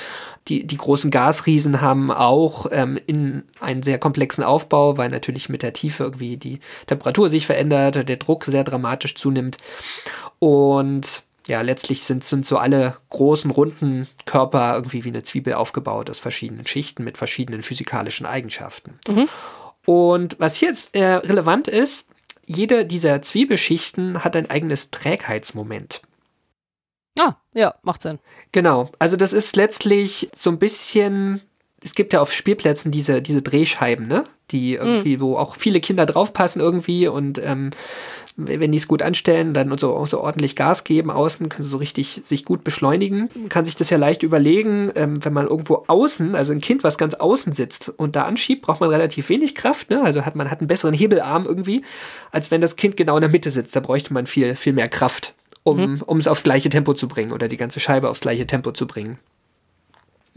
Die, 0.49 0.67
die 0.67 0.77
großen 0.77 1.11
Gasriesen 1.11 1.79
haben 1.79 2.11
auch 2.11 2.65
ähm, 2.71 2.99
in 3.07 3.43
einen 3.61 3.83
sehr 3.83 3.99
komplexen 3.99 4.43
Aufbau, 4.43 4.97
weil 4.97 5.11
natürlich 5.11 5.47
mit 5.47 5.63
der 5.63 5.71
Tiefe 5.71 6.03
irgendwie 6.03 6.35
die 6.35 6.59
Temperatur 6.87 7.29
sich 7.29 7.45
verändert, 7.45 8.09
der 8.09 8.17
Druck 8.17 8.43
sehr 8.43 8.65
dramatisch 8.65 9.15
zunimmt. 9.15 9.55
Und 10.39 11.23
ja, 11.47 11.61
letztlich 11.61 12.03
sind, 12.03 12.23
sind 12.23 12.45
so 12.45 12.57
alle 12.57 12.97
großen, 13.09 13.51
runden 13.51 14.07
Körper 14.25 14.75
irgendwie 14.75 15.03
wie 15.03 15.09
eine 15.09 15.23
Zwiebel 15.23 15.53
aufgebaut 15.53 16.09
aus 16.09 16.19
verschiedenen 16.19 16.65
Schichten 16.65 17.03
mit 17.03 17.17
verschiedenen 17.17 17.61
physikalischen 17.61 18.25
Eigenschaften. 18.25 18.99
Und 19.85 20.35
was 20.39 20.55
hier 20.55 20.69
jetzt 20.69 20.95
äh, 20.95 21.03
relevant 21.03 21.67
ist, 21.67 22.07
jede 22.45 22.85
dieser 22.85 23.21
Zwiebelschichten 23.21 24.23
hat 24.23 24.35
ein 24.35 24.49
eigenes 24.49 24.91
Trägheitsmoment. 24.91 26.01
Ah, 27.19 27.35
ja, 27.53 27.75
macht 27.83 28.01
Sinn. 28.01 28.19
Genau, 28.51 28.91
also 28.99 29.15
das 29.15 29.31
ist 29.31 29.55
letztlich 29.55 30.29
so 30.35 30.49
ein 30.49 30.59
bisschen, 30.59 31.41
es 31.81 31.95
gibt 31.95 32.13
ja 32.13 32.21
auf 32.21 32.33
Spielplätzen 32.33 32.91
diese, 32.91 33.21
diese 33.21 33.41
Drehscheiben, 33.41 34.07
ne? 34.07 34.25
Die 34.51 34.75
irgendwie, 34.75 35.19
wo 35.19 35.37
auch 35.37 35.55
viele 35.55 35.79
Kinder 35.79 36.05
draufpassen 36.05 36.61
irgendwie 36.61 37.07
und 37.07 37.39
ähm, 37.43 37.71
wenn 38.37 38.71
die 38.71 38.77
es 38.77 38.87
gut 38.87 39.01
anstellen, 39.01 39.53
dann 39.53 39.75
so, 39.77 40.05
so 40.05 40.19
ordentlich 40.19 40.55
Gas 40.55 40.83
geben 40.83 41.09
außen, 41.09 41.47
können 41.47 41.63
sie 41.63 41.69
so 41.69 41.77
richtig 41.77 42.21
sich 42.25 42.43
gut 42.43 42.63
beschleunigen. 42.63 43.29
Man 43.33 43.49
kann 43.49 43.63
sich 43.63 43.75
das 43.75 43.89
ja 43.89 43.97
leicht 43.97 44.23
überlegen, 44.23 44.91
ähm, 44.95 45.23
wenn 45.23 45.31
man 45.31 45.47
irgendwo 45.47 45.85
außen, 45.87 46.35
also 46.35 46.51
ein 46.51 46.59
Kind, 46.59 46.83
was 46.83 46.97
ganz 46.97 47.13
außen 47.13 47.53
sitzt 47.53 47.89
und 47.95 48.15
da 48.15 48.23
anschiebt, 48.23 48.63
braucht 48.63 48.81
man 48.81 48.89
relativ 48.89 49.29
wenig 49.29 49.55
Kraft, 49.55 49.89
ne? 49.89 50.01
Also 50.03 50.25
hat 50.25 50.35
man 50.35 50.51
hat 50.51 50.59
einen 50.59 50.67
besseren 50.67 50.93
Hebelarm 50.93 51.45
irgendwie, 51.45 51.83
als 52.31 52.51
wenn 52.51 52.59
das 52.59 52.75
Kind 52.75 52.97
genau 52.97 53.15
in 53.15 53.21
der 53.21 53.29
Mitte 53.29 53.49
sitzt. 53.49 53.75
Da 53.75 53.79
bräuchte 53.79 54.13
man 54.13 54.27
viel, 54.27 54.55
viel 54.55 54.73
mehr 54.73 54.89
Kraft, 54.89 55.33
um, 55.63 56.01
um 56.05 56.17
es 56.17 56.27
aufs 56.27 56.43
gleiche 56.43 56.69
Tempo 56.69 56.93
zu 56.93 57.07
bringen 57.07 57.31
oder 57.31 57.47
die 57.47 57.57
ganze 57.57 57.79
Scheibe 57.79 58.09
aufs 58.09 58.19
gleiche 58.21 58.45
Tempo 58.45 58.71
zu 58.71 58.85
bringen. 58.85 59.17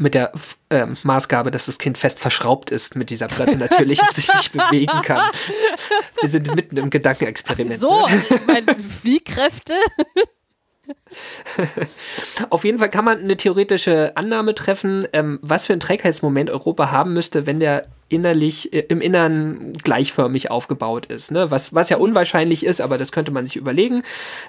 Mit 0.01 0.15
der 0.15 0.33
ähm, 0.71 0.97
Maßgabe, 1.03 1.51
dass 1.51 1.67
das 1.67 1.79
Kind 1.79 1.99
fest 1.99 2.21
verschraubt 2.21 2.71
ist 2.71 2.95
mit 2.95 3.11
dieser 3.11 3.27
Platte 3.27 3.57
natürlich 3.57 4.01
und 4.01 4.15
sich 4.15 4.33
nicht 4.33 4.53
bewegen 4.53 5.03
kann. 5.03 5.31
Wir 6.21 6.29
sind 6.29 6.55
mitten 6.55 6.77
im 6.77 6.89
Gedankenexperiment. 6.89 7.79
So, 7.79 8.07
meine 8.47 8.77
Fliehkräfte. 8.77 9.75
Auf 12.51 12.65
jeden 12.65 12.79
Fall 12.79 12.91
kann 12.91 13.05
man 13.05 13.19
eine 13.19 13.37
theoretische 13.37 14.13
Annahme 14.17 14.55
treffen, 14.55 15.07
ähm, 15.13 15.39
was 15.43 15.67
für 15.67 15.73
ein 15.73 15.81
Trägheitsmoment 15.81 16.51
Europa 16.51 16.91
haben 16.91 17.13
müsste, 17.13 17.47
wenn 17.47 17.61
der 17.61 17.89
innerlich 18.09 18.73
äh, 18.73 18.85
im 18.89 19.01
Innern 19.01 19.73
gleichförmig 19.73 20.51
aufgebaut 20.51 21.07
ist. 21.07 21.31
Ne? 21.31 21.51
Was, 21.51 21.75
was 21.75 21.89
ja 21.89 21.99
unwahrscheinlich 21.99 22.65
ist, 22.65 22.81
aber 22.81 22.99
das 22.99 23.13
könnte 23.13 23.31
man 23.31 23.47
sich 23.47 23.57
überlegen. 23.57 24.03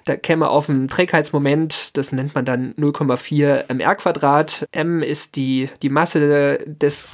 Da 0.06 0.16
käme 0.16 0.50
auf 0.50 0.70
ein 0.70 0.88
Trägheitsmoment, 0.88 1.98
das 1.98 2.12
nennt 2.12 2.36
man 2.36 2.46
dann 2.46 2.74
0,4 2.76 3.74
mr 3.74 3.96
Quadrat. 3.96 4.68
M 4.72 5.02
ist 5.02 5.36
die, 5.36 5.70
die 5.82 5.90
Masse 5.90 6.60
des, 6.66 7.08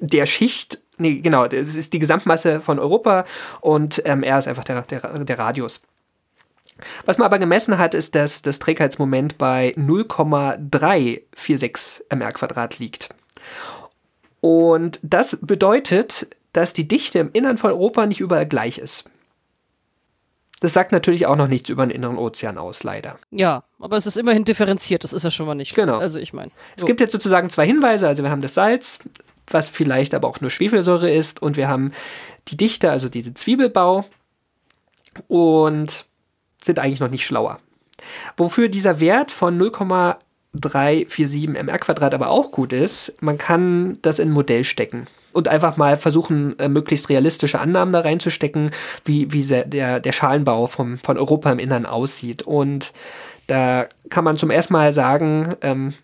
der 0.00 0.26
Schicht. 0.26 0.80
Nee, 0.96 1.16
genau, 1.16 1.46
das 1.46 1.74
ist 1.74 1.92
die 1.92 1.98
Gesamtmasse 1.98 2.60
von 2.60 2.78
Europa 2.78 3.24
und 3.60 4.00
ähm, 4.04 4.22
R 4.22 4.38
ist 4.38 4.46
einfach 4.46 4.64
der, 4.64 4.82
der, 4.82 5.24
der 5.24 5.38
Radius. 5.38 5.82
Was 7.04 7.18
man 7.18 7.26
aber 7.26 7.38
gemessen 7.38 7.78
hat, 7.78 7.94
ist, 7.94 8.14
dass 8.14 8.42
das 8.42 8.58
Trägheitsmoment 8.58 9.38
bei 9.38 9.72
0,346 9.76 12.04
mr 12.12 12.32
Quadrat 12.32 12.78
liegt. 12.78 13.10
Und 14.44 15.00
das 15.02 15.38
bedeutet, 15.40 16.26
dass 16.52 16.74
die 16.74 16.86
Dichte 16.86 17.18
im 17.18 17.30
Innern 17.32 17.56
von 17.56 17.70
Europa 17.70 18.04
nicht 18.04 18.20
überall 18.20 18.44
gleich 18.44 18.76
ist. 18.76 19.04
Das 20.60 20.74
sagt 20.74 20.92
natürlich 20.92 21.24
auch 21.24 21.36
noch 21.36 21.48
nichts 21.48 21.70
über 21.70 21.86
den 21.86 21.90
inneren 21.90 22.18
Ozean 22.18 22.58
aus, 22.58 22.82
leider. 22.82 23.16
Ja, 23.30 23.64
aber 23.78 23.96
es 23.96 24.04
ist 24.04 24.18
immerhin 24.18 24.44
differenziert, 24.44 25.02
das 25.02 25.14
ist 25.14 25.22
ja 25.22 25.30
schon 25.30 25.46
mal 25.46 25.54
nicht. 25.54 25.74
Genau. 25.74 25.96
Also 25.96 26.18
ich 26.18 26.34
meine. 26.34 26.50
Es 26.76 26.84
gibt 26.84 27.00
jetzt 27.00 27.12
sozusagen 27.12 27.48
zwei 27.48 27.64
Hinweise. 27.64 28.06
Also 28.06 28.22
wir 28.22 28.30
haben 28.30 28.42
das 28.42 28.52
Salz, 28.52 28.98
was 29.46 29.70
vielleicht 29.70 30.12
aber 30.12 30.28
auch 30.28 30.42
nur 30.42 30.50
Schwefelsäure 30.50 31.10
ist, 31.10 31.40
und 31.40 31.56
wir 31.56 31.68
haben 31.68 31.92
die 32.48 32.58
Dichte, 32.58 32.90
also 32.90 33.08
diese 33.08 33.32
Zwiebelbau, 33.32 34.04
und 35.26 36.04
sind 36.62 36.78
eigentlich 36.80 37.00
noch 37.00 37.08
nicht 37.08 37.24
schlauer. 37.24 37.60
Wofür 38.36 38.68
dieser 38.68 39.00
Wert 39.00 39.32
von 39.32 39.56
0,347 40.54 41.48
mr 41.48 41.78
Quadrat 41.78 42.14
aber 42.14 42.30
auch 42.30 42.50
gut 42.50 42.72
ist, 42.72 43.14
man 43.20 43.38
kann 43.38 43.98
das 44.02 44.18
in 44.18 44.28
ein 44.28 44.32
Modell 44.32 44.64
stecken 44.64 45.06
und 45.32 45.48
einfach 45.48 45.76
mal 45.76 45.96
versuchen, 45.96 46.58
äh, 46.58 46.68
möglichst 46.68 47.08
realistische 47.08 47.60
Annahmen 47.60 47.92
da 47.92 48.00
reinzustecken, 48.00 48.70
wie, 49.04 49.32
wie 49.32 49.42
der, 49.44 50.00
der 50.00 50.12
Schalenbau 50.12 50.66
vom, 50.66 50.96
von 50.98 51.18
Europa 51.18 51.50
im 51.50 51.58
Innern 51.58 51.86
aussieht. 51.86 52.42
Und 52.42 52.92
da 53.46 53.88
kann 54.08 54.24
man 54.24 54.36
zum 54.36 54.50
ersten 54.50 54.72
Mal 54.72 54.92
sagen, 54.92 55.54
ähm, 55.60 55.94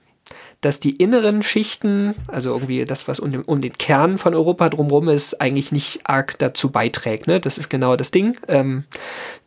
dass 0.60 0.78
die 0.78 0.96
inneren 0.96 1.42
Schichten, 1.42 2.14
also 2.26 2.50
irgendwie 2.50 2.84
das, 2.84 3.08
was 3.08 3.18
um 3.18 3.30
den, 3.30 3.42
um 3.42 3.60
den 3.62 3.78
Kern 3.78 4.18
von 4.18 4.34
Europa 4.34 4.68
drumherum 4.68 5.08
ist, 5.08 5.40
eigentlich 5.40 5.72
nicht 5.72 6.00
arg 6.04 6.38
dazu 6.38 6.70
beiträgt. 6.70 7.26
Ne? 7.26 7.40
Das 7.40 7.56
ist 7.56 7.70
genau 7.70 7.96
das 7.96 8.10
Ding. 8.10 8.36
Ähm, 8.46 8.84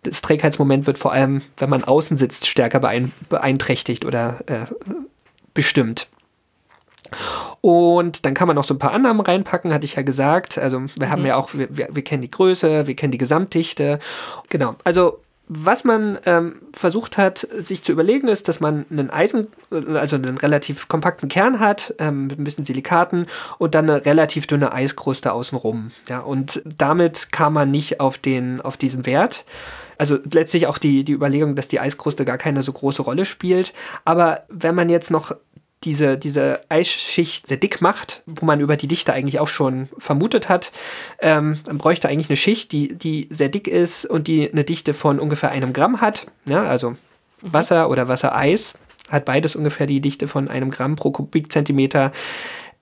das 0.01 0.21
Trägheitsmoment 0.21 0.87
wird 0.87 0.97
vor 0.97 1.11
allem, 1.13 1.41
wenn 1.57 1.69
man 1.69 1.83
außen 1.83 2.17
sitzt, 2.17 2.47
stärker 2.47 2.79
beein 2.79 3.11
beeinträchtigt 3.29 4.05
oder 4.05 4.39
äh, 4.47 4.65
bestimmt. 5.53 6.07
Und 7.61 8.25
dann 8.25 8.33
kann 8.33 8.47
man 8.47 8.55
noch 8.55 8.63
so 8.63 8.73
ein 8.73 8.79
paar 8.79 8.91
Annahmen 8.91 9.21
reinpacken, 9.21 9.71
hatte 9.71 9.85
ich 9.85 9.95
ja 9.95 10.01
gesagt. 10.01 10.57
Also 10.57 10.81
wir 10.97 11.09
haben 11.09 11.25
ja 11.25 11.35
auch, 11.35 11.53
wir, 11.53 11.67
wir, 11.77 11.89
wir 11.91 12.03
kennen 12.03 12.23
die 12.23 12.31
Größe, 12.31 12.87
wir 12.87 12.95
kennen 12.95 13.11
die 13.11 13.19
Gesamtdichte. 13.19 13.99
Genau. 14.49 14.75
Also 14.83 15.19
was 15.47 15.83
man 15.83 16.19
ähm, 16.25 16.61
versucht 16.71 17.17
hat, 17.17 17.47
sich 17.51 17.83
zu 17.83 17.91
überlegen, 17.91 18.27
ist, 18.27 18.47
dass 18.47 18.59
man 18.59 18.85
einen 18.89 19.09
Eisen, 19.09 19.47
äh, 19.71 19.97
also 19.97 20.15
einen 20.15 20.37
relativ 20.37 20.87
kompakten 20.87 21.27
Kern 21.27 21.59
hat, 21.59 21.93
ähm, 21.99 22.27
mit 22.27 22.39
ein 22.39 22.43
bisschen 22.43 22.63
Silikaten 22.63 23.27
und 23.57 23.75
dann 23.75 23.89
eine 23.89 24.05
relativ 24.05 24.47
dünne 24.47 24.71
Eiskruste 24.73 25.33
außenrum. 25.33 25.91
Ja, 26.07 26.19
und 26.19 26.61
damit 26.65 27.31
kam 27.31 27.53
man 27.53 27.71
nicht 27.71 27.99
auf 27.99 28.17
den, 28.17 28.61
auf 28.61 28.77
diesen 28.77 29.05
Wert. 29.05 29.43
Also 29.97 30.17
letztlich 30.31 30.67
auch 30.67 30.77
die, 30.77 31.03
die 31.03 31.13
Überlegung, 31.13 31.55
dass 31.55 31.67
die 31.67 31.79
Eiskruste 31.79 32.25
gar 32.25 32.37
keine 32.37 32.63
so 32.63 32.71
große 32.71 33.01
Rolle 33.01 33.25
spielt. 33.25 33.73
Aber 34.05 34.43
wenn 34.49 34.75
man 34.75 34.89
jetzt 34.89 35.11
noch 35.11 35.35
diese, 35.83 36.17
diese 36.17 36.61
Eisschicht 36.69 37.47
sehr 37.47 37.57
dick 37.57 37.81
macht, 37.81 38.23
wo 38.25 38.45
man 38.45 38.59
über 38.59 38.77
die 38.77 38.87
Dichte 38.87 39.13
eigentlich 39.13 39.39
auch 39.39 39.47
schon 39.47 39.89
vermutet 39.97 40.49
hat, 40.49 40.71
ähm, 41.19 41.59
man 41.65 41.77
bräuchte 41.77 42.09
eigentlich 42.09 42.29
eine 42.29 42.37
Schicht, 42.37 42.71
die, 42.71 42.95
die 42.97 43.27
sehr 43.31 43.49
dick 43.49 43.67
ist 43.67 44.05
und 44.05 44.27
die 44.27 44.51
eine 44.51 44.63
Dichte 44.63 44.93
von 44.93 45.19
ungefähr 45.19 45.51
einem 45.51 45.73
Gramm 45.73 46.01
hat. 46.01 46.27
Ja, 46.45 46.63
also 46.63 46.95
Wasser 47.41 47.89
oder 47.89 48.07
Wassereis 48.07 48.75
hat 49.09 49.25
beides 49.25 49.55
ungefähr 49.55 49.87
die 49.87 50.01
Dichte 50.01 50.27
von 50.27 50.47
einem 50.47 50.71
Gramm 50.71 50.95
pro 50.95 51.11
Kubikzentimeter. 51.11 52.11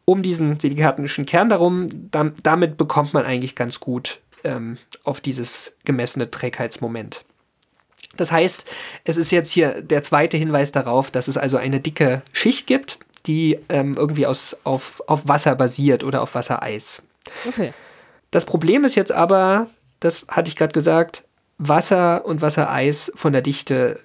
Um 0.06 0.24
diesen 0.24 0.60
silikatischen 0.60 1.26
Kern 1.26 1.50
darum, 1.50 1.90
dam, 2.12 2.34
damit 2.44 2.78
bekommt 2.78 3.14
man 3.14 3.26
eigentlich 3.26 3.56
ganz 3.56 3.80
gut 3.80 4.20
ähm, 4.44 4.78
auf 5.04 5.22
dieses 5.22 5.74
gemessene 5.86 6.30
Trägheitsmoment. 6.30 7.24
Das 8.18 8.32
heißt, 8.32 8.66
es 9.04 9.18
ist 9.18 9.32
jetzt 9.32 9.52
hier 9.52 9.82
der 9.82 10.04
zweite 10.04 10.38
Hinweis 10.38 10.72
darauf, 10.72 11.12
dass 11.12 11.28
es 11.28 11.38
also 11.38 11.58
eine 11.58 11.80
dicke 11.80 12.22
Schicht 12.34 12.68
gibt, 12.68 13.00
die 13.26 13.60
ähm, 13.70 13.94
irgendwie 13.96 14.28
aus, 14.28 14.58
auf, 14.64 15.02
auf 15.08 15.28
Wasser 15.28 15.56
basiert 15.56 16.04
oder 16.04 16.22
auf 16.22 16.36
Wassereis. 16.36 17.02
Okay. 17.48 17.74
Das 18.32 18.46
Problem 18.46 18.84
ist 18.84 18.96
jetzt 18.96 19.12
aber, 19.12 19.68
das 20.00 20.26
hatte 20.28 20.50
ich 20.50 20.56
gerade 20.56 20.74
gesagt, 20.74 21.24
Wasser 21.58 22.26
und 22.26 22.42
Wassereis 22.42 23.12
von 23.16 23.34
der 23.34 23.42
Dichte 23.42 24.00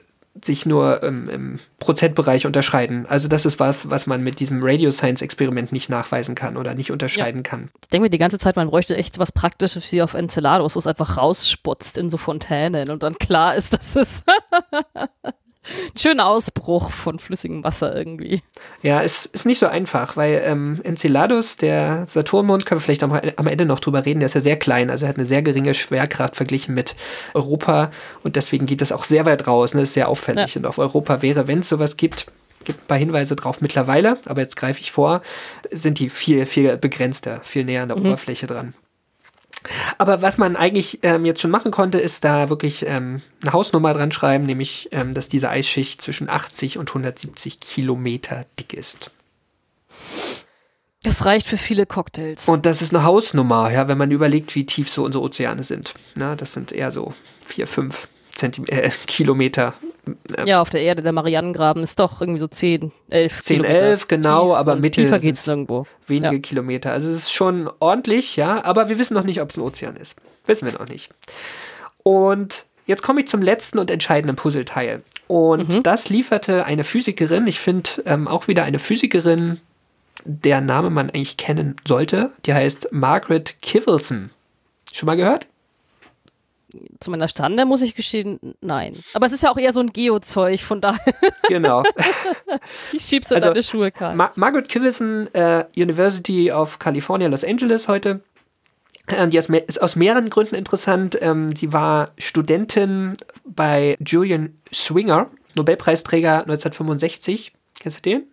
sich 0.44 0.66
nur 0.66 1.02
ähm, 1.02 1.28
im 1.28 1.58
Prozentbereich 1.78 2.46
unterscheiden. 2.46 3.06
Also 3.06 3.28
das 3.28 3.46
ist 3.46 3.60
was, 3.60 3.90
was 3.90 4.06
man 4.06 4.22
mit 4.22 4.40
diesem 4.40 4.60
Radio 4.62 4.90
Science 4.90 5.22
Experiment 5.22 5.72
nicht 5.72 5.88
nachweisen 5.88 6.34
kann 6.34 6.56
oder 6.56 6.74
nicht 6.74 6.90
unterscheiden 6.90 7.42
kann. 7.42 7.70
Ich 7.82 7.88
denke 7.88 8.04
mir 8.04 8.10
die 8.10 8.18
ganze 8.18 8.38
Zeit, 8.38 8.56
man 8.56 8.68
bräuchte 8.68 8.96
echt 8.96 9.18
was 9.18 9.32
Praktisches 9.32 9.92
wie 9.92 10.02
auf 10.02 10.14
Enceladus, 10.14 10.74
wo 10.74 10.78
es 10.78 10.86
einfach 10.86 11.16
raussputzt 11.16 11.98
in 11.98 12.10
so 12.10 12.16
Fontänen 12.16 12.90
und 12.90 13.02
dann 13.02 13.14
klar 13.14 13.54
ist, 13.54 13.72
dass 13.72 13.96
es 13.96 14.24
schöner 15.98 16.26
Ausbruch 16.26 16.90
von 16.90 17.18
flüssigem 17.18 17.64
Wasser 17.64 17.94
irgendwie. 17.94 18.42
Ja, 18.82 19.02
es 19.02 19.26
ist 19.26 19.46
nicht 19.46 19.58
so 19.58 19.66
einfach, 19.66 20.16
weil 20.16 20.42
ähm, 20.44 20.76
Enceladus, 20.82 21.56
der 21.56 22.06
Saturnmond, 22.06 22.66
können 22.66 22.80
wir 22.80 22.84
vielleicht 22.84 23.02
am, 23.02 23.12
am 23.12 23.46
Ende 23.46 23.66
noch 23.66 23.80
drüber 23.80 24.04
reden, 24.04 24.20
der 24.20 24.26
ist 24.26 24.34
ja 24.34 24.40
sehr 24.40 24.58
klein, 24.58 24.90
also 24.90 25.06
er 25.06 25.10
hat 25.10 25.16
eine 25.16 25.26
sehr 25.26 25.42
geringe 25.42 25.74
Schwerkraft 25.74 26.36
verglichen 26.36 26.74
mit 26.74 26.94
Europa 27.34 27.90
und 28.22 28.36
deswegen 28.36 28.66
geht 28.66 28.80
das 28.80 28.92
auch 28.92 29.04
sehr 29.04 29.26
weit 29.26 29.46
raus, 29.46 29.74
ne, 29.74 29.82
ist 29.82 29.94
sehr 29.94 30.08
auffällig. 30.08 30.54
Ja. 30.54 30.60
Und 30.60 30.66
auf 30.66 30.78
Europa 30.78 31.22
wäre, 31.22 31.48
wenn 31.48 31.60
es 31.60 31.68
sowas 31.68 31.96
gibt, 31.96 32.26
gibt 32.64 32.82
ein 32.82 32.86
paar 32.86 32.98
Hinweise 32.98 33.36
drauf 33.36 33.60
mittlerweile, 33.60 34.18
aber 34.26 34.42
jetzt 34.42 34.56
greife 34.56 34.80
ich 34.80 34.92
vor, 34.92 35.22
sind 35.70 35.98
die 35.98 36.10
viel, 36.10 36.44
viel 36.44 36.76
begrenzter, 36.76 37.40
viel 37.44 37.64
näher 37.64 37.82
an 37.82 37.88
der 37.88 37.96
Oberfläche 37.96 38.46
dran. 38.46 38.74
Aber 39.98 40.22
was 40.22 40.38
man 40.38 40.56
eigentlich 40.56 41.00
ähm, 41.02 41.24
jetzt 41.24 41.40
schon 41.40 41.50
machen 41.50 41.70
konnte, 41.70 41.98
ist 41.98 42.24
da 42.24 42.48
wirklich 42.48 42.84
ähm, 42.86 43.22
eine 43.42 43.52
Hausnummer 43.52 43.94
dran 43.94 44.12
schreiben, 44.12 44.44
nämlich, 44.44 44.88
ähm, 44.92 45.14
dass 45.14 45.28
diese 45.28 45.48
Eisschicht 45.50 46.02
zwischen 46.02 46.28
80 46.28 46.78
und 46.78 46.90
170 46.90 47.60
Kilometer 47.60 48.44
dick 48.58 48.72
ist. 48.72 49.10
Das 51.02 51.24
reicht 51.24 51.46
für 51.46 51.56
viele 51.56 51.86
Cocktails. 51.86 52.48
Und 52.48 52.66
das 52.66 52.82
ist 52.82 52.92
eine 52.92 53.04
Hausnummer, 53.04 53.70
ja, 53.70 53.86
wenn 53.86 53.98
man 53.98 54.10
überlegt, 54.10 54.54
wie 54.56 54.66
tief 54.66 54.90
so 54.90 55.04
unsere 55.04 55.22
Ozeane 55.22 55.62
sind. 55.62 55.94
Na, 56.16 56.34
das 56.34 56.52
sind 56.52 56.72
eher 56.72 56.90
so 56.90 57.14
4, 57.42 57.66
5 57.66 58.08
Zentimeter, 58.34 58.84
äh, 58.84 58.90
Kilometer. 59.06 59.74
Ja, 60.44 60.60
auf 60.60 60.70
der 60.70 60.82
Erde, 60.82 61.02
der 61.02 61.12
Marianengraben 61.12 61.82
ist 61.82 61.98
doch 61.98 62.20
irgendwie 62.20 62.38
so 62.38 62.46
10, 62.46 62.92
11 63.10 63.42
10, 63.42 63.56
Kilometer 63.56 63.80
11, 63.80 64.08
genau, 64.08 64.48
tief 64.48 64.56
aber 64.56 64.76
Mittel 64.76 65.04
Tiefer 65.04 65.18
geht's 65.18 65.46
nirgendwo. 65.46 65.86
wenige 66.06 66.34
Ja. 66.34 66.40
Kilometer. 66.40 66.92
Also 66.92 67.10
es 67.10 67.18
ist 67.18 67.32
schon 67.32 67.70
ordentlich, 67.80 68.36
ja, 68.36 68.64
aber 68.64 68.88
wir 68.88 68.98
wissen 68.98 69.14
noch 69.14 69.24
nicht, 69.24 69.40
ob 69.40 69.50
es 69.50 69.56
ein 69.56 69.62
Ozean 69.62 69.96
ist. 69.96 70.16
Wissen 70.46 70.66
wir 70.66 70.72
noch 70.78 70.88
nicht. 70.88 71.10
Und 72.02 72.66
jetzt 72.86 73.02
komme 73.02 73.20
ich 73.20 73.28
zum 73.28 73.42
letzten 73.42 73.78
und 73.78 73.90
entscheidenden 73.90 74.36
Puzzleteil. 74.36 75.02
Und 75.26 75.84
das 75.86 76.08
lieferte 76.08 76.64
eine 76.64 76.84
Physikerin, 76.84 77.46
ich 77.46 77.58
finde 77.58 77.90
ähm, 78.04 78.28
auch 78.28 78.46
wieder 78.46 78.62
eine 78.62 78.78
Physikerin, 78.78 79.60
deren 80.24 80.66
Name 80.66 80.90
man 80.90 81.10
eigentlich 81.10 81.36
kennen 81.36 81.76
sollte. 81.86 82.30
Die 82.46 82.54
heißt 82.54 82.88
Margaret 82.92 83.60
Kivelson. 83.60 84.30
Schon 84.92 85.06
mal 85.06 85.16
gehört? 85.16 85.46
Zu 87.00 87.10
meiner 87.10 87.28
Stande 87.28 87.64
muss 87.64 87.82
ich 87.82 87.94
gestehen, 87.94 88.40
nein. 88.60 88.94
Aber 89.14 89.26
es 89.26 89.32
ist 89.32 89.42
ja 89.42 89.50
auch 89.52 89.56
eher 89.56 89.72
so 89.72 89.80
ein 89.80 89.92
Geo-Zeug, 89.92 90.60
von 90.60 90.80
daher 90.80 91.14
Genau. 91.48 91.84
ich 92.92 93.04
schieb's 93.04 93.30
in 93.30 93.36
Also, 93.36 93.48
deine 93.48 93.62
Schuhe, 93.62 93.92
Karl. 93.92 94.16
Ma 94.16 94.32
Margaret 94.34 94.68
Kivelson, 94.68 95.32
äh, 95.34 95.64
University 95.76 96.50
of 96.50 96.78
California, 96.78 97.28
Los 97.28 97.44
Angeles 97.44 97.86
heute. 97.88 98.20
Äh, 99.06 99.28
Die 99.28 99.36
ist 99.36 99.80
aus 99.80 99.94
mehreren 99.94 100.28
Gründen 100.28 100.56
interessant. 100.56 101.16
Ähm, 101.20 101.54
sie 101.54 101.72
war 101.72 102.10
Studentin 102.18 103.12
bei 103.44 103.96
Julian 104.04 104.60
Swinger, 104.74 105.30
Nobelpreisträger 105.54 106.40
1965. 106.40 107.52
Kennst 107.78 107.98
du 108.04 108.10
den? 108.10 108.26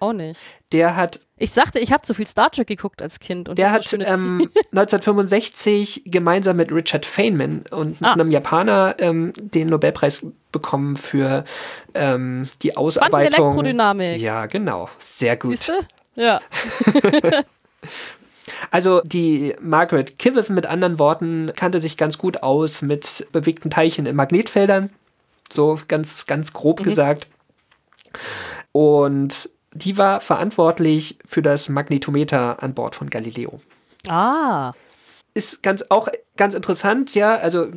auch 0.00 0.12
nicht. 0.12 0.40
Der 0.74 0.94
hat 0.96 1.20
Ich 1.38 1.52
sagte, 1.52 1.78
ich 1.78 1.90
habe 1.92 2.02
zu 2.02 2.12
viel 2.14 2.26
Star 2.26 2.50
Trek 2.50 2.66
geguckt 2.66 3.00
als 3.00 3.18
Kind. 3.20 3.48
Und 3.48 3.56
Der 3.58 3.72
hat 3.72 3.90
ähm, 3.94 4.50
1965 4.72 6.02
gemeinsam 6.06 6.56
mit 6.56 6.70
Richard 6.72 7.06
Feynman 7.06 7.64
und 7.70 7.96
Ah. 8.02 8.12
einem 8.12 8.30
Japaner 8.30 8.96
ähm, 8.98 9.32
den 9.36 9.68
Nobelpreis 9.68 10.20
bekommen 10.52 10.96
für 10.96 11.44
ähm, 11.94 12.48
die 12.62 12.76
Ausarbeitung. 12.76 13.46
Elektrodynamik. 13.46 14.20
Ja, 14.20 14.46
genau. 14.46 14.88
Sehr 14.98 15.36
gut. 15.36 15.56
Siehst 15.56 15.68
du? 15.70 15.72
Ja. 16.20 16.40
Also 18.70 19.00
die 19.04 19.54
Margaret 19.60 20.18
Kivison 20.18 20.54
mit 20.54 20.66
anderen 20.66 20.98
Worten 20.98 21.52
kannte 21.56 21.80
sich 21.80 21.96
ganz 21.96 22.18
gut 22.18 22.42
aus 22.42 22.82
mit 22.82 23.26
bewegten 23.32 23.70
Teilchen 23.70 24.06
in 24.06 24.16
Magnetfeldern. 24.16 24.90
So 25.52 25.78
ganz, 25.88 26.26
ganz 26.26 26.52
grob 26.52 26.80
Mhm. 26.80 26.84
gesagt. 26.84 27.26
Und 28.72 29.50
die 29.74 29.98
war 29.98 30.20
verantwortlich 30.20 31.18
für 31.26 31.42
das 31.42 31.68
Magnetometer 31.68 32.62
an 32.62 32.74
Bord 32.74 32.94
von 32.94 33.10
Galileo. 33.10 33.60
Ah. 34.08 34.72
ist 35.34 35.62
ganz 35.62 35.84
auch 35.88 36.08
ganz 36.36 36.54
interessant, 36.54 37.14
ja. 37.14 37.36
Also 37.36 37.68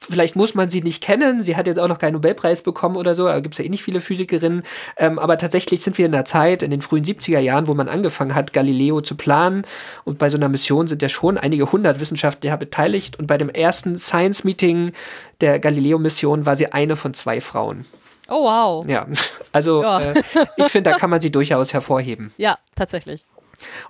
vielleicht 0.00 0.36
muss 0.36 0.54
man 0.54 0.70
sie 0.70 0.82
nicht 0.82 1.02
kennen. 1.02 1.42
Sie 1.42 1.56
hat 1.56 1.66
jetzt 1.66 1.78
auch 1.78 1.88
noch 1.88 1.98
keinen 1.98 2.14
Nobelpreis 2.14 2.62
bekommen 2.62 2.96
oder 2.96 3.14
so. 3.14 3.26
Da 3.26 3.40
gibt 3.40 3.54
es 3.54 3.58
ja 3.58 3.64
eh 3.64 3.68
nicht 3.68 3.82
viele 3.82 4.00
Physikerinnen. 4.00 4.62
Ähm, 4.96 5.18
aber 5.18 5.36
tatsächlich 5.38 5.82
sind 5.82 5.98
wir 5.98 6.06
in 6.06 6.12
der 6.12 6.24
Zeit, 6.24 6.62
in 6.62 6.70
den 6.70 6.82
frühen 6.82 7.04
70er 7.04 7.38
Jahren, 7.38 7.66
wo 7.68 7.74
man 7.74 7.88
angefangen 7.88 8.34
hat, 8.34 8.52
Galileo 8.52 9.00
zu 9.02 9.14
planen. 9.14 9.64
Und 10.04 10.18
bei 10.18 10.30
so 10.30 10.36
einer 10.36 10.48
Mission 10.48 10.88
sind 10.88 11.02
ja 11.02 11.08
schon 11.08 11.36
einige 11.36 11.70
hundert 11.70 12.00
Wissenschaftler 12.00 12.56
beteiligt. 12.56 13.18
Und 13.18 13.26
bei 13.26 13.38
dem 13.38 13.50
ersten 13.50 13.98
Science-Meeting 13.98 14.92
der 15.40 15.58
Galileo-Mission 15.58 16.46
war 16.46 16.56
sie 16.56 16.72
eine 16.72 16.96
von 16.96 17.14
zwei 17.14 17.40
Frauen. 17.40 17.84
Oh, 18.32 18.44
wow. 18.44 18.86
Ja, 18.88 19.06
also 19.52 19.82
Ja. 19.82 20.00
Äh, 20.00 20.22
ich 20.56 20.66
finde, 20.66 20.90
da 20.90 20.98
kann 20.98 21.10
man 21.10 21.20
sie 21.20 21.30
durchaus 21.30 21.72
hervorheben. 21.72 22.32
Ja, 22.38 22.58
tatsächlich. 22.74 23.24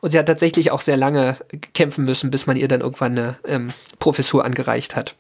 Und 0.01 0.11
sie 0.11 0.19
hat 0.19 0.27
tatsächlich 0.27 0.71
auch 0.71 0.83
sehr 0.83 0.99
lange 0.99 1.37
kämpfen 1.73 2.05
müssen, 2.05 2.31
bis 2.31 2.47
man 2.47 2.57
ihr 2.57 2.69
dann 2.69 2.83
irgendwann 2.83 3.13
eine 3.13 3.37
ähm, 3.47 3.73
Professur 3.99 4.45
angereicht 4.45 4.97
hat. 4.97 5.15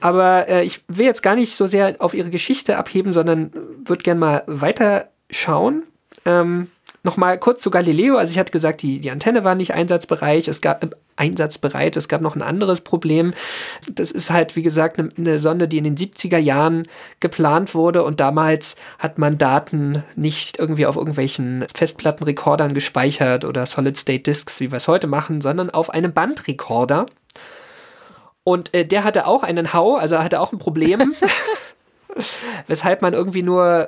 Aber 0.00 0.48
äh, 0.48 0.64
ich 0.64 0.82
will 0.88 1.04
jetzt 1.04 1.22
gar 1.22 1.34
nicht 1.34 1.54
so 1.54 1.66
sehr 1.66 1.96
auf 1.98 2.14
ihre 2.14 2.30
Geschichte 2.30 2.78
abheben, 2.78 3.12
sondern 3.12 3.52
würde 3.84 4.02
gern 4.02 4.18
mal 4.18 4.44
weiter 4.46 5.08
schauen. 5.30 5.82
Ähm, 6.24 6.68
Nochmal 7.04 7.38
kurz 7.38 7.62
zu 7.62 7.70
Galileo. 7.70 8.16
Also 8.16 8.32
ich 8.32 8.38
hatte 8.38 8.52
gesagt, 8.52 8.82
die, 8.82 9.00
die 9.00 9.10
Antenne 9.10 9.44
war 9.44 9.54
nicht 9.54 9.72
einsatzbereit. 9.72 10.48
Es 10.48 10.60
gab 10.60 10.84
äh, 10.84 10.88
einsatzbereit. 11.18 11.96
Es 11.96 12.08
gab 12.08 12.20
noch 12.20 12.36
ein 12.36 12.42
anderes 12.42 12.80
Problem. 12.80 13.32
Das 13.90 14.10
ist 14.10 14.30
halt, 14.30 14.56
wie 14.56 14.62
gesagt, 14.62 14.98
eine, 14.98 15.08
eine 15.16 15.38
Sonde, 15.38 15.68
die 15.68 15.78
in 15.78 15.84
den 15.84 15.96
70er 15.96 16.38
Jahren 16.38 16.86
geplant 17.20 17.74
wurde 17.74 18.02
und 18.02 18.20
damals 18.20 18.76
hat 18.98 19.18
man 19.18 19.38
Daten 19.38 20.04
nicht 20.16 20.58
irgendwie 20.58 20.86
auf 20.86 20.96
irgendwelchen 20.96 21.66
Festplattenrekordern 21.74 22.74
gespeichert 22.74 23.44
oder 23.44 23.66
Solid-State-Disks, 23.66 24.60
wie 24.60 24.70
wir 24.70 24.76
es 24.76 24.88
heute 24.88 25.06
machen, 25.06 25.40
sondern 25.40 25.70
auf 25.70 25.90
einem 25.90 26.12
Bandrekorder. 26.12 27.06
Und 28.44 28.72
äh, 28.74 28.86
der 28.86 29.04
hatte 29.04 29.26
auch 29.26 29.42
einen 29.42 29.74
Hau, 29.74 29.96
also 29.96 30.18
hatte 30.18 30.40
auch 30.40 30.52
ein 30.52 30.58
Problem. 30.58 31.14
weshalb 32.66 33.02
man 33.02 33.14
irgendwie 33.14 33.42
nur 33.42 33.86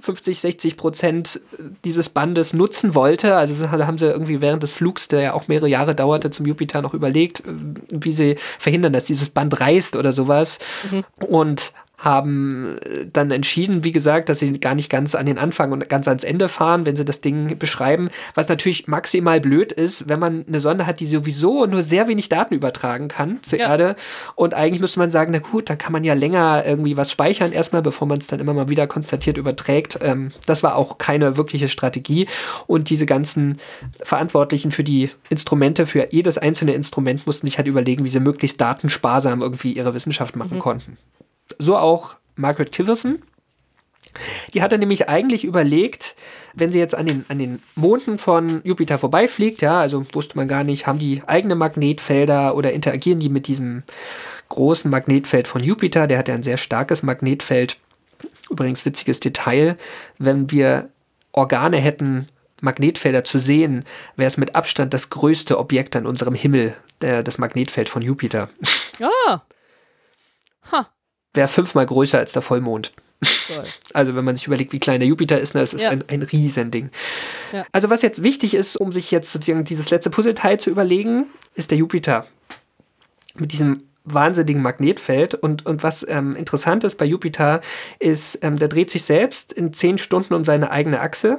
50, 0.00 0.40
60 0.40 0.76
Prozent 0.76 1.40
dieses 1.84 2.08
Bandes 2.08 2.52
nutzen 2.52 2.94
wollte. 2.94 3.36
Also 3.36 3.70
haben 3.70 3.98
sie 3.98 4.06
irgendwie 4.06 4.40
während 4.40 4.62
des 4.62 4.72
Flugs, 4.72 5.08
der 5.08 5.20
ja 5.20 5.32
auch 5.34 5.48
mehrere 5.48 5.68
Jahre 5.68 5.94
dauerte, 5.94 6.30
zum 6.30 6.46
Jupiter 6.46 6.82
noch 6.82 6.94
überlegt, 6.94 7.42
wie 7.90 8.12
sie 8.12 8.36
verhindern, 8.58 8.92
dass 8.92 9.04
dieses 9.04 9.30
Band 9.30 9.60
reißt 9.60 9.96
oder 9.96 10.12
sowas. 10.12 10.58
Und 11.26 11.72
haben 12.04 12.78
äh, 12.78 13.06
dann 13.12 13.30
entschieden, 13.30 13.84
wie 13.84 13.92
gesagt, 13.92 14.28
dass 14.28 14.38
sie 14.38 14.60
gar 14.60 14.74
nicht 14.74 14.90
ganz 14.90 15.14
an 15.14 15.26
den 15.26 15.38
Anfang 15.38 15.72
und 15.72 15.88
ganz 15.88 16.06
ans 16.06 16.24
Ende 16.24 16.48
fahren, 16.48 16.86
wenn 16.86 16.96
sie 16.96 17.04
das 17.04 17.20
Ding 17.20 17.58
beschreiben, 17.58 18.08
was 18.34 18.48
natürlich 18.48 18.86
maximal 18.88 19.40
blöd 19.40 19.72
ist, 19.72 20.08
wenn 20.08 20.18
man 20.18 20.44
eine 20.46 20.60
Sonde 20.60 20.86
hat, 20.86 21.00
die 21.00 21.06
sowieso 21.06 21.66
nur 21.66 21.82
sehr 21.82 22.08
wenig 22.08 22.28
Daten 22.28 22.54
übertragen 22.54 23.08
kann 23.08 23.38
zur 23.42 23.58
Ja. 23.58 23.70
Erde 23.70 23.96
und 24.34 24.54
eigentlich 24.54 24.80
müsste 24.80 24.98
man 24.98 25.10
sagen, 25.10 25.32
na 25.32 25.38
gut, 25.38 25.70
dann 25.70 25.78
kann 25.78 25.92
man 25.92 26.04
ja 26.04 26.14
länger 26.14 26.64
irgendwie 26.66 26.96
was 26.96 27.10
speichern 27.10 27.52
erstmal, 27.52 27.82
bevor 27.82 28.06
man 28.06 28.18
es 28.18 28.26
dann 28.26 28.40
immer 28.40 28.54
mal 28.54 28.68
wieder 28.68 28.86
konstatiert 28.86 29.38
überträgt. 29.38 29.98
Ähm, 30.02 30.30
das 30.46 30.62
war 30.62 30.76
auch 30.76 30.98
keine 30.98 31.36
wirkliche 31.36 31.68
Strategie 31.68 32.26
und 32.66 32.90
diese 32.90 33.06
ganzen 33.06 33.58
Verantwortlichen 34.02 34.70
für 34.70 34.84
die 34.84 35.10
Instrumente, 35.30 35.86
für 35.86 36.08
jedes 36.12 36.38
einzelne 36.38 36.74
Instrument 36.74 37.26
mussten 37.26 37.46
sich 37.46 37.56
halt 37.56 37.66
überlegen, 37.68 38.04
wie 38.04 38.08
sie 38.08 38.20
möglichst 38.20 38.60
datensparsam 38.60 39.40
irgendwie 39.40 39.72
ihre 39.72 39.94
Wissenschaft 39.94 40.36
machen 40.36 40.58
konnten. 40.58 40.98
So 41.58 41.76
auch 41.76 42.16
Margaret 42.36 42.72
Kiverson. 42.72 43.22
Die 44.52 44.62
hatte 44.62 44.78
nämlich 44.78 45.08
eigentlich 45.08 45.44
überlegt, 45.44 46.14
wenn 46.54 46.70
sie 46.70 46.78
jetzt 46.78 46.94
an 46.94 47.06
den, 47.06 47.24
an 47.28 47.38
den 47.38 47.60
Monden 47.74 48.18
von 48.18 48.60
Jupiter 48.64 48.98
vorbeifliegt, 48.98 49.60
ja, 49.60 49.80
also 49.80 50.06
wusste 50.12 50.36
man 50.36 50.46
gar 50.46 50.62
nicht, 50.62 50.86
haben 50.86 50.98
die 50.98 51.22
eigene 51.26 51.56
Magnetfelder 51.56 52.54
oder 52.56 52.72
interagieren 52.72 53.18
die 53.18 53.28
mit 53.28 53.48
diesem 53.48 53.82
großen 54.50 54.90
Magnetfeld 54.90 55.48
von 55.48 55.62
Jupiter? 55.62 56.06
Der 56.06 56.18
hat 56.18 56.28
ja 56.28 56.34
ein 56.34 56.42
sehr 56.42 56.58
starkes 56.58 57.02
Magnetfeld. 57.02 57.78
Übrigens 58.50 58.84
witziges 58.84 59.20
Detail, 59.20 59.76
wenn 60.18 60.50
wir 60.50 60.90
Organe 61.32 61.78
hätten, 61.78 62.28
Magnetfelder 62.60 63.24
zu 63.24 63.38
sehen, 63.38 63.84
wäre 64.16 64.28
es 64.28 64.36
mit 64.36 64.54
Abstand 64.54 64.94
das 64.94 65.10
größte 65.10 65.58
Objekt 65.58 65.96
an 65.96 66.06
unserem 66.06 66.34
Himmel, 66.34 66.74
der, 67.00 67.22
das 67.22 67.38
Magnetfeld 67.38 67.88
von 67.88 68.02
Jupiter. 68.02 68.48
Ah. 69.00 69.42
Ha. 70.70 70.88
Wäre 71.34 71.48
fünfmal 71.48 71.84
größer 71.86 72.18
als 72.18 72.32
der 72.32 72.42
Vollmond. 72.42 72.92
Toll. 73.48 73.64
Also 73.92 74.16
wenn 74.16 74.24
man 74.24 74.34
sich 74.36 74.46
überlegt, 74.46 74.72
wie 74.72 74.80
klein 74.80 74.98
der 75.00 75.08
Jupiter 75.08 75.40
ist, 75.40 75.54
ne, 75.54 75.60
das 75.60 75.72
ist 75.72 75.82
Ja. 75.84 75.90
ein, 75.90 76.02
ein 76.08 76.22
Riesending. 76.22 76.90
Ja. 77.52 77.64
Also 77.72 77.88
was 77.90 78.02
jetzt 78.02 78.22
wichtig 78.24 78.54
ist, 78.54 78.76
um 78.76 78.90
sich 78.92 79.10
jetzt 79.12 79.30
sozusagen 79.30 79.62
dieses 79.64 79.90
letzte 79.90 80.10
Puzzleteil 80.10 80.58
zu 80.58 80.68
überlegen, 80.70 81.26
ist 81.54 81.70
der 81.70 81.78
Jupiter. 81.78 82.26
Mit 83.36 83.52
diesem 83.52 83.84
wahnsinnigen 84.04 84.62
Magnetfeld. 84.62 85.34
Und, 85.34 85.64
und 85.64 85.82
was 85.82 86.04
ähm, 86.08 86.34
interessant 86.36 86.84
ist 86.84 86.96
bei 86.98 87.04
Jupiter, 87.04 87.60
ist, 88.00 88.40
ähm, 88.42 88.56
der 88.58 88.68
dreht 88.68 88.90
sich 88.90 89.04
selbst 89.04 89.52
in 89.52 89.72
zehn 89.72 89.96
Stunden 89.98 90.34
um 90.34 90.44
seine 90.44 90.70
eigene 90.70 91.00
Achse. 91.00 91.38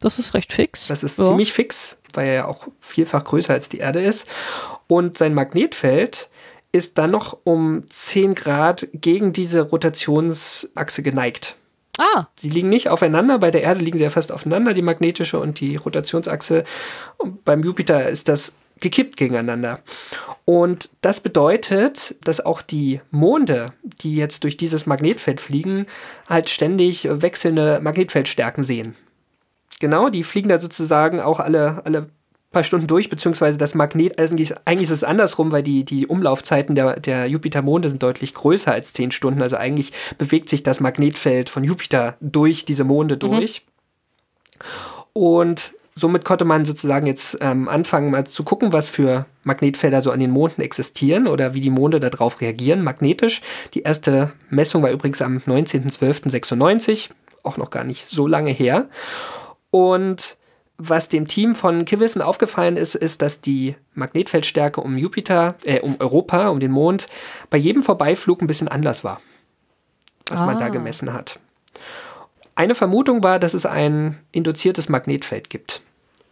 Das 0.00 0.18
ist 0.18 0.34
recht 0.34 0.52
fix. 0.52 0.88
Das 0.88 1.02
ist 1.02 1.18
Ja. 1.18 1.26
ziemlich 1.26 1.52
fix, 1.52 1.98
weil 2.14 2.26
er 2.28 2.34
ja 2.34 2.44
auch 2.46 2.68
vielfach 2.80 3.22
größer 3.24 3.52
als 3.52 3.68
die 3.68 3.78
Erde 3.78 4.02
ist. 4.02 4.26
Und 4.88 5.16
sein 5.16 5.34
Magnetfeld 5.34 6.28
ist 6.76 6.98
dann 6.98 7.10
noch 7.10 7.38
um 7.44 7.84
10 7.88 8.34
Grad 8.34 8.88
gegen 8.92 9.32
diese 9.32 9.62
Rotationsachse 9.62 11.02
geneigt. 11.02 11.56
Ah, 11.98 12.24
Sie 12.36 12.50
liegen 12.50 12.68
nicht 12.68 12.90
aufeinander, 12.90 13.38
bei 13.38 13.50
der 13.50 13.62
Erde 13.62 13.82
liegen 13.82 13.96
sie 13.96 14.04
ja 14.04 14.10
fast 14.10 14.30
aufeinander, 14.30 14.74
die 14.74 14.82
magnetische 14.82 15.40
und 15.40 15.60
die 15.60 15.76
Rotationsachse. 15.76 16.64
Und 17.16 17.44
beim 17.44 17.62
Jupiter 17.62 18.08
ist 18.08 18.28
das 18.28 18.52
gekippt 18.80 19.16
gegeneinander. 19.16 19.80
Und 20.44 20.90
das 21.00 21.20
bedeutet, 21.20 22.14
dass 22.22 22.44
auch 22.44 22.60
die 22.60 23.00
Monde, 23.10 23.72
die 24.02 24.16
jetzt 24.16 24.44
durch 24.44 24.58
dieses 24.58 24.86
Magnetfeld 24.86 25.40
fliegen, 25.40 25.86
halt 26.28 26.50
ständig 26.50 27.08
wechselnde 27.10 27.80
Magnetfeldstärken 27.82 28.64
sehen. 28.64 28.94
Genau, 29.80 30.08
die 30.08 30.22
fliegen 30.22 30.48
da 30.48 30.58
sozusagen 30.58 31.20
auch 31.20 31.40
alle, 31.40 31.82
alle 31.84 32.10
paar 32.50 32.64
Stunden 32.64 32.86
durch, 32.86 33.10
beziehungsweise 33.10 33.58
das 33.58 33.74
Magnet, 33.74 34.18
also 34.18 34.34
eigentlich, 34.64 34.84
ist 34.84 34.90
es 34.90 35.04
andersrum, 35.04 35.52
weil 35.52 35.62
die, 35.62 35.84
die 35.84 36.06
Umlaufzeiten 36.06 36.74
der, 36.74 37.00
der 37.00 37.26
Jupiter-Monde 37.26 37.88
sind 37.88 38.02
deutlich 38.02 38.34
größer 38.34 38.72
als 38.72 38.92
10 38.92 39.10
Stunden. 39.10 39.42
Also 39.42 39.56
eigentlich 39.56 39.92
bewegt 40.18 40.48
sich 40.48 40.62
das 40.62 40.80
Magnetfeld 40.80 41.50
von 41.50 41.64
Jupiter 41.64 42.16
durch 42.20 42.64
diese 42.64 42.84
Monde 42.84 43.16
durch. 43.16 43.62
Und 45.12 45.74
somit 45.94 46.24
konnte 46.24 46.44
man 46.44 46.64
sozusagen 46.64 47.06
jetzt 47.06 47.38
ähm, 47.40 47.68
anfangen, 47.68 48.10
mal 48.10 48.26
zu 48.26 48.44
gucken, 48.44 48.72
was 48.72 48.88
für 48.88 49.26
Magnetfelder 49.44 50.02
so 50.02 50.10
an 50.10 50.20
den 50.20 50.30
Monden 50.30 50.60
existieren 50.60 51.26
oder 51.26 51.54
wie 51.54 51.60
die 51.60 51.70
Monde 51.70 52.00
darauf 52.00 52.40
reagieren, 52.40 52.82
magnetisch. 52.82 53.40
Die 53.74 53.82
erste 53.82 54.32
Messung 54.50 54.82
war 54.82 54.90
übrigens 54.90 55.22
am 55.22 55.38
19.12.96, 55.38 57.10
auch 57.42 57.56
noch 57.56 57.70
gar 57.70 57.84
nicht 57.84 58.08
so 58.10 58.26
lange 58.26 58.50
her. 58.50 58.88
Und 59.70 60.36
was 60.78 61.08
dem 61.08 61.26
Team 61.26 61.54
von 61.54 61.84
Kivissen 61.84 62.20
aufgefallen 62.22 62.76
ist, 62.76 62.94
ist, 62.94 63.22
dass 63.22 63.40
die 63.40 63.76
Magnetfeldstärke 63.94 64.80
um 64.80 64.96
Jupiter, 64.96 65.54
äh, 65.64 65.80
um 65.80 65.96
Europa, 65.98 66.48
um 66.48 66.60
den 66.60 66.70
Mond, 66.70 67.06
bei 67.50 67.56
jedem 67.58 67.82
Vorbeiflug 67.82 68.42
ein 68.42 68.46
bisschen 68.46 68.68
anders 68.68 69.02
war, 69.04 69.20
was 70.28 70.40
man 70.40 70.58
da 70.58 70.66
Ah. 70.66 70.70
gemessen 70.70 71.12
hat. 71.12 71.38
Eine 72.54 72.74
Vermutung 72.74 73.22
war, 73.22 73.38
dass 73.38 73.54
es 73.54 73.66
ein 73.66 74.18
induziertes 74.32 74.88
Magnetfeld 74.88 75.50
gibt 75.50 75.82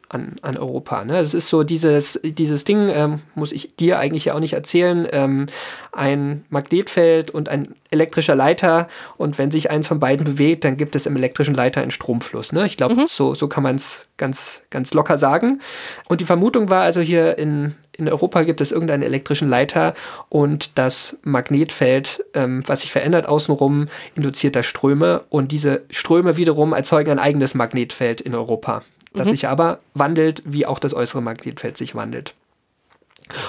an, 0.09 0.36
an 0.42 0.57
Europa. 0.57 1.05
Ne? 1.05 1.18
Es 1.18 1.34
ist 1.34 1.48
so 1.48 1.62
dieses, 1.62 2.20
dieses 2.22 2.64
Ding, 2.64 2.90
ähm, 2.92 3.20
muss 3.34 3.52
ich 3.52 3.76
dir 3.76 3.98
eigentlich 3.98 4.26
ja 4.26 4.34
auch 4.34 4.40
nicht 4.40 4.52
erzählen, 4.52 5.07
ähm, 5.12 5.46
ein 5.92 6.44
Magnetfeld 6.50 7.30
und 7.30 7.48
ein 7.48 7.74
elektrischer 7.90 8.34
Leiter 8.34 8.88
und 9.16 9.38
wenn 9.38 9.50
sich 9.50 9.70
eins 9.70 9.88
von 9.88 10.00
beiden 10.00 10.24
bewegt, 10.24 10.64
dann 10.64 10.76
gibt 10.76 10.96
es 10.96 11.07
im 11.07 11.16
elektrischen 11.16 11.55
Leiter 11.55 11.80
einen 11.80 11.90
Stromfluss. 11.90 12.52
Ne? 12.52 12.66
Ich 12.66 12.76
glaube, 12.76 13.07
so, 13.09 13.34
so 13.34 13.48
kann 13.48 13.62
man 13.62 13.76
es 13.76 14.07
ganz, 14.16 14.62
ganz 14.70 14.92
locker 14.94 15.18
sagen. 15.18 15.61
Und 16.09 16.20
die 16.20 16.24
Vermutung 16.24 16.68
war 16.68 16.82
also 16.82 17.00
hier 17.00 17.38
in, 17.38 17.74
in 17.92 18.09
Europa 18.09 18.42
gibt 18.42 18.61
es 18.61 18.72
irgendeinen 18.72 19.02
elektrischen 19.02 19.48
Leiter 19.48 19.94
und 20.28 20.78
das 20.78 21.16
Magnetfeld, 21.22 22.24
ähm, 22.34 22.62
was 22.66 22.82
sich 22.82 22.92
verändert 22.92 23.26
außenrum, 23.26 23.88
induziert 24.14 24.57
da 24.57 24.62
Ströme 24.62 25.22
und 25.28 25.52
diese 25.52 25.82
Ströme 25.90 26.36
wiederum 26.36 26.72
erzeugen 26.72 27.11
ein 27.12 27.18
eigenes 27.18 27.55
Magnetfeld 27.55 28.20
in 28.20 28.34
Europa, 28.34 28.82
das 29.15 29.29
sich 29.29 29.49
aber 29.49 29.81
wandelt, 29.95 30.43
wie 30.45 30.67
auch 30.67 30.79
das 30.79 30.95
äußere 30.95 31.23
Magnetfeld 31.23 31.77
sich 31.77 31.95
wandelt. 31.95 32.35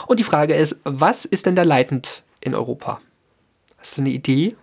Und 0.07 0.19
die 0.19 0.23
Frage 0.23 0.55
ist, 0.55 0.77
was 0.83 1.25
ist 1.25 1.45
denn 1.45 1.55
da 1.55 1.63
leitend 1.63 2.23
in 2.39 2.55
Europa? 2.55 3.01
Hast 3.77 3.97
du 3.97 4.01
eine 4.01 4.11
Idee? 4.11 4.55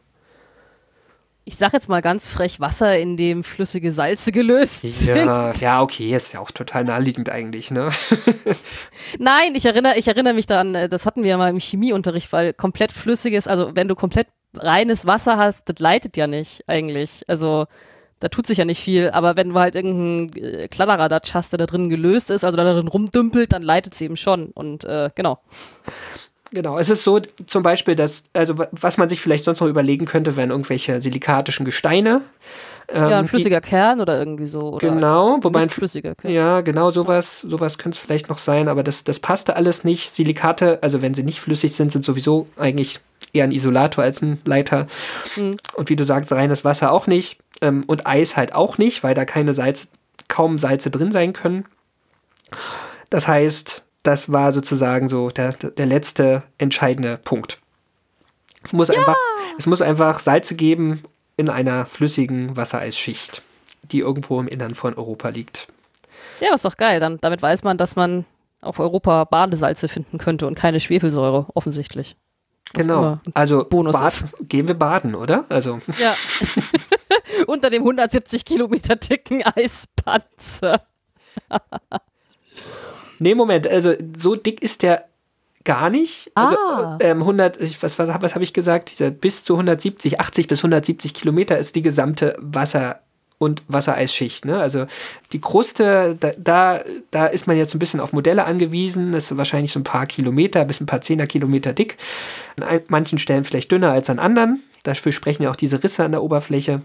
Ich 1.44 1.56
sag 1.56 1.72
jetzt 1.72 1.88
mal 1.88 2.02
ganz 2.02 2.28
frech 2.28 2.60
Wasser, 2.60 2.96
in 2.98 3.16
dem 3.16 3.42
flüssige 3.42 3.90
Salze 3.90 4.30
gelöst 4.30 4.82
sind. 4.82 5.16
Ja, 5.16 5.52
ja, 5.52 5.82
okay, 5.82 6.14
ist 6.14 6.32
ja 6.32 6.38
auch 6.38 6.52
total 6.52 6.84
naheliegend 6.84 7.30
eigentlich, 7.30 7.72
ne? 7.72 7.90
Nein, 9.18 9.56
ich 9.56 9.66
erinnere, 9.66 9.98
ich 9.98 10.06
erinnere 10.06 10.34
mich 10.34 10.46
daran, 10.46 10.76
äh, 10.76 10.88
das 10.88 11.04
hatten 11.04 11.24
wir 11.24 11.30
ja 11.30 11.38
mal 11.38 11.50
im 11.50 11.58
Chemieunterricht, 11.58 12.32
weil 12.32 12.52
komplett 12.52 12.92
flüssiges, 12.92 13.48
also 13.48 13.74
wenn 13.74 13.88
du 13.88 13.96
komplett 13.96 14.28
reines 14.56 15.04
Wasser 15.06 15.36
hast, 15.36 15.68
das 15.68 15.80
leitet 15.80 16.16
ja 16.16 16.28
nicht 16.28 16.62
eigentlich. 16.68 17.22
Also 17.26 17.66
da 18.22 18.28
tut 18.28 18.46
sich 18.46 18.58
ja 18.58 18.64
nicht 18.64 18.80
viel, 18.82 19.10
aber 19.10 19.36
wenn 19.36 19.50
du 19.50 19.58
halt 19.58 19.74
irgendeinen 19.74 20.32
äh, 20.36 20.68
Kladderadatsch 20.68 21.34
hast, 21.34 21.52
der 21.52 21.58
da 21.58 21.66
drin 21.66 21.88
gelöst 21.88 22.30
ist, 22.30 22.44
also 22.44 22.56
da 22.56 22.72
drin 22.72 22.88
rumdümpelt, 22.88 23.52
dann 23.52 23.62
leitet 23.62 23.94
es 23.94 24.00
eben 24.00 24.16
schon. 24.16 24.46
Und 24.54 24.84
äh, 24.84 25.08
genau. 25.14 25.38
Genau, 26.54 26.78
es 26.78 26.90
ist 26.90 27.02
so 27.02 27.18
zum 27.46 27.62
Beispiel, 27.62 27.96
dass, 27.96 28.24
also 28.34 28.58
wa- 28.58 28.68
was 28.72 28.98
man 28.98 29.08
sich 29.08 29.20
vielleicht 29.20 29.44
sonst 29.44 29.60
noch 29.60 29.68
überlegen 29.68 30.04
könnte, 30.04 30.36
wären 30.36 30.50
irgendwelche 30.50 31.00
silikatischen 31.00 31.64
Gesteine. 31.64 32.20
Ähm, 32.88 33.08
ja, 33.08 33.18
ein 33.18 33.24
die- 33.24 33.28
flüssiger 33.30 33.62
Kern 33.62 34.00
oder 34.02 34.18
irgendwie 34.18 34.44
so. 34.46 34.60
Oder 34.74 34.90
Genau, 34.90 35.38
wobei 35.40 35.62
ein 35.62 35.70
flüssiger 35.70 36.14
Kern. 36.14 36.30
Ja, 36.32 36.60
genau, 36.60 36.90
sowas, 36.90 37.40
sowas 37.40 37.78
könnte 37.78 37.96
es 37.96 38.02
vielleicht 38.04 38.28
noch 38.28 38.36
sein, 38.36 38.68
aber 38.68 38.82
das, 38.82 39.02
das 39.02 39.18
passte 39.18 39.56
alles 39.56 39.82
nicht. 39.82 40.14
Silikate, 40.14 40.78
also 40.82 41.00
wenn 41.00 41.14
sie 41.14 41.22
nicht 41.22 41.40
flüssig 41.40 41.72
sind, 41.74 41.90
sind 41.90 42.04
sowieso 42.04 42.46
eigentlich 42.58 43.00
eher 43.32 43.44
ein 43.44 43.52
Isolator 43.52 44.04
als 44.04 44.20
ein 44.20 44.38
Leiter. 44.44 44.88
Und 45.74 45.88
wie 45.88 45.96
du 45.96 46.04
sagst, 46.04 46.32
reines 46.32 46.66
Wasser 46.66 46.92
auch 46.92 47.06
nicht. 47.06 47.38
Ähm, 47.62 47.84
und 47.86 48.06
Eis 48.06 48.36
halt 48.36 48.54
auch 48.54 48.76
nicht, 48.76 49.02
weil 49.02 49.14
da 49.14 49.24
keine 49.24 49.54
Salze, 49.54 49.88
kaum 50.28 50.58
Salze 50.58 50.90
drin 50.90 51.12
sein 51.12 51.32
können. 51.32 51.64
Das 53.08 53.26
heißt, 53.28 53.82
das 54.02 54.32
war 54.32 54.52
sozusagen 54.52 55.08
so 55.08 55.30
der, 55.30 55.52
der 55.52 55.86
letzte 55.86 56.42
entscheidende 56.58 57.18
Punkt. 57.18 57.58
Es 58.64 58.72
muss, 58.72 58.90
einfach, 58.90 59.16
es 59.58 59.66
muss 59.66 59.82
einfach 59.82 60.20
Salze 60.20 60.54
geben 60.54 61.02
in 61.36 61.48
einer 61.48 61.86
flüssigen 61.86 62.56
Wassereisschicht, 62.56 63.42
die 63.82 64.00
irgendwo 64.00 64.38
im 64.40 64.48
Innern 64.48 64.74
von 64.74 64.94
Europa 64.94 65.30
liegt. 65.30 65.68
Ja, 66.40 66.54
ist 66.54 66.64
doch 66.64 66.76
geil. 66.76 67.00
Dann, 67.00 67.18
damit 67.20 67.42
weiß 67.42 67.64
man, 67.64 67.78
dass 67.78 67.96
man 67.96 68.24
auf 68.60 68.78
Europa 68.78 69.24
Badesalze 69.24 69.88
finden 69.88 70.18
könnte 70.18 70.46
und 70.46 70.54
keine 70.54 70.80
Schwefelsäure, 70.80 71.46
offensichtlich. 71.54 72.16
Genau. 72.74 73.18
Also 73.34 73.64
Bonus 73.68 73.98
bad, 73.98 74.24
gehen 74.48 74.66
wir 74.66 74.74
baden, 74.74 75.14
oder? 75.14 75.44
Also 75.48 75.80
Ja. 75.98 76.14
Unter 77.46 77.68
dem 77.70 77.82
170 77.82 78.44
Kilometer 78.44 78.96
dicken 78.96 79.42
Eispanzer. 79.44 80.80
nee, 83.18 83.34
Moment. 83.34 83.66
Also 83.66 83.94
so 84.16 84.34
dick 84.36 84.62
ist 84.62 84.82
der 84.82 85.06
gar 85.64 85.90
nicht. 85.90 86.30
Also 86.34 86.56
Ah. 86.56 86.98
ähm, 87.00 87.18
100, 87.20 87.60
ich, 87.60 87.82
was 87.82 87.98
was, 87.98 88.08
was 88.20 88.34
habe 88.34 88.44
ich 88.44 88.52
gesagt? 88.52 88.90
Dieser 88.90 89.10
bis 89.10 89.44
zu 89.44 89.54
170, 89.54 90.18
80 90.20 90.48
bis 90.48 90.60
170 90.60 91.14
Kilometer 91.14 91.58
ist 91.58 91.76
die 91.76 91.82
gesamte 91.82 92.36
Wasser 92.40 93.00
und 93.42 93.62
Wassereisschicht. 93.68 94.44
Ne? 94.44 94.58
Also 94.58 94.86
die 95.32 95.40
Kruste, 95.40 96.16
da, 96.18 96.32
da, 96.38 96.80
da 97.10 97.26
ist 97.26 97.46
man 97.46 97.56
jetzt 97.56 97.74
ein 97.74 97.78
bisschen 97.78 98.00
auf 98.00 98.12
Modelle 98.12 98.44
angewiesen. 98.44 99.12
Das 99.12 99.30
ist 99.30 99.36
wahrscheinlich 99.36 99.72
so 99.72 99.80
ein 99.80 99.84
paar 99.84 100.06
Kilometer, 100.06 100.64
bis 100.64 100.80
ein 100.80 100.86
paar 100.86 101.02
Zehner 101.02 101.26
Kilometer 101.26 101.72
dick. 101.72 101.98
An 102.56 102.80
manchen 102.88 103.18
Stellen 103.18 103.44
vielleicht 103.44 103.72
dünner 103.72 103.92
als 103.92 104.08
an 104.08 104.18
anderen. 104.18 104.62
Dafür 104.84 105.12
sprechen 105.12 105.42
ja 105.42 105.50
auch 105.50 105.56
diese 105.56 105.82
Risse 105.82 106.04
an 106.04 106.12
der 106.12 106.22
Oberfläche. 106.22 106.82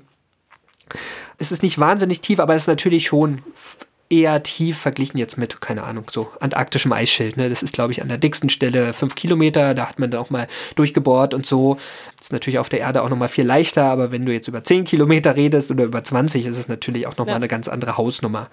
Es 1.37 1.51
ist 1.51 1.63
nicht 1.63 1.79
wahnsinnig 1.79 2.21
tief, 2.21 2.39
aber 2.39 2.55
es 2.55 2.63
ist 2.63 2.67
natürlich 2.67 3.07
schon 3.07 3.41
eher 4.09 4.41
tief 4.43 4.77
verglichen 4.77 5.17
jetzt 5.17 5.37
mit, 5.37 5.59
keine 5.61 5.83
Ahnung, 5.83 6.05
so 6.11 6.29
antarktischem 6.39 6.91
Eisschild. 6.93 7.37
Ne? 7.37 7.49
Das 7.49 7.61
ist, 7.63 7.73
glaube 7.73 7.91
ich, 7.91 8.01
an 8.01 8.07
der 8.07 8.17
dicksten 8.17 8.49
Stelle 8.49 8.93
fünf 8.93 9.15
Kilometer. 9.15 9.73
Da 9.73 9.87
hat 9.87 9.99
man 9.99 10.11
dann 10.11 10.21
auch 10.21 10.29
mal 10.29 10.47
durchgebohrt 10.75 11.33
und 11.33 11.45
so. 11.45 11.77
ist 12.21 12.31
natürlich 12.31 12.59
auf 12.59 12.69
der 12.69 12.79
Erde 12.79 13.03
auch 13.03 13.09
noch 13.09 13.17
mal 13.17 13.27
viel 13.27 13.45
leichter, 13.45 13.83
aber 13.85 14.11
wenn 14.11 14.25
du 14.25 14.31
jetzt 14.33 14.47
über 14.47 14.63
zehn 14.63 14.83
Kilometer 14.85 15.35
redest 15.35 15.71
oder 15.71 15.83
über 15.83 16.03
20, 16.03 16.45
ist 16.45 16.57
es 16.57 16.67
natürlich 16.67 17.07
auch 17.07 17.17
noch 17.17 17.25
mal 17.25 17.31
Ja. 17.31 17.35
eine 17.37 17.47
ganz 17.47 17.67
andere 17.67 17.97
Hausnummer. 17.97 18.49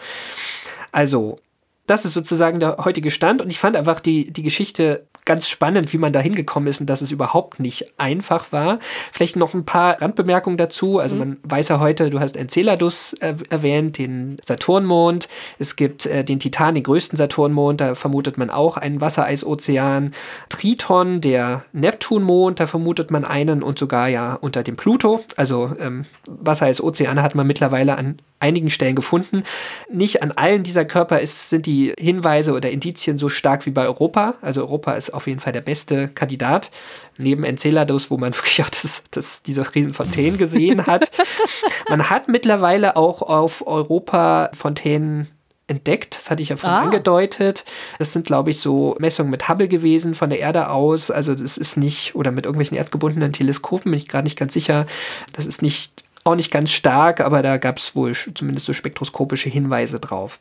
Also, 0.92 1.38
das 1.86 2.04
ist 2.04 2.14
sozusagen 2.14 2.60
der 2.60 2.78
heutige 2.84 3.10
Stand 3.10 3.42
und 3.42 3.50
ich 3.50 3.58
fand 3.58 3.76
einfach 3.76 4.00
die, 4.00 4.32
die 4.32 4.42
Geschichte 4.42 5.06
ganz 5.24 5.48
spannend, 5.48 5.92
wie 5.92 5.98
man 5.98 6.12
da 6.12 6.20
hingekommen 6.20 6.68
ist 6.68 6.80
und 6.80 6.90
dass 6.90 7.00
es 7.00 7.10
überhaupt 7.10 7.60
nicht 7.60 7.98
einfach 7.98 8.52
war. 8.52 8.78
Vielleicht 9.12 9.36
noch 9.36 9.54
ein 9.54 9.64
paar 9.64 10.00
Randbemerkungen 10.00 10.58
dazu. 10.58 10.98
Also 10.98 11.16
man 11.16 11.38
weiß 11.42 11.68
ja 11.68 11.80
heute, 11.80 12.10
du 12.10 12.20
hast 12.20 12.36
Enceladus 12.36 13.14
äh, 13.14 13.34
erwähnt, 13.48 13.98
den 13.98 14.36
Saturnmond. 14.42 15.28
Es 15.58 15.76
gibt 15.76 16.06
äh, 16.06 16.24
den 16.24 16.40
Titan, 16.40 16.74
den 16.74 16.84
größten 16.84 17.16
Saturnmond, 17.16 17.80
da 17.80 17.94
vermutet 17.94 18.36
man 18.36 18.50
auch 18.50 18.76
einen 18.76 19.00
Wassereisozean. 19.00 20.12
Triton, 20.50 21.20
der 21.20 21.64
Neptunmond, 21.72 22.60
da 22.60 22.66
vermutet 22.66 23.10
man 23.10 23.24
einen 23.24 23.62
und 23.62 23.78
sogar 23.78 24.08
ja 24.08 24.34
unter 24.34 24.62
dem 24.62 24.76
Pluto. 24.76 25.24
Also 25.36 25.74
ähm, 25.80 26.04
Wassereisozeane 26.28 27.22
hat 27.22 27.34
man 27.34 27.46
mittlerweile 27.46 27.96
an 27.96 28.18
einigen 28.40 28.68
Stellen 28.68 28.94
gefunden. 28.94 29.42
Nicht 29.90 30.22
an 30.22 30.32
allen 30.32 30.64
dieser 30.64 30.84
Körper 30.84 31.20
ist, 31.20 31.48
sind 31.48 31.64
die 31.64 31.94
Hinweise 31.98 32.52
oder 32.52 32.70
Indizien 32.70 33.16
so 33.16 33.30
stark 33.30 33.64
wie 33.64 33.70
bei 33.70 33.86
Europa. 33.86 34.34
Also 34.42 34.60
Europa 34.60 34.92
ist 34.92 35.13
auf 35.14 35.26
jeden 35.26 35.40
Fall 35.40 35.52
der 35.52 35.60
beste 35.60 36.08
Kandidat. 36.08 36.70
Neben 37.18 37.44
Enceladus, 37.44 38.10
wo 38.10 38.16
man 38.16 38.34
wirklich 38.36 38.62
auch 38.62 38.70
das, 38.70 39.04
das, 39.10 39.42
diese 39.42 39.74
riesen 39.74 39.94
Fontänen 39.94 40.38
gesehen 40.38 40.86
hat. 40.86 41.10
man 41.88 42.10
hat 42.10 42.28
mittlerweile 42.28 42.96
auch 42.96 43.22
auf 43.22 43.66
Europa 43.66 44.50
Fontänen 44.52 45.28
entdeckt. 45.66 46.16
Das 46.16 46.30
hatte 46.30 46.42
ich 46.42 46.50
ja 46.50 46.56
vorhin 46.56 46.78
Ah. 46.78 46.82
angedeutet. 46.82 47.64
Das 47.98 48.12
sind, 48.12 48.26
glaube 48.26 48.50
ich, 48.50 48.58
so 48.60 48.96
Messungen 48.98 49.30
mit 49.30 49.48
Hubble 49.48 49.68
gewesen 49.68 50.14
von 50.14 50.28
der 50.28 50.38
Erde 50.38 50.68
aus. 50.68 51.10
Also 51.10 51.34
das 51.34 51.56
ist 51.56 51.76
nicht, 51.78 52.14
oder 52.14 52.30
mit 52.30 52.44
irgendwelchen 52.44 52.76
erdgebundenen 52.76 53.32
Teleskopen, 53.32 53.90
bin 53.92 53.98
ich 53.98 54.08
gerade 54.08 54.24
nicht 54.24 54.38
ganz 54.38 54.52
sicher. 54.52 54.86
Das 55.32 55.46
ist 55.46 55.62
nicht 55.62 56.04
auch 56.24 56.34
nicht 56.34 56.50
ganz 56.50 56.70
stark, 56.70 57.20
aber 57.20 57.42
da 57.42 57.58
gab 57.58 57.78
es 57.78 57.94
wohl 57.94 58.12
zumindest 58.34 58.66
so 58.66 58.72
spektroskopische 58.72 59.48
Hinweise 59.50 60.00
drauf. 60.00 60.38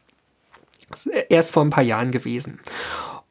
Erst 1.29 1.51
vor 1.51 1.63
ein 1.63 1.69
paar 1.71 1.83
Jahren 1.83 2.11
gewesen. 2.11 2.59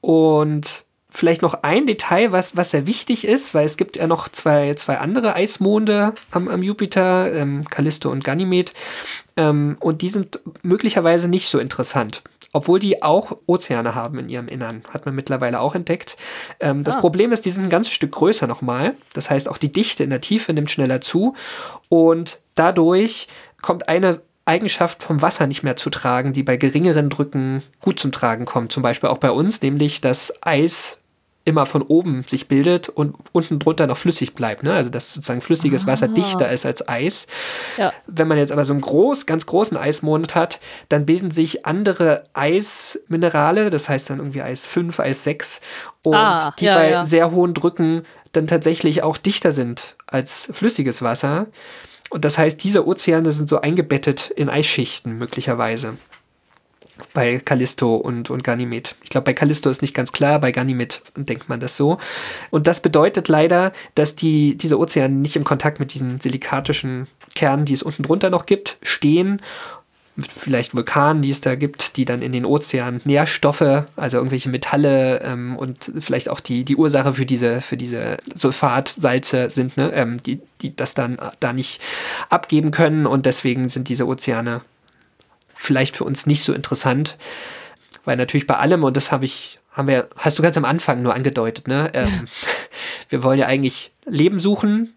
Und 0.01 0.85
vielleicht 1.13 1.43
noch 1.43 1.63
ein 1.63 1.87
Detail, 1.87 2.33
was, 2.33 2.57
was 2.57 2.71
sehr 2.71 2.87
wichtig 2.87 3.27
ist, 3.27 3.55
weil 3.55 3.67
es 3.67 3.77
gibt 3.77 3.97
ja 3.97 4.07
noch 4.07 4.29
zwei, 4.29 4.75
zwei 4.75 4.99
andere 4.99 5.35
Eismonde 5.35 6.15
am, 6.31 6.49
am 6.49 6.63
Jupiter, 6.63 7.33
ähm, 7.33 7.63
Callisto 7.69 8.11
und 8.11 8.25
Ganymed. 8.25 8.73
Ähm, 9.37 9.77
und 9.81 10.03
die 10.03 10.09
sind 10.09 10.41
möglicherweise 10.63 11.29
nicht 11.29 11.49
so 11.49 11.59
interessant. 11.59 12.23
Obwohl 12.55 12.79
die 12.79 13.03
auch 13.03 13.39
Ozeane 13.47 13.95
haben 13.95 14.19
in 14.19 14.29
ihrem 14.29 14.49
Innern, 14.49 14.83
hat 14.91 15.07
man 15.07 15.15
mittlerweile 15.15 15.61
auch 15.61 15.75
entdeckt. 15.75 16.17
Ähm, 16.61 16.85
das 16.85 16.97
Ah. 16.97 17.01
Problem 17.01 17.33
ist, 17.33 17.47
die 17.47 17.51
sind 17.51 17.65
ein 17.65 17.71
ganzes 17.71 17.95
Stück 17.95 18.13
größer 18.13 18.47
nochmal. 18.47 18.95
Das 19.15 19.31
heißt, 19.31 19.49
auch 19.49 19.57
die 19.57 19.73
Dichte 19.73 20.05
in 20.05 20.11
der 20.11 20.21
Tiefe 20.21 20.53
nimmt 20.53 20.71
schneller 20.71 21.01
zu. 21.01 21.35
Und 21.89 22.41
dadurch 22.55 23.29
kommt 23.63 23.89
eine 23.89 24.21
Eigenschaft 24.45 25.03
vom 25.03 25.23
Wasser 25.23 25.47
nicht 25.47 25.63
mehr 25.63 25.77
zu 25.77 25.89
tragen, 25.89 26.33
die 26.33 26.43
bei 26.43 26.57
geringeren 26.57 27.09
Drücken 27.09 27.63
gut 27.81 27.99
zum 27.99 28.13
Tragen 28.13 28.45
kommt. 28.45 28.73
Zum 28.73 28.83
Beispiel 28.83 29.09
auch 29.09 29.19
bei 29.19 29.31
uns, 29.31 29.63
nämlich 29.63 30.01
das 30.01 30.33
Eis 30.43 30.99
immer 31.45 31.67
von 31.67 31.83
oben 31.83 32.23
sich 32.25 32.47
bildet 32.47 32.89
und 32.89 33.17
unten 33.33 33.59
drunter 33.59 33.87
noch 33.87 33.97
flüssig 33.97 34.35
bleibt. 34.35 34.63
Ne? 34.63 34.73
Also 34.75 34.91
dass 34.91 35.13
sozusagen 35.13 35.41
flüssiges 35.41 35.87
Wasser 35.87 36.09
dichter 36.09 36.51
ist 36.51 36.65
als 36.65 36.89
Eis. 36.89 37.27
Ja. 37.77 37.93
Wenn 38.07 38.29
man 38.29 38.39
jetzt 38.39 38.53
aber 38.53 38.65
so 38.65 38.73
einen 38.73 38.81
groß, 38.81 39.27
ganz 39.27 39.47
großen 39.47 39.77
Eismond 39.77 40.35
hat, 40.35 40.61
dann 40.89 41.05
bilden 41.05 41.31
sich 41.31 41.67
andere 41.67 42.25
Eisminerale, 42.33 43.71
das 43.71 43.89
heißt 43.89 44.11
dann 44.11 44.19
irgendwie 44.19 44.43
Eis 44.43 44.67
5, 44.67 45.01
Eis 45.01 45.25
6 45.25 45.61
und 46.05 46.15
Ah, 46.15 46.55
die 46.59 46.67
ja, 46.67 46.77
bei 46.77 46.91
ja. 46.91 47.05
sehr 47.05 47.33
hohen 47.33 47.55
Drücken 47.55 48.05
dann 48.33 48.47
tatsächlich 48.47 49.03
auch 49.03 49.17
dichter 49.17 49.53
sind 49.53 49.97
als 50.07 50.49
flüssiges 50.53 51.03
Wasser. 51.03 51.47
Und 52.11 52.25
das 52.25 52.39
heißt, 52.39 52.63
diese 52.63 52.87
Ozeane 52.87 53.33
sind 53.33 53.49
so 53.49 53.61
eingebettet 53.61 54.31
in 54.31 54.49
Eisschichten 54.49 55.17
möglicherweise. 55.17 55.97
Bei 57.15 57.39
Callisto 57.39 57.97
und, 57.97 58.31
und 58.31 58.45
Ganymed. 58.45 58.97
Ich 59.03 59.11
glaube, 59.11 59.25
bei 59.27 59.33
Callisto 59.33 59.71
ist 59.71 59.83
nicht 59.83 59.95
ganz 59.95 60.13
klar, 60.13 60.39
bei 60.39 60.53
Ganymed 60.53 61.03
denkt 61.17 61.49
man 61.49 61.61
das 61.61 61.77
so. 61.77 61.99
Und 62.51 62.67
das 62.67 62.81
bedeutet 62.81 63.29
leider, 63.29 63.73
dass 63.95 64.15
die, 64.15 64.57
diese 64.57 64.79
Ozeane 64.79 65.15
nicht 65.15 65.37
im 65.37 65.45
Kontakt 65.45 65.81
mit 65.81 65.95
diesen 65.95 66.21
silikatischen 66.21 67.09
Kernen, 67.35 67.65
die 67.65 67.75
es 67.75 67.83
unten 67.83 68.03
drunter 68.03 68.31
noch 68.31 68.47
gibt, 68.47 68.79
stehen. 68.83 69.41
Vielleicht 70.19 70.75
Vulkanen, 70.75 71.23
die 71.23 71.31
es 71.31 71.41
da 71.41 71.55
gibt, 71.55 71.97
die 71.97 72.05
dann 72.05 72.21
in 72.21 72.33
den 72.33 72.45
Ozeanen 72.45 73.01
Nährstoffe, 73.05 73.85
also 73.97 74.19
irgendwelche 74.19 74.51
Metalle 74.51 75.23
ähm, 75.23 75.57
und 75.57 75.91
vielleicht 76.01 76.29
auch 76.29 76.41
die, 76.41 76.65
die 76.65 76.77
Ursache 76.77 77.15
für 77.15 77.25
diese, 77.25 77.63
für 77.63 77.79
diese 77.79 78.19
Sulfatsalze 78.35 79.49
sind, 79.49 79.79
ne? 79.79 79.91
ähm, 79.95 80.23
die, 80.23 80.41
die 80.61 80.77
das 80.77 80.93
dann 80.93 81.17
da 81.41 81.55
nicht 81.55 81.81
abgeben 82.29 82.73
können 82.73 83.07
und 83.07 83.25
deswegen 83.25 83.71
sind 83.71 83.89
diese 83.89 84.07
Ozeane 84.07 84.61
vielleicht 85.63 85.97
für 85.97 86.05
uns 86.05 86.27
nicht 86.27 86.45
so 86.45 86.53
interessant, 86.53 87.17
weil 88.05 88.17
natürlich 88.17 88.47
bei 88.47 88.57
allem, 88.57 88.85
und 88.85 88.97
das 88.97 89.13
habe 89.13 89.25
ich, 89.25 89.61
haben 89.71 89.89
wir, 89.89 90.09
hast 90.17 90.39
du 90.39 90.43
ganz 90.43 90.57
am 90.57 90.65
Anfang 90.65 91.03
nur 91.03 91.15
angedeutet, 91.15 91.69
ne? 91.69 91.91
Ähm, 91.95 92.29
wir 93.09 93.23
wollen 93.23 93.39
ja 93.39 93.47
eigentlich 93.47 93.93
Leben 94.05 94.41
suchen 94.41 94.95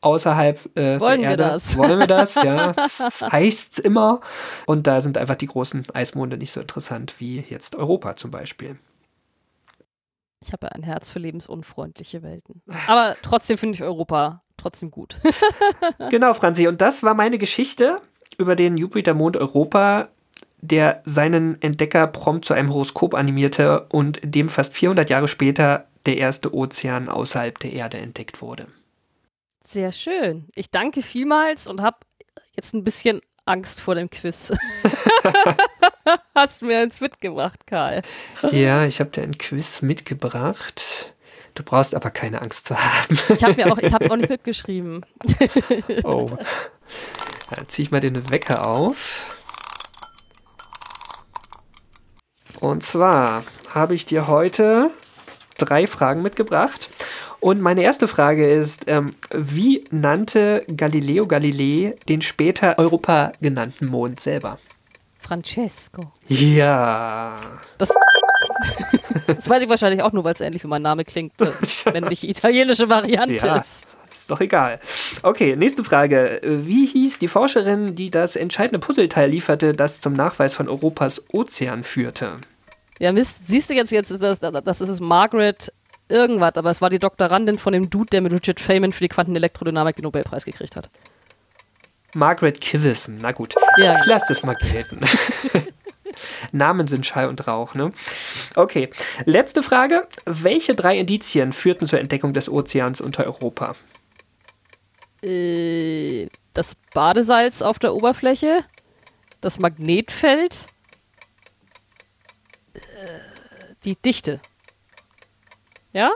außerhalb 0.00 0.76
äh, 0.76 1.00
Wollen 1.00 1.22
der 1.22 1.30
wir 1.30 1.30
Erde. 1.30 1.42
das? 1.44 1.76
Wollen 1.78 1.98
wir 1.98 2.06
das, 2.06 2.34
ja. 2.36 2.72
Das 2.72 3.00
heißt's 3.00 3.78
immer. 3.78 4.20
Und 4.66 4.86
da 4.86 5.00
sind 5.00 5.18
einfach 5.18 5.34
die 5.34 5.46
großen 5.46 5.84
Eismonde 5.92 6.36
nicht 6.38 6.52
so 6.52 6.60
interessant 6.60 7.14
wie 7.18 7.44
jetzt 7.48 7.76
Europa 7.76 8.14
zum 8.16 8.30
Beispiel. 8.30 8.78
Ich 10.40 10.52
habe 10.52 10.72
ein 10.72 10.84
Herz 10.84 11.10
für 11.10 11.18
lebensunfreundliche 11.18 12.22
Welten. 12.22 12.62
Aber 12.86 13.16
trotzdem 13.22 13.58
finde 13.58 13.74
ich 13.74 13.82
Europa 13.82 14.42
trotzdem 14.56 14.90
gut. 14.90 15.16
Genau, 16.10 16.32
Franzi. 16.32 16.68
Und 16.68 16.80
das 16.80 17.02
war 17.02 17.14
meine 17.14 17.38
Geschichte 17.38 18.00
über 18.36 18.56
den 18.56 18.76
Jupitermond 18.76 19.36
Europa, 19.36 20.08
der 20.60 21.02
seinen 21.04 21.60
Entdecker 21.62 22.06
prompt 22.06 22.44
zu 22.44 22.54
einem 22.54 22.72
Horoskop 22.72 23.14
animierte 23.14 23.86
und 23.90 24.20
dem 24.22 24.48
fast 24.48 24.74
400 24.74 25.08
Jahre 25.08 25.28
später 25.28 25.86
der 26.06 26.16
erste 26.16 26.54
Ozean 26.54 27.08
außerhalb 27.08 27.58
der 27.58 27.72
Erde 27.72 27.98
entdeckt 27.98 28.42
wurde. 28.42 28.66
Sehr 29.64 29.92
schön. 29.92 30.46
Ich 30.54 30.70
danke 30.70 31.02
vielmals 31.02 31.66
und 31.66 31.82
habe 31.82 31.98
jetzt 32.56 32.74
ein 32.74 32.84
bisschen 32.84 33.20
Angst 33.44 33.80
vor 33.80 33.94
dem 33.94 34.08
Quiz. 34.10 34.52
Hast 36.34 36.62
mir 36.62 36.78
eins 36.78 37.00
mitgebracht, 37.00 37.66
Karl. 37.66 38.02
Ja, 38.52 38.84
ich 38.84 39.00
habe 39.00 39.10
dir 39.10 39.22
ein 39.22 39.36
Quiz 39.36 39.82
mitgebracht. 39.82 41.14
Du 41.54 41.62
brauchst 41.62 41.94
aber 41.94 42.10
keine 42.10 42.40
Angst 42.40 42.66
zu 42.66 42.78
haben. 42.78 43.18
Ich 43.34 43.42
habe 43.42 43.54
mir 43.54 43.72
auch, 43.72 43.78
ich 43.78 43.92
habe 43.92 44.10
auch 44.10 44.16
nicht 44.16 44.30
mitgeschrieben. 44.30 45.04
Oh. 46.04 46.30
Dann 47.50 47.68
ziehe 47.68 47.84
ich 47.84 47.90
mal 47.90 48.00
den 48.00 48.30
Wecker 48.30 48.66
auf. 48.66 49.34
Und 52.60 52.82
zwar 52.82 53.44
habe 53.72 53.94
ich 53.94 54.06
dir 54.06 54.26
heute 54.26 54.90
drei 55.56 55.86
Fragen 55.86 56.22
mitgebracht. 56.22 56.90
Und 57.40 57.60
meine 57.60 57.82
erste 57.82 58.08
Frage 58.08 58.50
ist, 58.50 58.84
ähm, 58.88 59.14
wie 59.32 59.84
nannte 59.90 60.64
Galileo 60.76 61.26
Galilei 61.26 61.94
den 62.08 62.20
später 62.20 62.78
Europa 62.78 63.32
genannten 63.40 63.86
Mond 63.86 64.18
selber? 64.18 64.58
Francesco. 65.20 66.10
Ja. 66.26 67.38
Das, 67.76 67.90
das 69.26 69.48
weiß 69.48 69.62
ich 69.62 69.68
wahrscheinlich 69.68 70.02
auch 70.02 70.12
nur, 70.12 70.24
weil 70.24 70.32
es 70.34 70.40
ähnlich 70.40 70.64
wie 70.64 70.68
mein 70.68 70.82
Name 70.82 71.04
klingt, 71.04 71.32
wenn 71.38 72.04
nicht 72.04 72.22
die 72.22 72.30
italienische 72.30 72.88
Variante 72.88 73.46
Ja. 73.46 73.56
ist. 73.58 73.86
Ist 74.12 74.30
doch 74.30 74.40
egal. 74.40 74.80
Okay, 75.22 75.56
nächste 75.56 75.84
Frage. 75.84 76.40
Wie 76.42 76.86
hieß 76.86 77.18
die 77.18 77.28
Forscherin, 77.28 77.94
die 77.94 78.10
das 78.10 78.36
entscheidende 78.36 78.78
Puzzleteil 78.78 79.30
lieferte, 79.30 79.72
das 79.72 80.00
zum 80.00 80.12
Nachweis 80.12 80.54
von 80.54 80.68
Europas 80.68 81.22
Ozean 81.32 81.84
führte? 81.84 82.38
Ja, 82.98 83.12
Mist, 83.12 83.46
siehst 83.46 83.70
du 83.70 83.74
jetzt, 83.74 83.92
jetzt 83.92 84.10
ist 84.10 84.22
das, 84.22 84.40
das 84.40 84.80
ist 84.80 84.88
es 84.88 85.00
Margaret 85.00 85.72
irgendwas, 86.08 86.56
aber 86.56 86.70
es 86.70 86.80
war 86.80 86.90
die 86.90 86.98
Doktorandin 86.98 87.58
von 87.58 87.72
dem 87.72 87.90
Dude, 87.90 88.10
der 88.10 88.22
mit 88.22 88.32
Richard 88.32 88.58
Feynman 88.60 88.92
für 88.92 89.04
die 89.04 89.08
Quantenelektrodynamik 89.08 89.94
den 89.96 90.02
Nobelpreis 90.04 90.44
gekriegt 90.44 90.74
hat. 90.74 90.90
Margaret 92.14 92.60
Kivison. 92.60 93.18
Na 93.20 93.32
gut, 93.32 93.54
Ja. 93.76 93.96
ich 94.00 94.06
lasse 94.06 94.24
das 94.30 94.42
mal 94.42 94.54
gelten. 94.56 95.00
Namen 96.52 96.86
sind 96.88 97.06
Schall 97.06 97.28
und 97.28 97.46
Rauch, 97.46 97.74
ne? 97.74 97.92
Okay, 98.56 98.88
letzte 99.26 99.62
Frage. 99.62 100.06
Welche 100.24 100.74
drei 100.74 100.96
Indizien 100.98 101.52
führten 101.52 101.86
zur 101.86 102.00
Entdeckung 102.00 102.32
des 102.32 102.48
Ozeans 102.50 103.00
unter 103.00 103.24
Europa? 103.26 103.74
Äh, 105.22 106.28
das 106.54 106.74
Badesalz 106.94 107.62
auf 107.62 107.78
der 107.78 107.94
Oberfläche, 107.94 108.64
das 109.40 109.58
Magnetfeld, 109.58 110.66
äh, 112.74 112.80
die 113.84 113.96
Dichte. 113.96 114.40
Ja? 115.92 116.10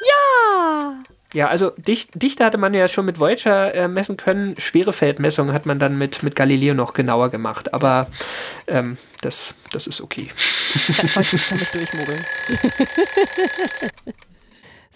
Ja! 0.00 1.02
Ja, 1.34 1.48
also 1.48 1.70
Dicht, 1.76 2.22
Dichte 2.22 2.44
hatte 2.44 2.56
man 2.56 2.72
ja 2.72 2.88
schon 2.88 3.04
mit 3.04 3.20
Voyager 3.20 3.74
äh, 3.74 3.86
messen 3.86 4.16
können. 4.16 4.58
Schwere 4.58 4.94
Feldmessungen 4.94 5.52
hat 5.52 5.66
man 5.66 5.78
dann 5.78 5.98
mit, 5.98 6.22
mit 6.22 6.34
Galileo 6.34 6.72
noch 6.72 6.94
genauer 6.94 7.30
gemacht. 7.30 7.74
Aber 7.74 8.06
ähm, 8.66 8.96
das, 9.20 9.54
das 9.70 9.86
ist 9.86 10.00
okay. 10.00 10.28
Kann, 10.96 11.06
kann, 11.06 11.24
kann 11.24 11.58
ich 11.60 11.70
durchmogeln. 11.70 12.24